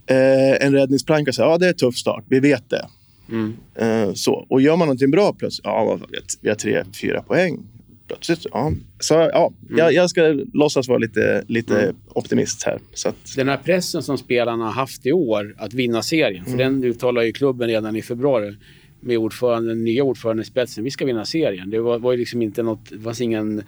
eh, 0.06 0.66
en 0.66 0.74
räddningsplanka. 0.74 1.32
Ja, 1.38 1.58
det 1.58 1.66
är 1.66 1.70
en 1.70 1.76
tuff 1.76 1.96
start. 1.96 2.24
Vi 2.28 2.40
vet 2.40 2.70
det. 2.70 2.88
Mm. 3.32 3.54
Eh, 3.76 4.14
så. 4.14 4.46
Och 4.50 4.62
gör 4.62 4.76
man 4.76 4.88
någonting 4.88 5.12
bra 5.12 5.34
plötsligt, 5.34 5.66
ja, 5.66 6.00
vi 6.42 6.50
har 6.50 6.56
tre, 6.56 6.84
fyra 7.02 7.22
poäng. 7.22 7.60
Plötsligt, 8.08 8.46
ja. 8.52 8.72
Så 9.00 9.14
ja, 9.14 9.54
mm. 9.64 9.78
jag, 9.78 9.94
jag, 9.94 10.10
ska 10.10 10.22
låtsas 10.54 10.88
vara 10.88 10.98
lite, 10.98 11.44
lite 11.48 11.82
mm. 11.82 11.96
optimist 12.08 12.64
här. 12.64 12.80
Så 12.94 13.10
att... 13.10 13.36
Den 13.36 13.50
här 13.50 13.58
pressen 13.58 14.04
som 14.04 14.18
spelarna 14.18 14.66
har 14.66 14.72
haft 14.72 15.06
i 15.06 15.12
år 15.12 15.56
att 15.58 15.74
vinna 15.74 16.02
serien, 16.02 16.46
för 16.46 16.54
mm. 16.54 16.82
den 16.82 16.90
uttalade 16.90 17.28
ju 17.28 17.34
klubben 17.34 17.68
redan 17.68 17.96
i 17.96 18.02
februari 18.02 18.56
med 19.00 19.18
ordföranden, 19.18 19.84
nya 19.84 20.04
ordföranden 20.04 20.44
i 20.44 20.46
spetsen. 20.46 20.84
Vi 20.84 20.92
ska 20.92 21.06
vinna 21.06 21.26
serien. 21.26 21.70
Det 21.70 21.80
var, 21.80 22.00
var 22.00 22.12
ju 22.12 22.18
liksom 22.18 22.42
inte 22.42 22.64
något, 22.64 22.90
det 22.90 23.00
fanns 23.00 23.22
ingen 23.22 23.64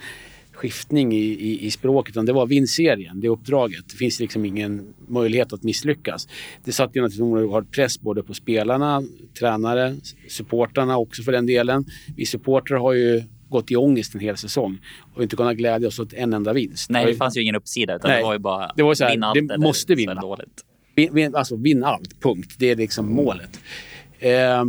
skiftning 0.63 1.13
i, 1.13 1.25
i, 1.25 1.65
i 1.65 1.71
språket, 1.71 2.13
utan 2.13 2.25
det 2.25 2.33
var 2.33 2.45
vinn 2.45 2.67
serien, 2.67 3.19
det 3.19 3.29
uppdraget. 3.29 3.89
Det 3.89 3.97
finns 3.97 4.19
liksom 4.19 4.45
ingen 4.45 4.93
möjlighet 5.07 5.53
att 5.53 5.63
misslyckas. 5.63 6.27
Det 6.63 6.71
satte 6.71 6.99
ju 6.99 7.01
naturligtvis 7.01 7.21
oerhörd 7.21 7.71
press 7.71 8.01
både 8.01 8.23
på 8.23 8.33
spelarna, 8.33 9.03
tränare, 9.39 9.95
supportrarna 10.29 10.97
också 10.97 11.23
för 11.23 11.31
den 11.31 11.45
delen. 11.45 11.85
Vi 12.15 12.25
supportrar 12.25 12.77
har 12.77 12.93
ju 12.93 13.23
gått 13.49 13.71
i 13.71 13.75
ångest 13.75 14.15
en 14.15 14.21
hel 14.21 14.37
säsong 14.37 14.77
och 15.15 15.23
inte 15.23 15.35
kunnat 15.35 15.57
glädja 15.57 15.87
oss 15.87 15.99
åt 15.99 16.13
en 16.13 16.33
enda 16.33 16.53
vinst. 16.53 16.89
Nej, 16.89 17.05
det 17.05 17.15
fanns 17.15 17.37
ju 17.37 17.41
ingen 17.41 17.55
uppsida 17.55 17.95
utan 17.95 18.11
Nej, 18.11 18.19
det 18.19 18.25
var 18.25 18.33
ju 18.33 18.39
bara 18.39 18.71
det 18.75 18.83
var 18.83 18.93
så 18.93 19.03
här, 19.03 19.11
vinna 19.11 19.27
allt 19.27 19.47
det 19.47 19.57
måste 19.57 19.95
vinna. 19.95 20.21
Dåligt. 20.21 20.65
Vin, 20.95 21.35
alltså 21.35 21.55
vinna 21.55 21.87
allt, 21.87 22.21
punkt. 22.21 22.55
Det 22.57 22.71
är 22.71 22.75
liksom 22.75 23.05
mm. 23.05 23.15
målet. 23.15 23.59
Eh, 24.19 24.63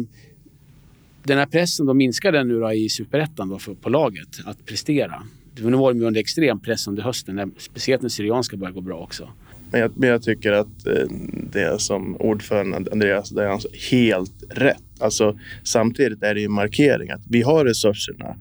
den 1.23 1.39
här 1.39 1.47
pressen, 1.47 1.87
då 1.87 1.95
minskar 1.95 2.33
den 2.33 2.49
nu 2.49 2.61
då 2.61 2.73
i 2.73 2.89
superettan 2.89 3.59
på 3.81 3.89
laget 3.89 4.29
att 4.45 4.67
prestera. 4.67 5.23
Nu 5.61 5.77
var 5.77 5.93
de 5.93 6.03
under 6.03 6.21
extrem 6.21 6.61
press 6.61 6.87
under 6.87 7.03
hösten, 7.03 7.53
speciellt 7.59 8.03
när 8.03 8.09
Syrianska 8.09 8.57
börjar 8.57 8.73
gå 8.73 8.81
bra 8.81 8.99
också. 8.99 9.29
Men 9.71 9.81
jag, 9.81 9.91
men 9.95 10.09
jag 10.09 10.23
tycker 10.23 10.53
att 10.53 10.87
eh, 10.87 11.09
det 11.53 11.81
som 11.81 12.17
ordförande 12.17 12.91
Andreas, 12.93 13.31
det 13.31 13.45
är 13.45 13.49
alltså 13.49 13.69
helt 13.91 14.45
rätt. 14.51 14.83
Alltså, 14.99 15.39
samtidigt 15.63 16.23
är 16.23 16.35
det 16.35 16.41
ju 16.41 16.47
en 16.47 16.53
markering 16.53 17.11
att 17.11 17.23
vi 17.29 17.43
har 17.43 17.65
resurserna. 17.65 18.37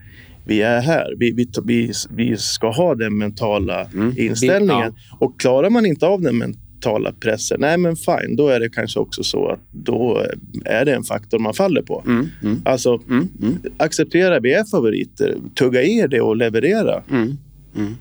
Vi 0.46 0.62
är 0.62 0.82
här. 0.82 1.14
Vi, 1.18 1.32
vi, 1.32 1.48
vi, 1.64 1.92
vi 2.10 2.38
ska 2.38 2.72
ha 2.72 2.96
den 2.96 3.18
mentala 3.18 3.86
mm. 3.86 4.14
inställningen. 4.18 4.94
Ja. 5.10 5.18
Och 5.20 5.40
klarar 5.40 5.70
man 5.70 5.86
inte 5.86 6.08
av 6.08 6.22
den 6.22 6.38
mentala 6.84 7.14
pressen, 7.20 7.58
nej 7.60 7.78
men 7.78 7.96
fine, 7.96 8.36
då 8.36 8.48
är 8.48 8.60
det 8.60 8.70
kanske 8.70 9.00
också 9.00 9.24
så 9.24 9.48
att 9.48 9.60
då 9.72 10.26
är 10.66 10.86
det 10.86 10.94
en 10.94 11.04
faktor 11.04 11.40
man 11.40 11.54
faller 11.54 11.82
på. 11.82 12.04
Mm. 12.06 12.30
Mm. 12.44 12.62
Alltså, 12.66 13.02
mm. 13.10 13.28
mm. 13.42 13.58
acceptera, 13.78 14.40
vi 14.40 14.54
är 14.54 14.64
favoriter. 14.72 15.36
Tugga 15.56 15.82
i 15.82 16.08
det 16.08 16.22
och 16.22 16.38
leverera. 16.38 17.04
Mm. 17.12 17.38
Mm. 17.76 17.96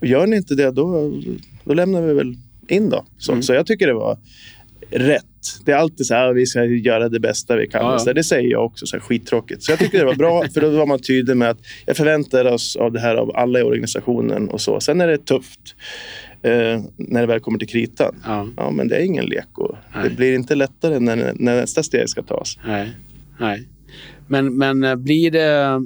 Gör 0.00 0.26
ni 0.26 0.36
inte 0.36 0.54
det, 0.54 0.70
då, 0.70 1.12
då 1.64 1.74
lämnar 1.74 2.02
vi 2.02 2.14
väl 2.14 2.34
in 2.68 2.90
då. 2.90 3.04
Så, 3.18 3.32
mm. 3.32 3.42
så 3.42 3.54
jag 3.54 3.66
tycker 3.66 3.86
det 3.86 3.94
var 3.94 4.18
rätt. 4.90 5.24
Det 5.64 5.72
är 5.72 5.76
alltid 5.76 6.06
så 6.06 6.14
här, 6.14 6.32
vi 6.32 6.46
ska 6.46 6.64
göra 6.64 7.08
det 7.08 7.20
bästa 7.20 7.56
vi 7.56 7.66
kan. 7.66 7.80
Ja, 7.80 8.02
ja. 8.06 8.12
Det 8.12 8.24
säger 8.24 8.50
jag 8.50 8.64
också, 8.64 8.86
så 8.86 8.96
här, 8.96 9.00
skittråkigt. 9.00 9.62
Så 9.62 9.72
jag 9.72 9.78
tycker 9.78 9.98
det 9.98 10.04
var 10.04 10.14
bra, 10.14 10.44
för 10.54 10.60
då 10.60 10.70
var 10.70 10.86
man 10.86 10.98
tydlig 10.98 11.36
med 11.36 11.50
att 11.50 11.58
jag 11.86 11.96
förväntar 11.96 12.44
oss 12.44 12.76
av 12.76 12.92
det 12.92 13.00
här 13.00 13.16
av 13.16 13.36
alla 13.36 13.58
i 13.58 13.62
organisationen 13.62 14.48
och 14.48 14.60
så. 14.60 14.80
Sen 14.80 15.00
är 15.00 15.08
det 15.08 15.18
tufft 15.18 15.74
eh, 16.42 16.82
när 16.96 17.20
det 17.20 17.26
väl 17.26 17.40
kommer 17.40 17.58
till 17.58 17.68
kritan. 17.68 18.14
Ja. 18.24 18.48
ja 18.56 18.70
men 18.70 18.88
det 18.88 18.96
är 18.96 19.04
ingen 19.04 19.24
lek 19.24 19.58
och 19.58 19.76
det 20.02 20.10
blir 20.10 20.34
inte 20.34 20.54
lättare 20.54 20.98
när, 20.98 21.16
när 21.16 21.60
nästa 21.60 21.82
steg 21.82 22.08
ska 22.08 22.22
tas. 22.22 22.58
Nej. 22.66 22.96
Nej. 23.40 23.68
Men, 24.26 24.56
men 24.56 24.84
eh, 24.84 24.96
blir 24.96 25.30
det 25.30 25.80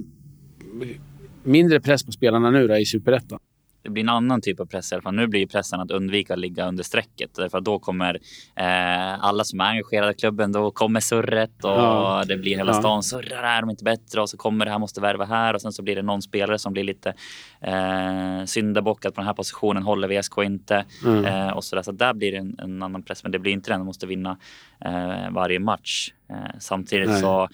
mindre 1.42 1.80
press 1.80 2.04
på 2.04 2.12
spelarna 2.12 2.50
nu 2.50 2.68
då, 2.68 2.76
i 2.76 2.84
Superettan? 2.84 3.38
Det 3.82 3.90
blir 3.90 4.02
en 4.02 4.08
annan 4.08 4.40
typ 4.40 4.60
av 4.60 4.66
press 4.66 4.92
i 4.92 4.94
alla 4.94 5.02
fall. 5.02 5.14
Nu 5.14 5.26
blir 5.26 5.46
pressen 5.46 5.80
att 5.80 5.90
undvika 5.90 6.32
att 6.32 6.38
ligga 6.38 6.68
under 6.68 6.84
strecket. 6.84 7.34
Därför 7.34 7.58
att 7.58 7.64
då 7.64 7.78
kommer 7.78 8.14
eh, 8.56 9.24
alla 9.24 9.44
som 9.44 9.60
är 9.60 9.64
engagerade 9.64 10.12
i 10.12 10.14
klubben, 10.14 10.52
då 10.52 10.70
kommer 10.70 11.00
surret 11.00 11.64
och 11.64 11.70
ja. 11.70 12.24
det 12.28 12.36
blir 12.36 12.56
hela 12.56 12.74
stan 12.74 13.02
surrar. 13.02 13.42
Är 13.42 13.60
de 13.60 13.70
inte 13.70 13.84
bättre? 13.84 14.20
Och 14.20 14.30
så 14.30 14.36
kommer 14.36 14.64
det 14.64 14.70
här 14.70 14.78
måste 14.78 15.00
värva 15.00 15.24
här 15.24 15.54
och 15.54 15.62
sen 15.62 15.72
så 15.72 15.82
blir 15.82 15.96
det 15.96 16.02
någon 16.02 16.22
spelare 16.22 16.58
som 16.58 16.72
blir 16.72 16.84
lite 16.84 17.14
eh, 17.60 18.44
syndabock 18.44 19.04
att 19.04 19.14
på 19.14 19.20
den 19.20 19.26
här 19.26 19.34
positionen 19.34 19.82
håller 19.82 20.20
VSK 20.20 20.38
inte. 20.38 20.84
Mm. 21.04 21.24
Eh, 21.24 21.50
och 21.50 21.64
så 21.64 21.76
där. 21.76 21.82
Så 21.82 21.92
där 21.92 22.14
blir 22.14 22.32
det 22.32 22.38
en, 22.38 22.56
en, 22.58 22.82
annan 22.82 23.02
press. 23.02 23.22
Men 23.22 23.32
det 23.32 23.38
blir 23.38 23.52
inte 23.52 23.70
den, 23.70 23.80
de 23.80 23.86
måste 23.86 24.06
vinna 24.06 24.38
eh, 24.84 25.30
varje 25.30 25.58
match. 25.58 26.12
Eh, 26.30 26.58
samtidigt 26.58 27.08
Nej. 27.08 27.20
så 27.20 27.48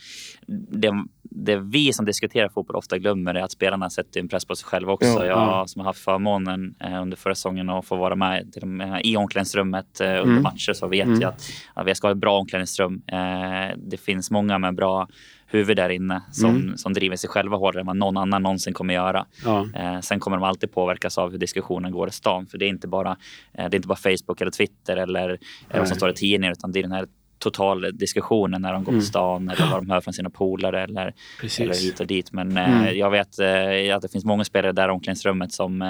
det, 0.46 0.92
det 1.30 1.56
vi 1.56 1.92
som 1.92 2.04
diskuterar 2.04 2.48
fotboll 2.48 2.76
ofta 2.76 2.98
glömmer 2.98 3.34
är 3.34 3.42
att 3.42 3.52
spelarna 3.52 3.90
sätter 3.90 4.20
en 4.20 4.28
press 4.28 4.44
på 4.44 4.56
sig 4.56 4.66
själva 4.66 4.92
också. 4.92 5.06
Ja, 5.06 5.24
jag 5.24 5.38
ja. 5.38 5.64
som 5.66 5.80
har 5.80 5.86
haft 5.86 6.04
förmånen 6.04 6.74
eh, 6.80 7.02
under 7.02 7.16
förra 7.16 7.34
säsongen 7.34 7.70
att 7.70 7.86
få 7.86 7.96
vara 7.96 8.16
med 8.16 8.52
till 8.52 8.66
med, 8.66 9.00
i 9.04 9.16
omklädningsrummet 9.16 10.00
eh, 10.00 10.06
under 10.06 10.22
mm. 10.22 10.42
matcher 10.42 10.72
så 10.72 10.88
vet 10.88 11.06
mm. 11.06 11.20
jag 11.20 11.28
att, 11.28 11.50
att 11.74 11.86
vi 11.86 11.94
ska 11.94 12.06
ha 12.06 12.12
ett 12.12 12.18
bra 12.18 12.38
omklädningsrum. 12.38 13.02
Eh, 13.06 13.76
det 13.76 13.96
finns 13.96 14.30
många 14.30 14.58
med 14.58 14.74
bra 14.74 15.08
huvud 15.50 15.76
där 15.76 15.88
inne 15.88 16.22
som, 16.30 16.50
mm. 16.50 16.76
som 16.76 16.92
driver 16.92 17.16
sig 17.16 17.30
själva 17.30 17.56
hårdare 17.56 17.80
än 17.80 17.86
vad 17.86 17.96
någon 17.96 18.16
annan 18.16 18.42
någonsin 18.42 18.74
kommer 18.74 18.94
göra. 18.94 19.26
Ja. 19.44 19.66
Eh, 19.74 20.00
sen 20.00 20.20
kommer 20.20 20.36
de 20.36 20.44
alltid 20.44 20.72
påverkas 20.72 21.18
av 21.18 21.30
hur 21.30 21.38
diskussionen 21.38 21.92
går 21.92 22.08
i 22.08 22.12
stan. 22.12 22.46
För 22.46 22.58
det 22.58 22.64
är 22.64 22.68
inte 22.68 22.88
bara, 22.88 23.10
eh, 23.52 23.68
det 23.68 23.74
är 23.74 23.76
inte 23.76 23.88
bara 23.88 23.96
Facebook 23.96 24.40
eller 24.40 24.50
Twitter 24.50 24.96
eller 24.96 25.30
eh, 25.70 25.78
vad 25.78 25.88
som 25.88 25.96
står 25.96 26.10
i 26.10 26.14
tidningen 26.14 26.52
utan 26.52 26.72
det 26.72 26.78
är 26.78 26.82
den 26.82 26.92
här 26.92 27.06
totaldiskussionen 27.38 28.62
när 28.62 28.72
de 28.72 28.84
går 28.84 28.84
på 28.84 28.90
mm. 28.90 29.02
stan 29.02 29.48
eller 29.48 29.70
vad 29.70 29.82
de 29.82 29.90
hör 29.90 30.00
från 30.00 30.14
sina 30.14 30.30
polare 30.30 30.82
eller, 30.82 31.14
eller 31.58 31.82
hit 31.82 32.00
och 32.00 32.06
dit. 32.06 32.32
Men 32.32 32.56
eh, 32.56 32.80
mm. 32.80 32.98
jag 32.98 33.10
vet 33.10 33.38
eh, 33.38 33.96
att 33.96 34.02
det 34.02 34.12
finns 34.12 34.24
många 34.24 34.44
spelare 34.44 34.72
där 34.72 34.88
i 34.88 34.90
omklädningsrummet 34.90 35.52
som 35.52 35.82
eh, 35.82 35.88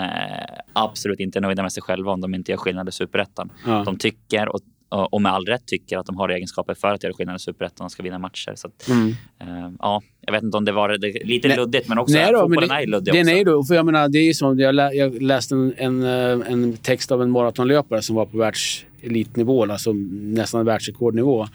absolut 0.73 1.21
inte 1.21 1.39
är 1.39 1.41
nöjda 1.41 1.63
med 1.63 1.73
sig 1.73 1.83
själva 1.83 2.13
om 2.13 2.21
de 2.21 2.35
inte 2.35 2.53
gör 2.53 2.59
skillnad 2.59 2.89
i 2.89 2.93
superettan. 2.93 3.53
Ja. 3.67 3.83
De 3.85 3.99
tycker 3.99 4.49
och 4.49 4.61
och 4.91 5.23
med 5.23 5.33
all 5.33 5.47
rätt 5.47 5.67
tycker 5.67 5.99
att 5.99 6.07
de 6.07 6.17
har 6.17 6.29
egenskaper 6.29 6.75
för 6.75 6.89
att 6.89 7.03
göra 7.03 7.15
skillnad 7.15 7.37
i 7.37 7.39
superettan 7.39 7.85
och 7.85 7.93
ska 7.93 8.03
vinna 8.03 8.19
matcher. 8.19 8.53
Så 8.55 8.67
att, 8.67 8.89
mm. 8.89 9.09
uh, 9.09 9.73
ja, 9.79 10.03
jag 10.21 10.33
vet 10.33 10.43
inte 10.43 10.57
om 10.57 10.65
det 10.65 10.73
var 10.73 10.89
det, 10.89 11.25
lite 11.25 11.49
nej, 11.49 11.57
luddigt, 11.57 11.89
men 11.89 11.99
också 11.99 12.15
nej 12.15 12.33
då, 12.33 12.39
fotbollen 12.39 12.71
är 12.71 12.87
luddig 12.87 13.15
det, 13.15 13.21
också. 13.21 13.33
Nej 13.33 13.45
då, 13.45 13.65
för 13.65 13.75
jag 13.75 13.87
menar, 13.87 14.09
det 14.09 14.19
är 14.19 14.33
som, 14.33 14.59
jag, 14.59 14.75
lä, 14.75 14.93
jag 14.93 15.23
läste 15.23 15.55
en, 15.55 15.75
en, 15.77 16.03
en, 16.43 16.77
text 16.77 17.13
av 17.13 17.23
en 17.23 17.31
maratonlöpare 17.31 18.03
som 18.03 18.17
var 18.17 18.27
på 18.27 18.39
världs 18.39 18.85
elitnivå, 19.03 19.73
alltså 19.73 19.93
nästan 19.93 20.65
världsrekordnivå, 20.65 21.49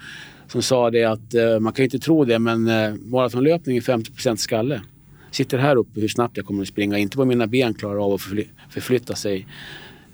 som 0.48 0.62
sa 0.62 0.90
det 0.90 1.04
att 1.04 1.34
eh, 1.34 1.60
man 1.60 1.72
kan 1.72 1.82
ju 1.82 1.84
inte 1.84 1.98
tro 1.98 2.24
det, 2.24 2.38
men 2.38 2.68
eh, 2.68 2.94
maratonlöpning 2.94 3.76
är 3.76 3.80
50% 3.80 4.36
skalle. 4.36 4.82
Sitter 5.30 5.58
här 5.58 5.76
uppe 5.76 6.00
hur 6.00 6.08
snabbt 6.08 6.36
jag 6.36 6.46
kommer 6.46 6.62
att 6.62 6.68
springa, 6.68 6.98
inte 6.98 7.18
vad 7.18 7.26
mina 7.26 7.46
ben 7.46 7.74
klarar 7.74 8.04
av 8.04 8.12
att 8.12 8.22
förfly 8.22 8.44
förflytta 8.70 9.14
sig 9.14 9.46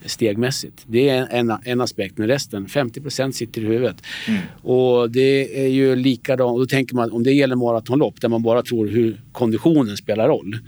stegmässigt. 0.05 0.85
Det 0.87 1.09
är 1.09 1.29
en, 1.31 1.53
en 1.65 1.81
aspekt, 1.81 2.19
men 2.19 2.29
resten, 2.29 2.67
50% 2.67 3.31
sitter 3.31 3.61
i 3.61 3.65
huvudet. 3.65 3.97
Mm. 4.29 4.41
Och 4.63 5.11
det 5.11 5.65
är 5.65 5.69
ju 5.69 5.97
likadant, 5.97 6.59
då 6.59 6.67
tänker 6.67 6.95
man 6.95 7.13
om 7.13 7.23
det 7.23 7.33
gäller 7.33 7.57
maratonlopp 7.57 8.21
där 8.21 8.29
man 8.29 8.43
bara 8.43 8.63
tror 8.63 8.87
hur 8.87 9.21
konditionen 9.33 9.97
spelar 9.97 10.29
roll 10.29 10.59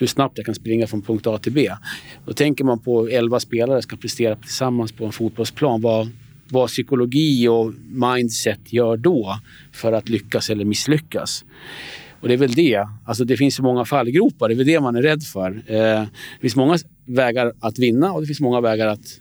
hur 0.00 0.06
snabbt 0.06 0.38
jag 0.38 0.46
kan 0.46 0.54
springa 0.54 0.86
från 0.86 1.02
punkt 1.02 1.26
A 1.26 1.38
till 1.38 1.52
B. 1.52 1.70
Då 2.26 2.32
tänker 2.32 2.64
man 2.64 2.78
på 2.78 3.08
11 3.08 3.40
spelare 3.40 3.82
ska 3.82 3.96
prestera 3.96 4.36
tillsammans 4.36 4.92
på 4.92 5.04
en 5.04 5.12
fotbollsplan. 5.12 5.80
Vad, 5.80 6.08
vad 6.48 6.68
psykologi 6.68 7.48
och 7.48 7.72
mindset 7.88 8.72
gör 8.72 8.96
då 8.96 9.40
för 9.72 9.92
att 9.92 10.08
lyckas 10.08 10.50
eller 10.50 10.64
misslyckas. 10.64 11.44
Och 12.20 12.28
det 12.28 12.34
är 12.34 12.38
väl 12.38 12.52
det. 12.52 12.88
Alltså 13.04 13.24
det 13.24 13.36
finns 13.36 13.54
så 13.54 13.62
många 13.62 13.84
fallgropar. 13.84 14.48
Det 14.48 14.54
är 14.54 14.56
väl 14.56 14.66
det 14.66 14.80
man 14.80 14.96
är 14.96 15.02
rädd 15.02 15.22
för. 15.22 15.50
Eh, 15.66 16.02
det 16.36 16.40
finns 16.40 16.56
många 16.56 16.78
vägar 17.04 17.52
att 17.60 17.78
vinna 17.78 18.12
och 18.12 18.20
det 18.20 18.26
finns 18.26 18.40
många 18.40 18.60
vägar 18.60 18.86
att 18.86 19.20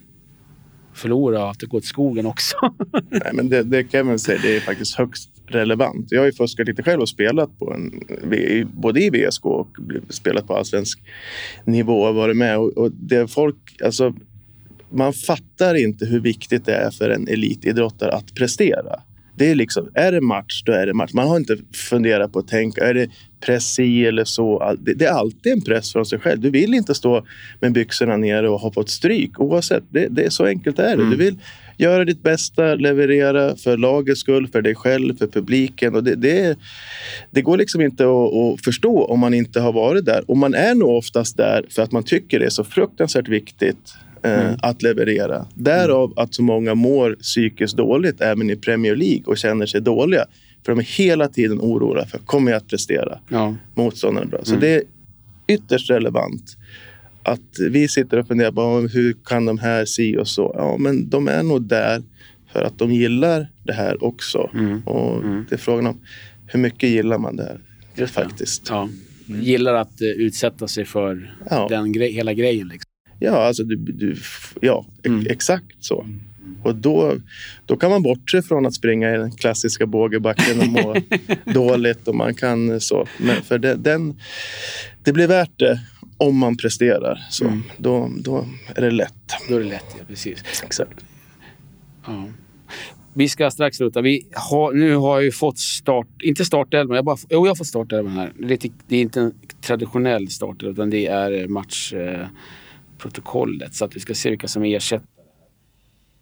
förlora 0.93 1.43
och 1.43 1.51
att 1.51 1.59
det 1.59 1.65
går 1.65 1.79
till 1.79 1.89
skogen 1.89 2.25
också. 2.25 2.55
Nej, 3.09 3.31
men 3.33 3.49
det, 3.49 3.63
det 3.63 3.83
kan 3.83 4.05
man 4.05 4.19
säga, 4.19 4.39
det 4.43 4.55
är 4.55 4.59
faktiskt 4.59 4.95
högst 4.95 5.29
relevant. 5.51 6.07
Jag 6.09 6.19
har 6.19 6.25
ju 6.25 6.33
fuskat 6.33 6.67
lite 6.67 6.83
själv 6.83 7.01
och 7.01 7.09
spelat 7.09 7.59
på 7.59 7.73
en, 7.73 8.03
både 8.81 9.01
i 9.01 9.09
VSK 9.09 9.45
och 9.45 9.67
spelat 10.09 10.47
på 10.47 10.55
allsvensk 10.55 10.99
nivå 11.65 12.01
och 12.01 12.15
varit 12.15 12.37
med. 12.37 12.57
Och, 12.57 12.77
och 12.77 12.91
det 12.91 13.27
folk, 13.27 13.81
alltså, 13.83 14.13
man 14.89 15.13
fattar 15.13 15.75
inte 15.75 16.05
hur 16.05 16.19
viktigt 16.19 16.65
det 16.65 16.75
är 16.75 16.91
för 16.91 17.09
en 17.09 17.27
elitidrottare 17.27 18.11
att 18.11 18.35
prestera. 18.35 19.01
Det 19.39 19.51
är 19.51 19.55
liksom, 19.55 19.89
är 19.93 20.11
det 20.11 20.21
match, 20.21 20.63
då 20.65 20.71
är 20.71 20.85
det 20.85 20.93
match. 20.93 21.13
Man 21.13 21.27
har 21.27 21.37
inte 21.37 21.57
funderat 21.73 22.33
på 22.33 22.39
att 22.39 22.47
tänka, 22.47 22.85
är 22.85 22.93
det 22.93 23.09
press 23.45 23.79
i 23.79 24.05
eller 24.05 24.23
så? 24.23 24.75
Det, 24.79 25.05
är 25.05 25.11
alltid 25.11 25.53
en 25.53 25.61
press 25.61 25.91
från 25.91 26.05
sig 26.05 26.19
själv. 26.19 26.39
Du 26.39 26.49
vill 26.49 26.73
inte 26.73 26.95
stå 26.95 27.25
med 27.59 27.71
byxorna 27.71 28.17
nere 28.17 28.49
och 28.49 28.59
ha 28.59 28.71
fått 28.71 28.89
stryk 28.89 29.39
oavsett. 29.39 29.83
Det, 29.89 30.07
det 30.07 30.23
är 30.23 30.29
så 30.29 30.45
enkelt 30.45 30.79
är 30.79 30.97
det. 30.97 31.03
Mm. 31.03 31.09
Du 31.09 31.15
vill 31.17 31.37
göra 31.77 32.05
ditt 32.05 32.23
bästa, 32.23 32.75
leverera 32.75 33.55
för 33.55 33.77
lagets 33.77 34.21
skull, 34.21 34.47
för 34.47 34.61
dig 34.61 34.75
själv, 34.75 35.17
för 35.17 35.27
publiken. 35.27 35.95
Och 35.95 36.03
det, 36.03 36.15
det, 36.15 36.59
det 37.31 37.41
går 37.41 37.57
liksom 37.57 37.81
inte 37.81 38.03
att, 38.03 38.33
att, 38.33 38.63
förstå 38.63 39.05
om 39.05 39.19
man 39.19 39.33
inte 39.33 39.59
har 39.59 39.73
varit 39.73 40.05
där. 40.05 40.23
Och 40.27 40.37
man 40.37 40.53
är 40.53 40.75
nog 40.75 40.89
oftast 40.89 41.37
där 41.37 41.65
för 41.69 41.81
att 41.81 41.91
man 41.91 42.03
tycker 42.03 42.39
det 42.39 42.45
är 42.45 42.49
så 42.49 42.63
fruktansvärt 42.63 43.27
viktigt 43.27 43.95
eh, 44.23 44.45
mm. 44.45 44.57
att 44.61 44.81
leverera. 44.81 45.45
Därav 45.53 46.13
att 46.15 46.33
så 46.33 46.43
många 46.43 46.75
mår 46.75 47.17
psykiskt 47.21 47.77
dåligt 47.77 48.21
även 48.21 48.49
i 48.49 48.55
Premier 48.55 48.95
League 48.95 49.23
och 49.25 49.37
känner 49.37 49.65
sig 49.65 49.81
dåliga. 49.81 50.25
För 50.65 50.71
de 50.71 50.79
är 50.79 50.97
hela 50.97 51.27
tiden 51.27 51.59
oroliga 51.61 52.05
för 52.05 52.17
kommer 52.17 52.51
jag 52.51 52.57
att 52.57 52.67
prestera? 52.67 53.19
Ja. 53.29 53.55
Motståndaren 53.75 54.29
bra. 54.29 54.39
Så 54.43 54.51
mm. 54.51 54.61
det 54.61 54.75
är 54.75 54.83
ytterst 55.47 55.89
relevant 55.89 56.57
att 57.23 57.59
vi 57.69 57.87
sitter 57.87 58.17
och 58.17 58.27
funderar 58.27 58.51
på 58.51 58.87
hur 58.87 59.15
kan 59.25 59.45
de 59.45 59.57
här 59.57 59.85
si 59.85 60.17
och 60.17 60.27
så. 60.27 60.53
Ja, 60.57 60.77
men 60.77 61.09
de 61.09 61.27
är 61.27 61.43
nog 61.43 61.63
där 61.63 62.03
för 62.53 62.63
att 62.63 62.77
de 62.77 62.91
gillar 62.91 63.51
det 63.63 63.73
här 63.73 64.03
också. 64.03 64.49
Mm. 64.53 64.81
Och 64.85 65.23
mm. 65.23 65.45
det 65.49 65.55
är 65.55 65.59
frågan 65.59 65.87
om 65.87 65.99
hur 66.45 66.59
mycket 66.59 66.89
gillar 66.89 67.17
man 67.17 67.35
det 67.35 67.43
här 67.43 67.59
Just 67.95 68.13
faktiskt. 68.13 68.69
Ja. 68.69 68.89
Mm. 69.29 69.41
Gillar 69.41 69.73
att 69.73 70.01
uh, 70.01 70.07
utsätta 70.07 70.67
sig 70.67 70.85
för 70.85 71.35
ja. 71.49 71.67
den 71.69 71.91
gre 71.91 72.05
hela 72.05 72.33
grejen. 72.33 72.67
Liksom. 72.67 72.88
Ja, 73.19 73.31
alltså 73.31 73.63
du, 73.63 73.75
du 73.75 74.17
ja 74.61 74.85
mm. 75.03 75.27
exakt 75.29 75.65
så. 75.79 76.05
Och 76.63 76.75
då, 76.75 77.15
då 77.65 77.77
kan 77.77 77.91
man 77.91 78.03
bortse 78.03 78.41
från 78.41 78.65
att 78.65 78.73
springa 78.73 79.15
i 79.15 79.17
den 79.17 79.31
klassiska 79.31 79.85
bågebacken 79.85 80.59
och 80.59 80.67
må 80.67 80.95
dåligt. 81.53 82.07
Och 82.07 82.15
man 82.15 82.33
kan 82.33 82.79
så. 82.81 83.07
Men 83.17 83.43
för 83.43 83.59
det, 83.59 83.75
den, 83.75 84.19
det 85.03 85.13
blir 85.13 85.27
värt 85.27 85.59
det 85.59 85.79
om 86.17 86.37
man 86.37 86.57
presterar, 86.57 87.27
så 87.29 87.45
mm. 87.45 87.63
då, 87.77 88.11
då 88.17 88.45
är 88.75 88.81
det 88.81 88.91
lätt. 88.91 89.13
Då 89.49 89.55
är 89.55 89.59
det 89.59 89.65
lätt, 89.65 89.95
ja. 89.97 90.03
Precis. 90.07 90.43
Exakt. 90.63 91.05
Ja. 92.05 92.25
Vi 93.13 93.29
ska 93.29 93.51
strax 93.51 93.77
sluta. 93.77 94.01
Vi 94.01 94.27
har, 94.33 94.73
nu 94.73 94.95
har 94.95 95.15
jag 95.15 95.23
ju 95.23 95.31
fått 95.31 95.59
start... 95.59 96.07
Inte 96.23 96.45
startelvan. 96.45 96.95
Jag, 96.95 97.05
bara, 97.05 97.17
jo, 97.29 97.45
jag 97.45 97.51
har 97.51 97.55
fått 97.55 97.67
startelvan 97.67 98.13
här. 98.13 98.33
Det 98.39 98.65
är, 98.65 98.71
det 98.87 98.95
är 98.95 99.01
inte 99.01 99.21
en 99.21 99.33
traditionell 99.61 100.27
startelva, 100.27 100.71
utan 100.71 100.89
det 100.89 101.07
är 101.07 101.47
matchprotokollet. 101.47 102.21
Eh, 102.21 102.27
så 103.71 103.85
att 103.85 103.95
vi 103.95 103.99
ska 103.99 104.13
se 104.13 104.29
vilka 104.29 104.47
som 104.47 104.63
ersätter. 104.63 105.07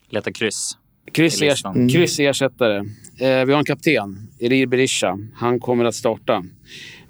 Leta 0.09 0.31
kryss. 0.31 0.77
Kryss, 1.11 1.41
er, 1.41 1.67
mm. 1.67 1.89
kryss 1.89 2.19
ersättare. 2.19 2.77
Eh, 3.19 3.45
vi 3.45 3.51
har 3.51 3.59
en 3.59 3.65
kapten, 3.65 4.29
Erir 4.39 4.65
Berisha. 4.65 5.19
Han 5.35 5.59
kommer 5.59 5.85
att 5.85 5.95
starta. 5.95 6.43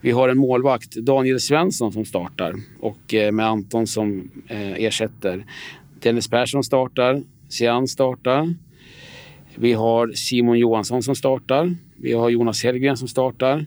Vi 0.02 0.12
har 0.12 0.30
en 0.30 0.38
målvakt, 0.38 0.96
Daniel 0.96 1.40
Svensson, 1.40 1.94
som 1.94 2.06
startar 2.06 2.56
och 2.80 3.14
eh, 3.14 3.32
med 3.32 3.46
Anton 3.46 3.88
som 3.88 4.32
eh, 4.48 4.74
ersätter. 4.74 5.46
Dennis 6.00 6.28
Persson 6.28 6.64
startar. 6.64 7.24
Sian 7.50 7.88
startar. 7.88 8.54
Vi 9.56 9.74
har 9.74 10.12
Simon 10.12 10.60
Johansson 10.60 11.04
som 11.04 11.16
startar. 11.16 11.76
Vi 11.96 12.14
har 12.14 12.30
Jonas 12.30 12.64
Hellgren 12.64 12.98
som 12.98 13.08
startar. 13.08 13.66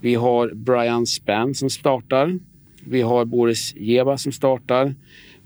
Vi 0.00 0.14
har 0.14 0.54
Brian 0.54 1.06
Spann 1.06 1.54
som 1.54 1.70
startar. 1.70 2.38
Vi 2.84 3.02
har 3.02 3.24
Boris 3.24 3.74
Jeva 3.76 4.18
som 4.18 4.32
startar. 4.32 4.94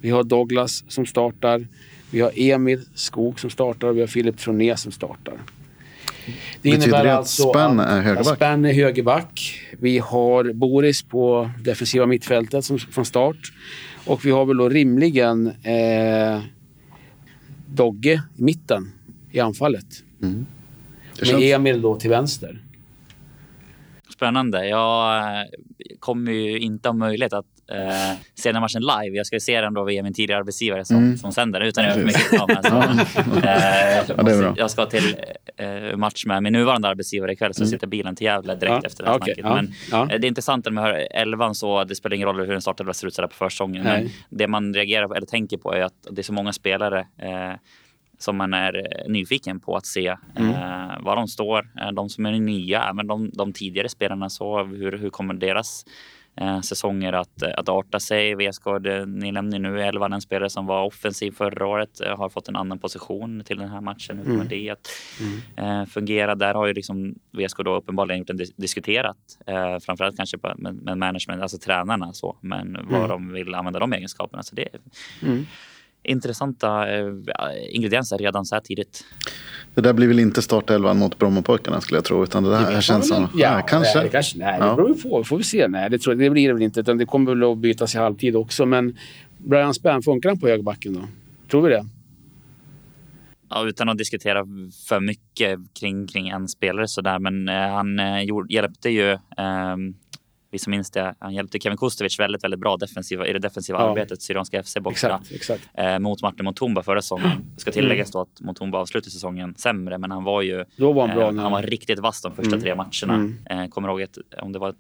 Vi 0.05 0.11
har 0.11 0.25
Douglas 0.25 0.85
som 0.89 1.07
startar. 1.07 1.67
Vi 2.11 2.21
har 2.21 2.33
Emil 2.37 2.81
Skog 2.95 3.41
som 3.41 3.51
startar 3.51 3.89
och 3.89 3.97
vi 3.97 4.01
har 4.01 4.07
Filip 4.07 4.39
Troné 4.39 4.77
som 4.77 4.93
startar. 4.93 5.35
Det 5.35 6.33
Betyder 6.63 6.87
innebär 6.87 7.05
det 7.05 7.13
att 7.13 7.19
alltså 7.19 7.51
Spann 7.51 7.81
är 7.81 8.01
högerback? 8.01 8.37
Spann 8.37 8.65
är 8.65 8.73
högerback. 8.73 9.61
Vi 9.81 9.99
har 9.99 10.53
Boris 10.53 11.03
på 11.03 11.51
defensiva 11.61 12.07
mittfältet 12.07 12.65
som, 12.65 12.79
från 12.79 13.05
start. 13.05 13.53
Och 14.05 14.27
vi 14.27 14.31
har 14.31 14.47
väl 14.47 14.57
då 14.57 14.69
rimligen 14.69 15.47
eh, 15.47 16.41
Dogge 17.67 18.23
i 18.37 18.43
mitten 18.43 18.93
i 19.31 19.41
anfallet. 19.41 20.05
Mm. 20.23 20.47
Med 21.19 21.29
känns... 21.29 21.43
Emil 21.43 21.83
då 21.83 21.97
till 21.97 22.11
vänster. 22.11 22.63
Spännande. 24.15 24.69
Jag 24.69 25.17
eh, 25.17 25.47
kommer 25.99 26.33
ju 26.33 26.59
inte 26.59 26.89
ha 26.89 26.95
möjlighet 26.95 27.33
att 27.33 27.54
eh, 27.71 28.19
se 28.35 28.53
den 28.53 28.61
matchen 28.61 28.83
live. 28.83 29.17
Jag 29.17 29.27
ska 29.27 29.41
se 29.41 29.61
den 29.61 29.75
då 29.75 29.85
via 29.85 30.03
min 30.03 30.15
tidigare 30.15 30.41
arbetsgivare 30.41 30.85
som, 30.85 30.97
mm. 30.97 31.17
som 31.17 31.33
sänder 31.33 31.61
utan 31.61 31.85
att 31.85 31.91
göra 31.91 31.99
för 31.99 32.07
mycket 32.07 32.33
reklam. 32.33 32.99
eh, 34.29 34.53
jag 34.57 34.71
ska 34.71 34.87
till 34.87 35.17
eh, 35.57 35.97
match 35.97 36.27
med 36.27 36.43
min 36.43 36.53
nuvarande 36.53 36.89
arbetsgivare 36.89 37.33
ikväll 37.33 37.55
så 37.55 37.63
mm. 37.63 37.71
sitter 37.71 37.87
bilen 37.87 38.17
till 38.17 38.25
Gävle 38.25 38.55
direkt 38.55 38.83
ja. 38.83 38.87
efter 38.87 39.05
det 39.05 39.11
här 39.11 39.17
okay. 39.17 39.35
snacket. 39.35 39.45
Men 39.55 39.75
ja. 39.91 40.03
Eh, 40.03 40.21
det 40.21 40.27
är 40.27 40.29
intressant 40.29 40.65
när 40.65 40.73
man 40.73 40.85
hör 40.85 41.07
elvan 41.11 41.55
så 41.55 41.85
det 41.85 41.95
spelar 41.95 42.17
ingen 42.17 42.29
roll 42.29 42.47
hur 42.47 42.55
en 42.55 42.63
startelva 42.63 42.93
ser 42.93 43.07
ut 43.07 43.15
så 43.15 43.23
på 43.23 43.35
försäsongen. 43.35 43.85
Men 43.85 44.09
det 44.29 44.49
man 44.49 44.75
reagerar 44.75 45.09
på 45.09 45.15
eller 45.15 45.27
tänker 45.27 45.57
på 45.57 45.73
är 45.73 45.83
att 45.83 46.07
det 46.11 46.21
är 46.21 46.23
så 46.23 46.33
många 46.33 46.53
spelare 46.53 47.07
eh, 47.19 47.53
som 48.19 48.37
man 48.37 48.55
är 48.55 48.77
eh, 48.77 49.13
nyfiken 49.13 49.61
på 49.61 49.77
att 49.77 49.87
se 49.87 50.17
mm. 50.37 50.51
eh, 50.51 51.01
var 51.01 51.17
de 51.17 51.29
står. 51.29 51.93
De 51.93 52.09
som 52.09 52.27
är 52.27 52.33
nya, 52.33 52.89
även 52.91 53.07
de, 53.07 53.31
de 53.31 53.53
tidigare 53.53 53.89
spelarna, 53.89 54.31
så 54.31 54.65
hur, 54.65 54.99
hur 54.99 55.11
kommer 55.11 55.35
deras 55.35 55.85
eh, 56.37 56.61
säsonger 56.61 57.13
att, 57.13 57.43
att 57.43 57.69
arta 57.69 58.01
sig? 58.01 58.35
VSK, 58.35 58.65
det, 58.81 59.07
ni 59.07 59.33
nämner 59.33 59.59
nu 59.59 59.83
elvan, 59.83 60.13
en 60.13 60.21
spelare 60.21 60.51
som 60.51 60.67
var 60.67 60.85
offensiv 60.85 61.31
förra 61.33 61.67
året, 61.67 62.01
eh, 62.01 62.17
har 62.17 62.29
fått 62.29 62.49
en 62.49 62.57
annan 62.57 62.79
position 62.79 63.43
till 63.45 63.59
den 63.59 63.69
här 63.69 63.81
matchen. 63.81 64.17
Hur 64.17 64.25
kommer 64.25 64.37
mm. 64.37 64.49
det 64.49 64.71
att 64.71 64.89
mm. 65.21 65.81
eh, 65.81 65.87
fungera? 65.87 66.35
Där 66.35 66.55
har 66.55 66.67
ju 66.67 66.73
liksom 66.73 67.15
VSK 67.33 67.59
då 67.65 67.77
uppenbarligen 67.77 68.19
gjort 68.19 68.31
en 68.31 68.37
dis 68.37 68.55
diskuterat, 68.57 69.17
eh, 69.47 69.79
framförallt 69.79 70.17
kanske 70.17 70.39
på, 70.39 70.53
med, 70.57 70.75
med 70.75 70.99
management, 70.99 71.43
alltså 71.43 71.59
tränarna 71.59 72.13
så, 72.13 72.37
men 72.41 72.79
vad 72.91 72.99
mm. 72.99 73.09
de 73.09 73.33
vill 73.33 73.55
använda 73.55 73.79
de 73.79 73.93
egenskaperna. 73.93 74.43
Så 74.43 74.55
det, 74.55 74.69
mm 75.23 75.47
intressanta 76.05 76.97
eh, 76.97 77.13
ingredienser 77.71 78.19
redan 78.19 78.45
så 78.45 78.55
här 78.55 78.63
tidigt. 78.63 79.05
Det 79.75 79.81
där 79.81 79.93
blir 79.93 80.09
väl 80.09 80.19
inte 80.19 80.43
startelvan 80.43 80.99
mot 80.99 81.19
Brommapojkarna 81.19 81.81
skulle 81.81 81.97
jag 81.97 82.05
tro. 82.05 82.23
Utan 82.23 82.45
det 82.45 82.57
här 82.57 82.75
det 82.75 82.83
känns 82.83 83.09
som... 83.09 83.29
Ja, 83.35 83.55
nej, 83.55 83.65
kanske. 83.69 83.99
Nej, 83.99 84.11
kanske, 84.11 84.39
nej 84.39 84.57
ja. 84.61 84.71
det 84.71 84.77
beror 84.77 84.95
på. 84.95 85.25
får 85.25 85.37
vi 85.37 85.45
se. 85.45 85.69
Nej, 85.69 85.91
det, 85.91 85.99
tror, 85.99 86.15
det 86.15 86.31
blir 86.31 86.49
det 86.49 86.55
väl 86.55 86.63
inte. 86.63 86.81
Utan 86.81 86.99
det 86.99 87.07
kommer 87.07 87.35
väl 87.35 87.53
att 87.53 87.59
bytas 87.59 87.95
i 87.95 87.99
halvtid 87.99 88.37
också. 88.37 88.67
Men 88.67 88.99
Brian 89.39 89.75
Spann, 89.75 90.03
funkar 90.03 90.29
han 90.29 90.39
på 90.39 90.49
högerbacken 90.49 90.95
då? 90.95 91.01
Tror 91.51 91.63
vi 91.63 91.71
det? 91.71 91.85
Ja, 93.49 93.67
utan 93.67 93.89
att 93.89 93.99
diskutera 93.99 94.47
för 94.89 95.01
mycket 95.01 95.59
kring, 95.81 96.07
kring 96.07 96.29
en 96.29 96.49
spelare 96.49 96.89
sådär. 96.89 97.19
Men 97.19 97.49
eh, 97.49 97.55
han 97.55 97.99
eh, 97.99 98.23
gjorde, 98.23 98.55
hjälpte 98.55 98.91
ju 98.91 99.11
eh, 99.13 99.77
vi 100.55 100.59
som 100.59 100.71
minns 100.71 100.91
det, 100.91 101.15
han 101.19 101.35
hjälpte 101.35 101.59
Kevin 101.59 101.79
Kustovic 101.79 102.21
väldigt, 102.21 102.45
väldigt 102.45 102.61
bra 102.61 102.77
defensiva, 102.77 103.27
i 103.27 103.33
det 103.33 103.39
defensiva 103.39 103.79
ja. 103.79 103.91
arbetet, 103.91 104.23
Syrianska 104.23 104.63
FC 104.63 104.77
borta 104.81 105.21
eh, 105.75 105.99
mot 105.99 106.23
Martin 106.23 106.45
Motumba 106.45 106.83
förra 106.83 107.03
säsongen. 107.03 107.31
Det 107.55 107.61
ska 107.61 107.73
tilläggas 107.73 108.11
då 108.11 108.21
att 108.21 108.41
Motumba 108.41 108.79
avslutade 108.79 109.11
säsongen 109.11 109.55
sämre, 109.55 109.99
men 109.99 110.11
han 110.11 110.25
var 110.25 110.43
ju 110.43 110.65
då 110.77 110.93
var 110.93 111.07
han, 111.07 111.17
bra 111.17 111.29
eh, 111.29 111.37
han 111.37 111.53
var 111.53 111.63
riktigt 111.63 111.99
vass 111.99 112.23
de 112.23 112.35
första 112.35 112.57
mm. 112.57 112.61
tre 112.61 112.75
matcherna. 112.75 113.15
Mm. 113.15 113.37
Eh, 113.51 113.69
kommer 113.69 113.89
ihåg 113.89 114.01
ett, 114.01 114.19
om 114.43 114.53
det 114.53 114.59
var 114.59 114.69
ett 114.69 114.77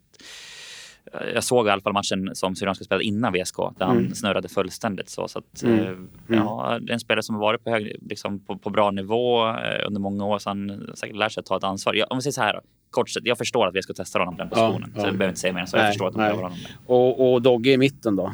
jag 1.35 1.45
såg 1.45 1.67
i 1.67 1.71
alla 1.71 1.83
fall 1.83 1.93
matchen 1.93 2.31
som 2.35 2.57
Syrianska 2.57 2.85
spelade 2.85 3.05
innan 3.05 3.33
VSK 3.33 3.57
där 3.57 3.87
han 3.87 3.99
mm. 3.99 4.15
snurrade 4.15 4.49
fullständigt. 4.49 5.09
Så, 5.09 5.29
så 5.29 5.39
att, 5.39 5.63
mm. 5.63 5.79
Eh, 5.79 5.89
mm. 5.89 6.09
ja, 6.27 6.79
det 6.81 6.91
är 6.91 6.95
en 6.95 7.01
spelare 7.01 7.23
som 7.23 7.35
har 7.35 7.43
varit 7.43 7.65
på, 7.65 7.71
hög, 7.71 7.97
liksom 8.01 8.41
på, 8.41 8.59
på 8.59 8.71
bra 8.71 8.91
nivå 8.91 9.49
eh, 9.49 9.87
under 9.87 10.01
många 10.01 10.25
år 10.25 10.39
så 10.39 10.51
han 10.51 10.91
säkert 10.95 11.17
lärt 11.17 11.33
sig 11.33 11.41
att 11.41 11.47
ta 11.47 11.57
ett 11.57 11.65
ansvar. 11.65 11.95
Jag, 11.95 12.13
om 12.13 12.19
vi 12.19 12.23
säger 12.23 12.33
så 12.33 12.41
här, 12.41 12.61
kort 12.91 13.11
sätt, 13.11 13.23
jag 13.27 13.39
förstår 13.39 13.67
att 13.67 13.75
vi 13.75 13.83
ska 13.83 13.93
testa 13.93 14.19
honom 14.19 14.37
på 14.37 14.43
den 14.43 14.49
positionen. 14.49 14.93
Ja, 14.95 15.01
så 15.01 15.07
jag 15.07 15.15
behöver 15.15 15.29
inte 15.29 15.41
säga 15.41 15.53
mer 15.53 15.61
än 15.61 15.67
så. 15.67 15.77
Nej, 15.77 15.85
jag 15.85 15.93
förstår 15.93 16.07
att 16.07 16.13
de 16.13 16.19
behöver 16.19 16.43
honom. 16.43 16.59
Och, 16.87 17.33
och 17.33 17.43
Dogge 17.43 17.71
i 17.71 17.79
mitten 17.79 18.17
då? 18.17 18.33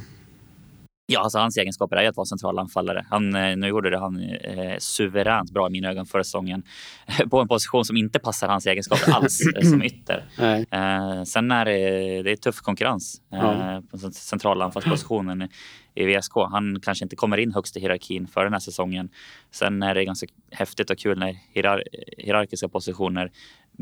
Ja, 1.12 1.20
alltså 1.20 1.38
hans 1.38 1.56
egenskaper 1.56 1.96
är 1.96 2.08
att 2.08 2.16
vara 2.16 2.24
central 2.24 2.58
anfallare. 2.58 3.06
Han, 3.10 3.34
eh, 3.34 3.56
nu 3.56 3.66
gjorde 3.68 3.90
det 3.90 3.98
han 3.98 4.20
eh, 4.20 4.78
suveränt 4.78 5.50
bra 5.50 5.66
i 5.66 5.70
mina 5.70 5.90
ögon 5.90 6.06
förra 6.06 6.24
säsongen 6.24 6.62
på 7.30 7.40
en 7.40 7.48
position 7.48 7.84
som 7.84 7.96
inte 7.96 8.18
passar 8.18 8.48
hans 8.48 8.66
egenskaper 8.66 9.12
alls 9.12 9.40
eh, 9.56 9.62
som 9.70 9.82
ytter. 9.82 10.24
Eh, 10.70 11.22
sen 11.24 11.50
är 11.50 11.64
det, 11.64 11.78
det 12.22 12.32
är 12.32 12.36
tuff 12.36 12.60
konkurrens 12.60 13.20
eh, 13.32 13.38
ja. 13.38 13.82
på 13.90 13.98
centrala 13.98 14.64
anfallspositionen 14.64 15.48
i 15.94 16.06
VSK. 16.06 16.32
Han 16.34 16.80
kanske 16.80 17.04
inte 17.04 17.16
kommer 17.16 17.36
in 17.36 17.54
högst 17.54 17.76
i 17.76 17.80
hierarkin 17.80 18.26
för 18.26 18.44
den 18.44 18.52
här 18.52 18.60
säsongen. 18.60 19.08
Sen 19.50 19.82
är 19.82 19.94
det 19.94 20.04
ganska 20.04 20.26
häftigt 20.50 20.90
och 20.90 20.98
kul 20.98 21.18
när 21.18 21.36
hierar 21.54 21.84
hierarkiska 22.18 22.68
positioner 22.68 23.30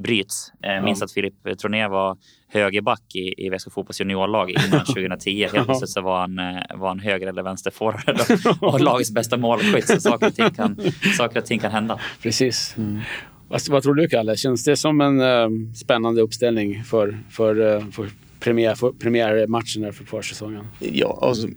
bryts. 0.02 0.52
Eh, 0.62 0.84
minns 0.84 1.02
att 1.02 1.12
Filip 1.12 1.34
Troné 1.60 1.88
var 1.88 2.16
högerback 2.48 3.14
i, 3.14 3.46
i 3.46 3.50
VSK 3.50 3.72
Fotbolls 3.72 4.00
juniorlag 4.00 4.50
innan 4.50 4.84
2010. 4.86 5.48
Helt 5.52 5.66
plötsligt 5.66 5.90
så 5.90 6.00
var 6.00 6.20
han, 6.20 6.38
eh, 6.38 6.60
var 6.74 6.88
han 6.88 7.00
höger 7.00 7.26
eller 7.26 7.42
vänsterforward 7.42 8.20
och, 8.60 8.74
och 8.74 8.80
lagets 8.80 9.10
bästa 9.10 9.36
målskytt. 9.36 9.86
Så 9.86 10.00
saker 10.00 10.26
och 10.26 10.34
ting 10.34 10.50
kan, 10.50 10.76
saker 11.16 11.38
och 11.38 11.46
ting 11.46 11.58
kan 11.58 11.70
hända. 11.72 12.00
Precis. 12.22 12.74
Mm. 12.76 13.00
Vad, 13.48 13.60
vad, 13.68 13.82
tror 13.82 13.94
du, 13.94 14.08
Kalle? 14.08 14.36
Känns 14.36 14.64
det 14.64 14.76
som 14.76 15.00
en 15.00 15.20
uh, 15.20 15.48
spännande 15.74 16.20
uppställning 16.20 16.84
för, 16.84 17.18
för, 17.30 17.60
uh, 17.60 17.90
för 17.90 18.08
premiär, 18.40 18.92
premiärmatchen 18.98 19.92
för 19.92 20.04
försäsongen. 20.04 20.64
Ja, 20.78 21.18
alltså, 21.22 21.48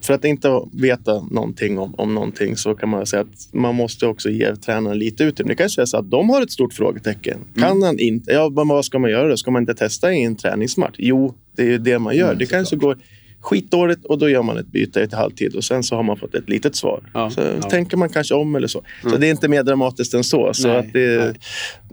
för 0.00 0.14
att 0.14 0.24
inte 0.24 0.60
veta 0.72 1.12
någonting 1.30 1.78
om, 1.78 1.94
om 1.94 2.14
någonting 2.14 2.56
så 2.56 2.74
kan 2.74 2.88
man 2.88 3.06
säga 3.06 3.22
att 3.22 3.48
man 3.52 3.74
måste 3.74 4.06
också 4.06 4.30
ge 4.30 4.56
tränaren 4.56 4.98
lite 4.98 5.24
utrymme. 5.24 5.52
Det 5.52 5.56
kanske 5.56 5.82
är 5.82 5.86
så 5.86 5.96
att 5.96 6.10
de 6.10 6.30
har 6.30 6.42
ett 6.42 6.50
stort 6.50 6.72
frågetecken. 6.72 7.38
Kan 7.54 7.70
mm. 7.70 7.82
han 7.82 7.98
inte? 7.98 8.32
Ja, 8.32 8.48
men 8.48 8.68
vad 8.68 8.84
ska 8.84 8.98
man 8.98 9.10
göra 9.10 9.28
då? 9.28 9.36
Ska 9.36 9.50
man 9.50 9.62
inte 9.62 9.74
testa 9.74 10.12
i 10.12 10.22
en 10.22 10.36
träningsmatch? 10.36 10.94
Jo, 10.98 11.34
det 11.56 11.62
är 11.62 11.66
ju 11.66 11.78
det 11.78 11.98
man 11.98 12.16
gör. 12.16 12.26
Mm, 12.26 12.38
det 12.38 12.46
kanske 12.46 12.76
går 12.76 12.98
skitdåligt 13.40 14.04
och 14.04 14.18
då 14.18 14.28
gör 14.28 14.42
man 14.42 14.58
ett 14.58 14.72
byte 14.72 15.06
till 15.06 15.18
halvtid 15.18 15.54
och 15.54 15.64
sen 15.64 15.82
så 15.82 15.96
har 15.96 16.02
man 16.02 16.16
fått 16.16 16.34
ett 16.34 16.48
litet 16.48 16.76
svar. 16.76 17.00
Ja, 17.14 17.30
så 17.30 17.40
ja. 17.40 17.68
tänker 17.70 17.96
man 17.96 18.08
kanske 18.08 18.34
om 18.34 18.56
eller 18.56 18.68
så. 18.68 18.82
Mm. 19.02 19.12
Så 19.12 19.18
det 19.18 19.26
är 19.26 19.30
inte 19.30 19.48
mer 19.48 19.62
dramatiskt 19.62 20.14
än 20.14 20.24
så. 20.24 20.54
så 20.54 20.68
nej, 20.68 20.76
att 20.76 20.92
det, 20.92 21.34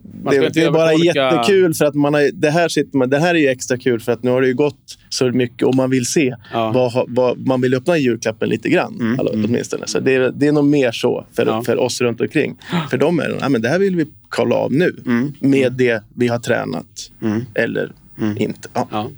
det, 0.03 0.49
det, 0.49 0.63
är 0.63 0.71
bara 0.71 0.93
jättekul 0.93 1.73
för 1.73 1.85
att 1.85 1.95
man 1.95 2.13
har, 2.13 2.31
det, 2.33 2.49
här 2.49 2.67
sitter 2.67 2.97
man, 2.97 3.09
det 3.09 3.19
här 3.19 3.35
är 3.35 3.39
ju 3.39 3.47
extra 3.47 3.77
kul 3.77 3.99
för 3.99 4.11
att 4.11 4.23
nu 4.23 4.31
har 4.31 4.41
det 4.41 4.47
ju 4.47 4.53
gått 4.53 4.97
så 5.09 5.31
mycket 5.31 5.67
och 5.67 5.75
man 5.75 5.89
vill 5.89 6.05
se. 6.05 6.35
Ja. 6.53 6.71
Vad, 6.71 7.05
vad, 7.07 7.47
man 7.47 7.61
vill 7.61 7.73
öppna 7.73 7.97
julklappen 7.97 8.49
lite 8.49 8.69
grann. 8.69 8.97
Mm. 8.99 9.19
Alltså, 9.19 9.35
åtminstone. 9.35 9.87
Så 9.87 9.99
det, 9.99 10.31
det 10.31 10.47
är 10.47 10.51
nog 10.51 10.65
mer 10.65 10.91
så 10.91 11.25
för, 11.35 11.45
ja. 11.45 11.61
för 11.61 11.79
oss 11.79 12.01
runt 12.01 12.21
omkring. 12.21 12.57
För 12.89 12.97
dem 12.97 13.19
är 13.19 13.29
det, 13.29 13.49
men 13.49 13.61
det 13.61 13.69
här 13.69 13.79
vill 13.79 13.95
vi 13.95 14.05
kolla 14.29 14.55
av 14.55 14.73
nu 14.73 14.95
mm. 15.05 15.33
med 15.39 15.73
det 15.73 16.03
vi 16.15 16.27
har 16.27 16.39
tränat. 16.39 17.11
Mm. 17.21 17.41
Eller 17.53 17.91
mm. 18.21 18.37
inte. 18.37 18.69
Ja. 18.73 19.09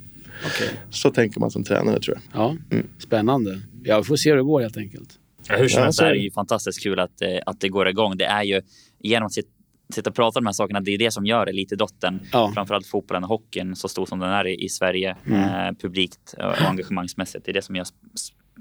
Okay. 0.46 0.68
Så 0.90 1.10
tänker 1.10 1.40
man 1.40 1.50
som 1.50 1.64
tränare 1.64 2.00
tror 2.00 2.16
jag. 2.16 2.40
Ja, 2.40 2.56
mm. 2.70 2.86
Spännande. 2.98 3.60
Ja, 3.82 3.98
vi 3.98 4.04
får 4.04 4.16
se 4.16 4.30
hur 4.30 4.36
det 4.36 4.42
går 4.42 4.60
helt 4.60 4.76
enkelt. 4.76 5.18
Ja, 5.48 5.56
hur 5.56 5.68
som 5.68 5.82
helst 5.82 6.00
är 6.00 6.10
det 6.10 6.18
ju 6.18 6.30
fantastiskt 6.30 6.82
kul 6.82 7.00
att, 7.00 7.22
eh, 7.22 7.38
att 7.46 7.60
det 7.60 7.68
går 7.68 7.88
igång. 7.88 8.16
Det 8.16 8.24
är 8.24 8.42
ju 8.42 8.62
genom 8.98 9.26
att 9.26 9.32
sitta 9.94 10.10
och 10.10 10.16
prata 10.16 10.38
om 10.38 10.44
de 10.44 10.48
här 10.48 10.52
sakerna, 10.52 10.80
det 10.80 10.90
är 10.90 10.98
det 10.98 11.10
som 11.10 11.26
gör 11.26 11.46
elitidrotten, 11.46 12.20
ja. 12.32 12.52
framförallt 12.54 12.86
fotbollen 12.86 13.24
och 13.24 13.28
hockeyn, 13.28 13.76
så 13.76 13.88
stor 13.88 14.06
som 14.06 14.18
den 14.18 14.30
är 14.30 14.46
i, 14.46 14.68
Sverige, 14.68 15.16
mm. 15.26 15.42
eh, 15.42 15.72
publikt 15.82 16.34
och 16.38 16.62
engagemangsmässigt. 16.68 17.44
Det 17.44 17.50
är 17.50 17.54
det 17.54 17.62
som 17.62 17.76
gör 17.76 17.86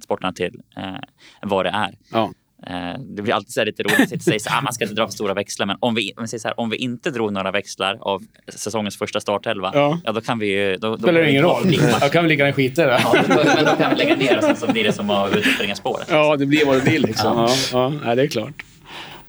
sporterna 0.04 0.34
till 0.34 0.62
eh, 0.78 0.96
vad 1.42 1.66
det 1.66 1.70
är. 1.70 1.98
Ja. 2.12 2.34
Eh, 2.68 2.99
det 2.99 3.22
blir 3.22 3.34
alltid 3.34 3.53
så 3.53 3.64
lite 3.64 3.84
roligt 3.84 4.14
att 4.14 4.24
säga 4.24 4.36
att 4.36 4.58
ah, 4.58 4.62
man 4.62 4.74
ska 4.74 4.84
inte 4.84 4.95
dra 4.95 5.08
för 5.08 5.14
stora 5.14 5.34
växlar. 5.34 5.66
Men 5.66 5.78
om 5.80 5.95
vi, 5.95 6.14
om, 6.18 6.28
vi 6.32 6.39
här, 6.43 6.60
om 6.60 6.70
vi 6.70 6.78
inte 6.78 7.10
drog 7.10 7.34
några 7.34 7.51
växlar 7.51 7.97
av 8.01 8.24
säsongens 8.47 8.97
första 8.97 9.20
startelva, 9.20 9.72
ja. 9.74 9.99
ja 10.03 10.12
då 10.12 10.22
kan 10.22 10.39
vi 10.39 10.47
ju... 10.47 10.78
Då, 10.78 10.89
då 10.89 10.97
spelar 10.97 11.22
det 11.22 11.32
ingen 11.32 11.43
roll. 11.43 11.78
Då 12.01 12.10
kan 12.10 12.24
vi 12.24 12.30
lika 12.30 12.43
gärna 12.43 12.56
skita 12.56 12.84
i 12.84 12.86
det. 12.86 13.01
Ja, 13.03 13.16
då, 13.28 13.43
men 13.56 13.66
då 13.66 13.72
kan 13.72 13.89
vi 13.89 13.95
lägga 13.95 14.16
ner 14.16 14.38
och 14.38 14.43
sen 14.43 14.56
så 14.56 14.72
blir 14.72 14.84
det 14.84 14.93
som 14.93 15.10
att 15.10 15.36
ut 15.36 15.45
och 15.45 15.51
springa 15.51 15.76
spåret. 15.76 16.08
Ja, 16.10 16.36
det 16.36 16.45
blir 16.45 16.66
vad 16.66 16.78
det 16.78 16.82
blir 16.82 16.99
liksom. 16.99 17.38
Ja. 17.38 17.49
Ja, 17.72 17.93
ja, 18.06 18.16
det 18.16 18.22
är 18.22 18.28
klart. 18.28 18.64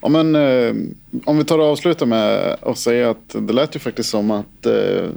Ja, 0.01 0.09
men, 0.09 0.35
eh, 0.35 0.73
om 1.25 1.37
vi 1.37 1.43
tar 1.43 1.59
och 1.59 1.65
avslutar 1.65 2.05
med 2.05 2.57
att 2.61 2.77
säga 2.77 3.09
att 3.09 3.35
det 3.39 3.53
lät 3.53 3.75
ju 3.75 3.79
faktiskt 3.79 4.09
som 4.09 4.31
att 4.31 4.65
eh, 4.65 5.09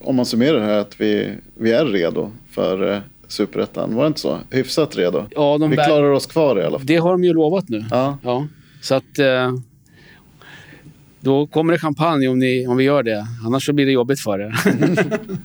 om 0.00 0.16
man 0.16 0.26
summerar 0.26 0.58
det 0.58 0.64
här 0.64 0.78
att 0.78 1.00
vi, 1.00 1.32
vi 1.54 1.72
är 1.72 1.84
redo 1.84 2.30
för 2.50 2.92
eh, 2.92 2.98
superettan. 3.32 3.94
Var 3.94 4.04
det 4.04 4.08
inte 4.08 4.20
så? 4.20 4.38
Hyfsat 4.50 4.96
redo. 4.96 5.24
Ja, 5.30 5.56
vi 5.56 5.76
klarar 5.76 6.10
oss 6.10 6.26
kvar 6.26 6.58
i 6.60 6.64
alla 6.64 6.78
fall. 6.78 6.86
Det 6.86 6.96
har 6.96 7.10
de 7.12 7.24
ju 7.24 7.32
lovat 7.32 7.68
nu. 7.68 7.84
Ja. 7.90 8.18
ja. 8.22 8.46
Så 8.82 8.94
att... 8.94 9.18
Eh, 9.18 9.52
då 11.22 11.46
kommer 11.46 11.72
det 11.72 11.78
champagne 11.78 12.28
om, 12.28 12.38
ni, 12.38 12.66
om 12.66 12.76
vi 12.76 12.84
gör 12.84 13.02
det. 13.02 13.26
Annars 13.46 13.66
så 13.66 13.72
blir 13.72 13.86
det 13.86 13.92
jobbigt 13.92 14.20
för 14.20 14.40
er. 14.40 14.54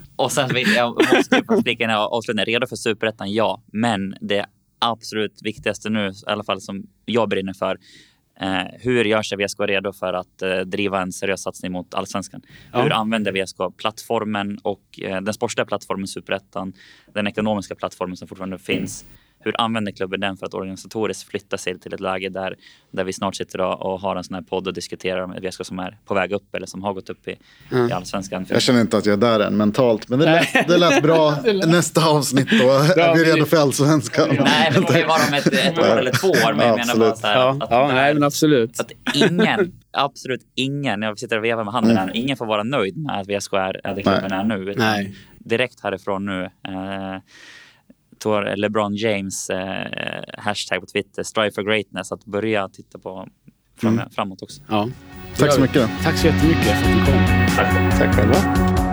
och 0.16 0.32
sen 0.32 0.50
vill 0.54 0.74
jag 0.76 0.96
måste 1.14 1.44
flika 1.64 1.84
in 1.84 1.90
avslutningen. 1.90 2.46
Redo 2.46 2.68
för 2.68 2.76
superettan, 2.76 3.34
ja. 3.34 3.64
Men 3.74 4.16
det 4.22 4.46
absolut 4.80 5.40
viktigaste 5.42 5.90
nu, 5.90 6.08
i 6.08 6.14
alla 6.26 6.44
fall 6.44 6.62
som 6.62 6.84
jag 7.06 7.30
brinner 7.30 7.54
för, 7.54 7.78
hur 8.80 9.06
gör 9.06 9.22
sig 9.22 9.38
VSK 9.38 9.60
redo 9.60 9.94
för 9.94 10.14
att 10.14 10.42
eh, 10.42 10.58
driva 10.58 11.02
en 11.02 11.12
seriös 11.12 11.42
satsning 11.44 11.72
mot 11.72 11.94
allsvenskan? 11.94 12.42
Ja. 12.74 12.82
Hur 12.82 12.94
använder 12.94 13.32
VSK 13.32 13.58
plattformen 13.78 14.60
och 14.64 15.00
eh, 15.02 15.22
den 15.22 15.34
sportsliga 15.34 15.66
plattformen 15.66 16.08
Superettan, 16.08 16.74
den 17.14 17.28
ekonomiska 17.28 17.76
plattformen 17.76 18.18
som 18.18 18.28
fortfarande 18.28 18.60
finns? 18.60 19.06
Mm 19.46 19.56
hur 19.56 19.62
använder 19.62 19.92
klubben 19.92 20.20
den 20.20 20.38
för 20.38 20.46
att 20.46 20.54
organisatoriskt 20.54 21.30
flytta 21.30 21.58
sig 21.58 21.80
till 21.80 21.94
ett 21.94 22.00
läge 22.00 22.30
där, 22.30 22.56
där 22.92 23.04
vi 23.04 23.14
snart 23.14 23.36
sitter 23.36 23.62
och 23.62 24.02
har 24.02 24.16
en 24.16 24.24
sån 24.24 24.36
här 24.36 24.42
podd 24.42 24.68
och 24.68 24.74
diskuterar 24.74 25.22
om 25.22 25.32
VSK 25.32 25.66
som 25.66 25.80
är 25.80 25.98
på 26.06 26.14
väg 26.14 26.32
upp 26.32 26.56
eller 26.56 26.68
som 26.68 26.84
har 26.84 26.94
gått 26.94 27.10
upp 27.10 27.28
i, 27.28 27.36
mm. 27.72 27.90
i 27.90 27.92
allsvenskan. 27.92 28.46
Jag 28.50 28.62
känner 28.62 28.82
inte 28.82 28.98
att 28.98 29.06
jag 29.06 29.14
är 29.14 29.18
där 29.18 29.40
än 29.40 29.58
mentalt, 29.58 30.10
men 30.10 30.20
det 30.20 30.26
lät, 30.26 30.68
det 30.68 30.78
lät 30.78 31.04
bra. 31.04 31.32
Nästa 31.66 32.08
avsnitt 32.08 32.50
då 32.50 32.70
är 33.02 33.16
vi 33.16 33.24
redo 33.24 33.46
för 33.46 33.58
allsvenskan. 33.58 34.28
Nej, 34.30 34.72
det 34.76 34.82
kan 34.82 35.00
ju 35.00 35.06
vara 35.06 35.22
om 35.28 35.34
ett, 35.34 35.48
ett 35.48 35.80
år 35.80 36.00
eller 36.00 36.12
två 36.12 36.28
år. 36.28 36.54
Men 36.54 36.68
jag 36.68 36.78
menar 36.78 36.96
bara 36.96 37.16
så 37.16 37.28
här, 37.28 37.36
ja, 37.36 37.58
att, 37.60 37.72
ja, 37.72 37.92
nej, 37.94 38.14
men 38.14 38.24
absolut. 38.24 38.80
Att 38.80 38.92
ingen, 39.14 39.74
absolut 39.92 40.42
ingen, 40.56 41.02
jag 41.02 41.20
sitter 41.20 41.38
och 41.38 41.44
vevar 41.44 41.64
med 41.64 41.74
handen 41.74 41.98
här, 41.98 42.12
ingen 42.14 42.38
får 42.38 42.46
vara 42.46 42.64
nöjd 42.64 42.98
med 42.98 43.20
att 43.20 43.28
VSK 43.28 43.54
är, 43.54 43.88
är 43.88 43.96
det 43.96 44.04
klubben 44.04 44.32
är 44.32 44.44
nu. 44.44 44.74
Nej. 44.78 45.16
Direkt 45.40 45.80
härifrån 45.80 46.26
nu. 46.26 46.44
Eh, 46.44 47.20
tog 48.20 48.58
LeBron 48.58 48.96
James 48.96 49.50
eh, 49.50 50.24
hashtag 50.38 50.80
på 50.80 50.86
Twitter, 50.86 51.24
Strive 51.24 51.52
for 51.52 51.64
greatness, 51.64 52.12
att 52.12 52.26
börja 52.26 52.70
titta 52.70 53.00
på 53.00 53.28
fram, 53.78 53.94
mm. 53.94 54.10
framåt 54.10 54.42
också. 54.42 54.62
Ja. 54.70 54.90
Tack 55.38 55.54
så 55.54 55.62
mycket. 55.62 55.90
Tack 56.04 56.18
så 56.18 56.28
jättemycket 56.28 56.64
för 56.64 56.90
att 56.90 56.96
ni 56.96 57.12
kom. 57.12 57.26
Tack, 57.56 58.00
Tack 58.00 58.16
själva. 58.16 58.85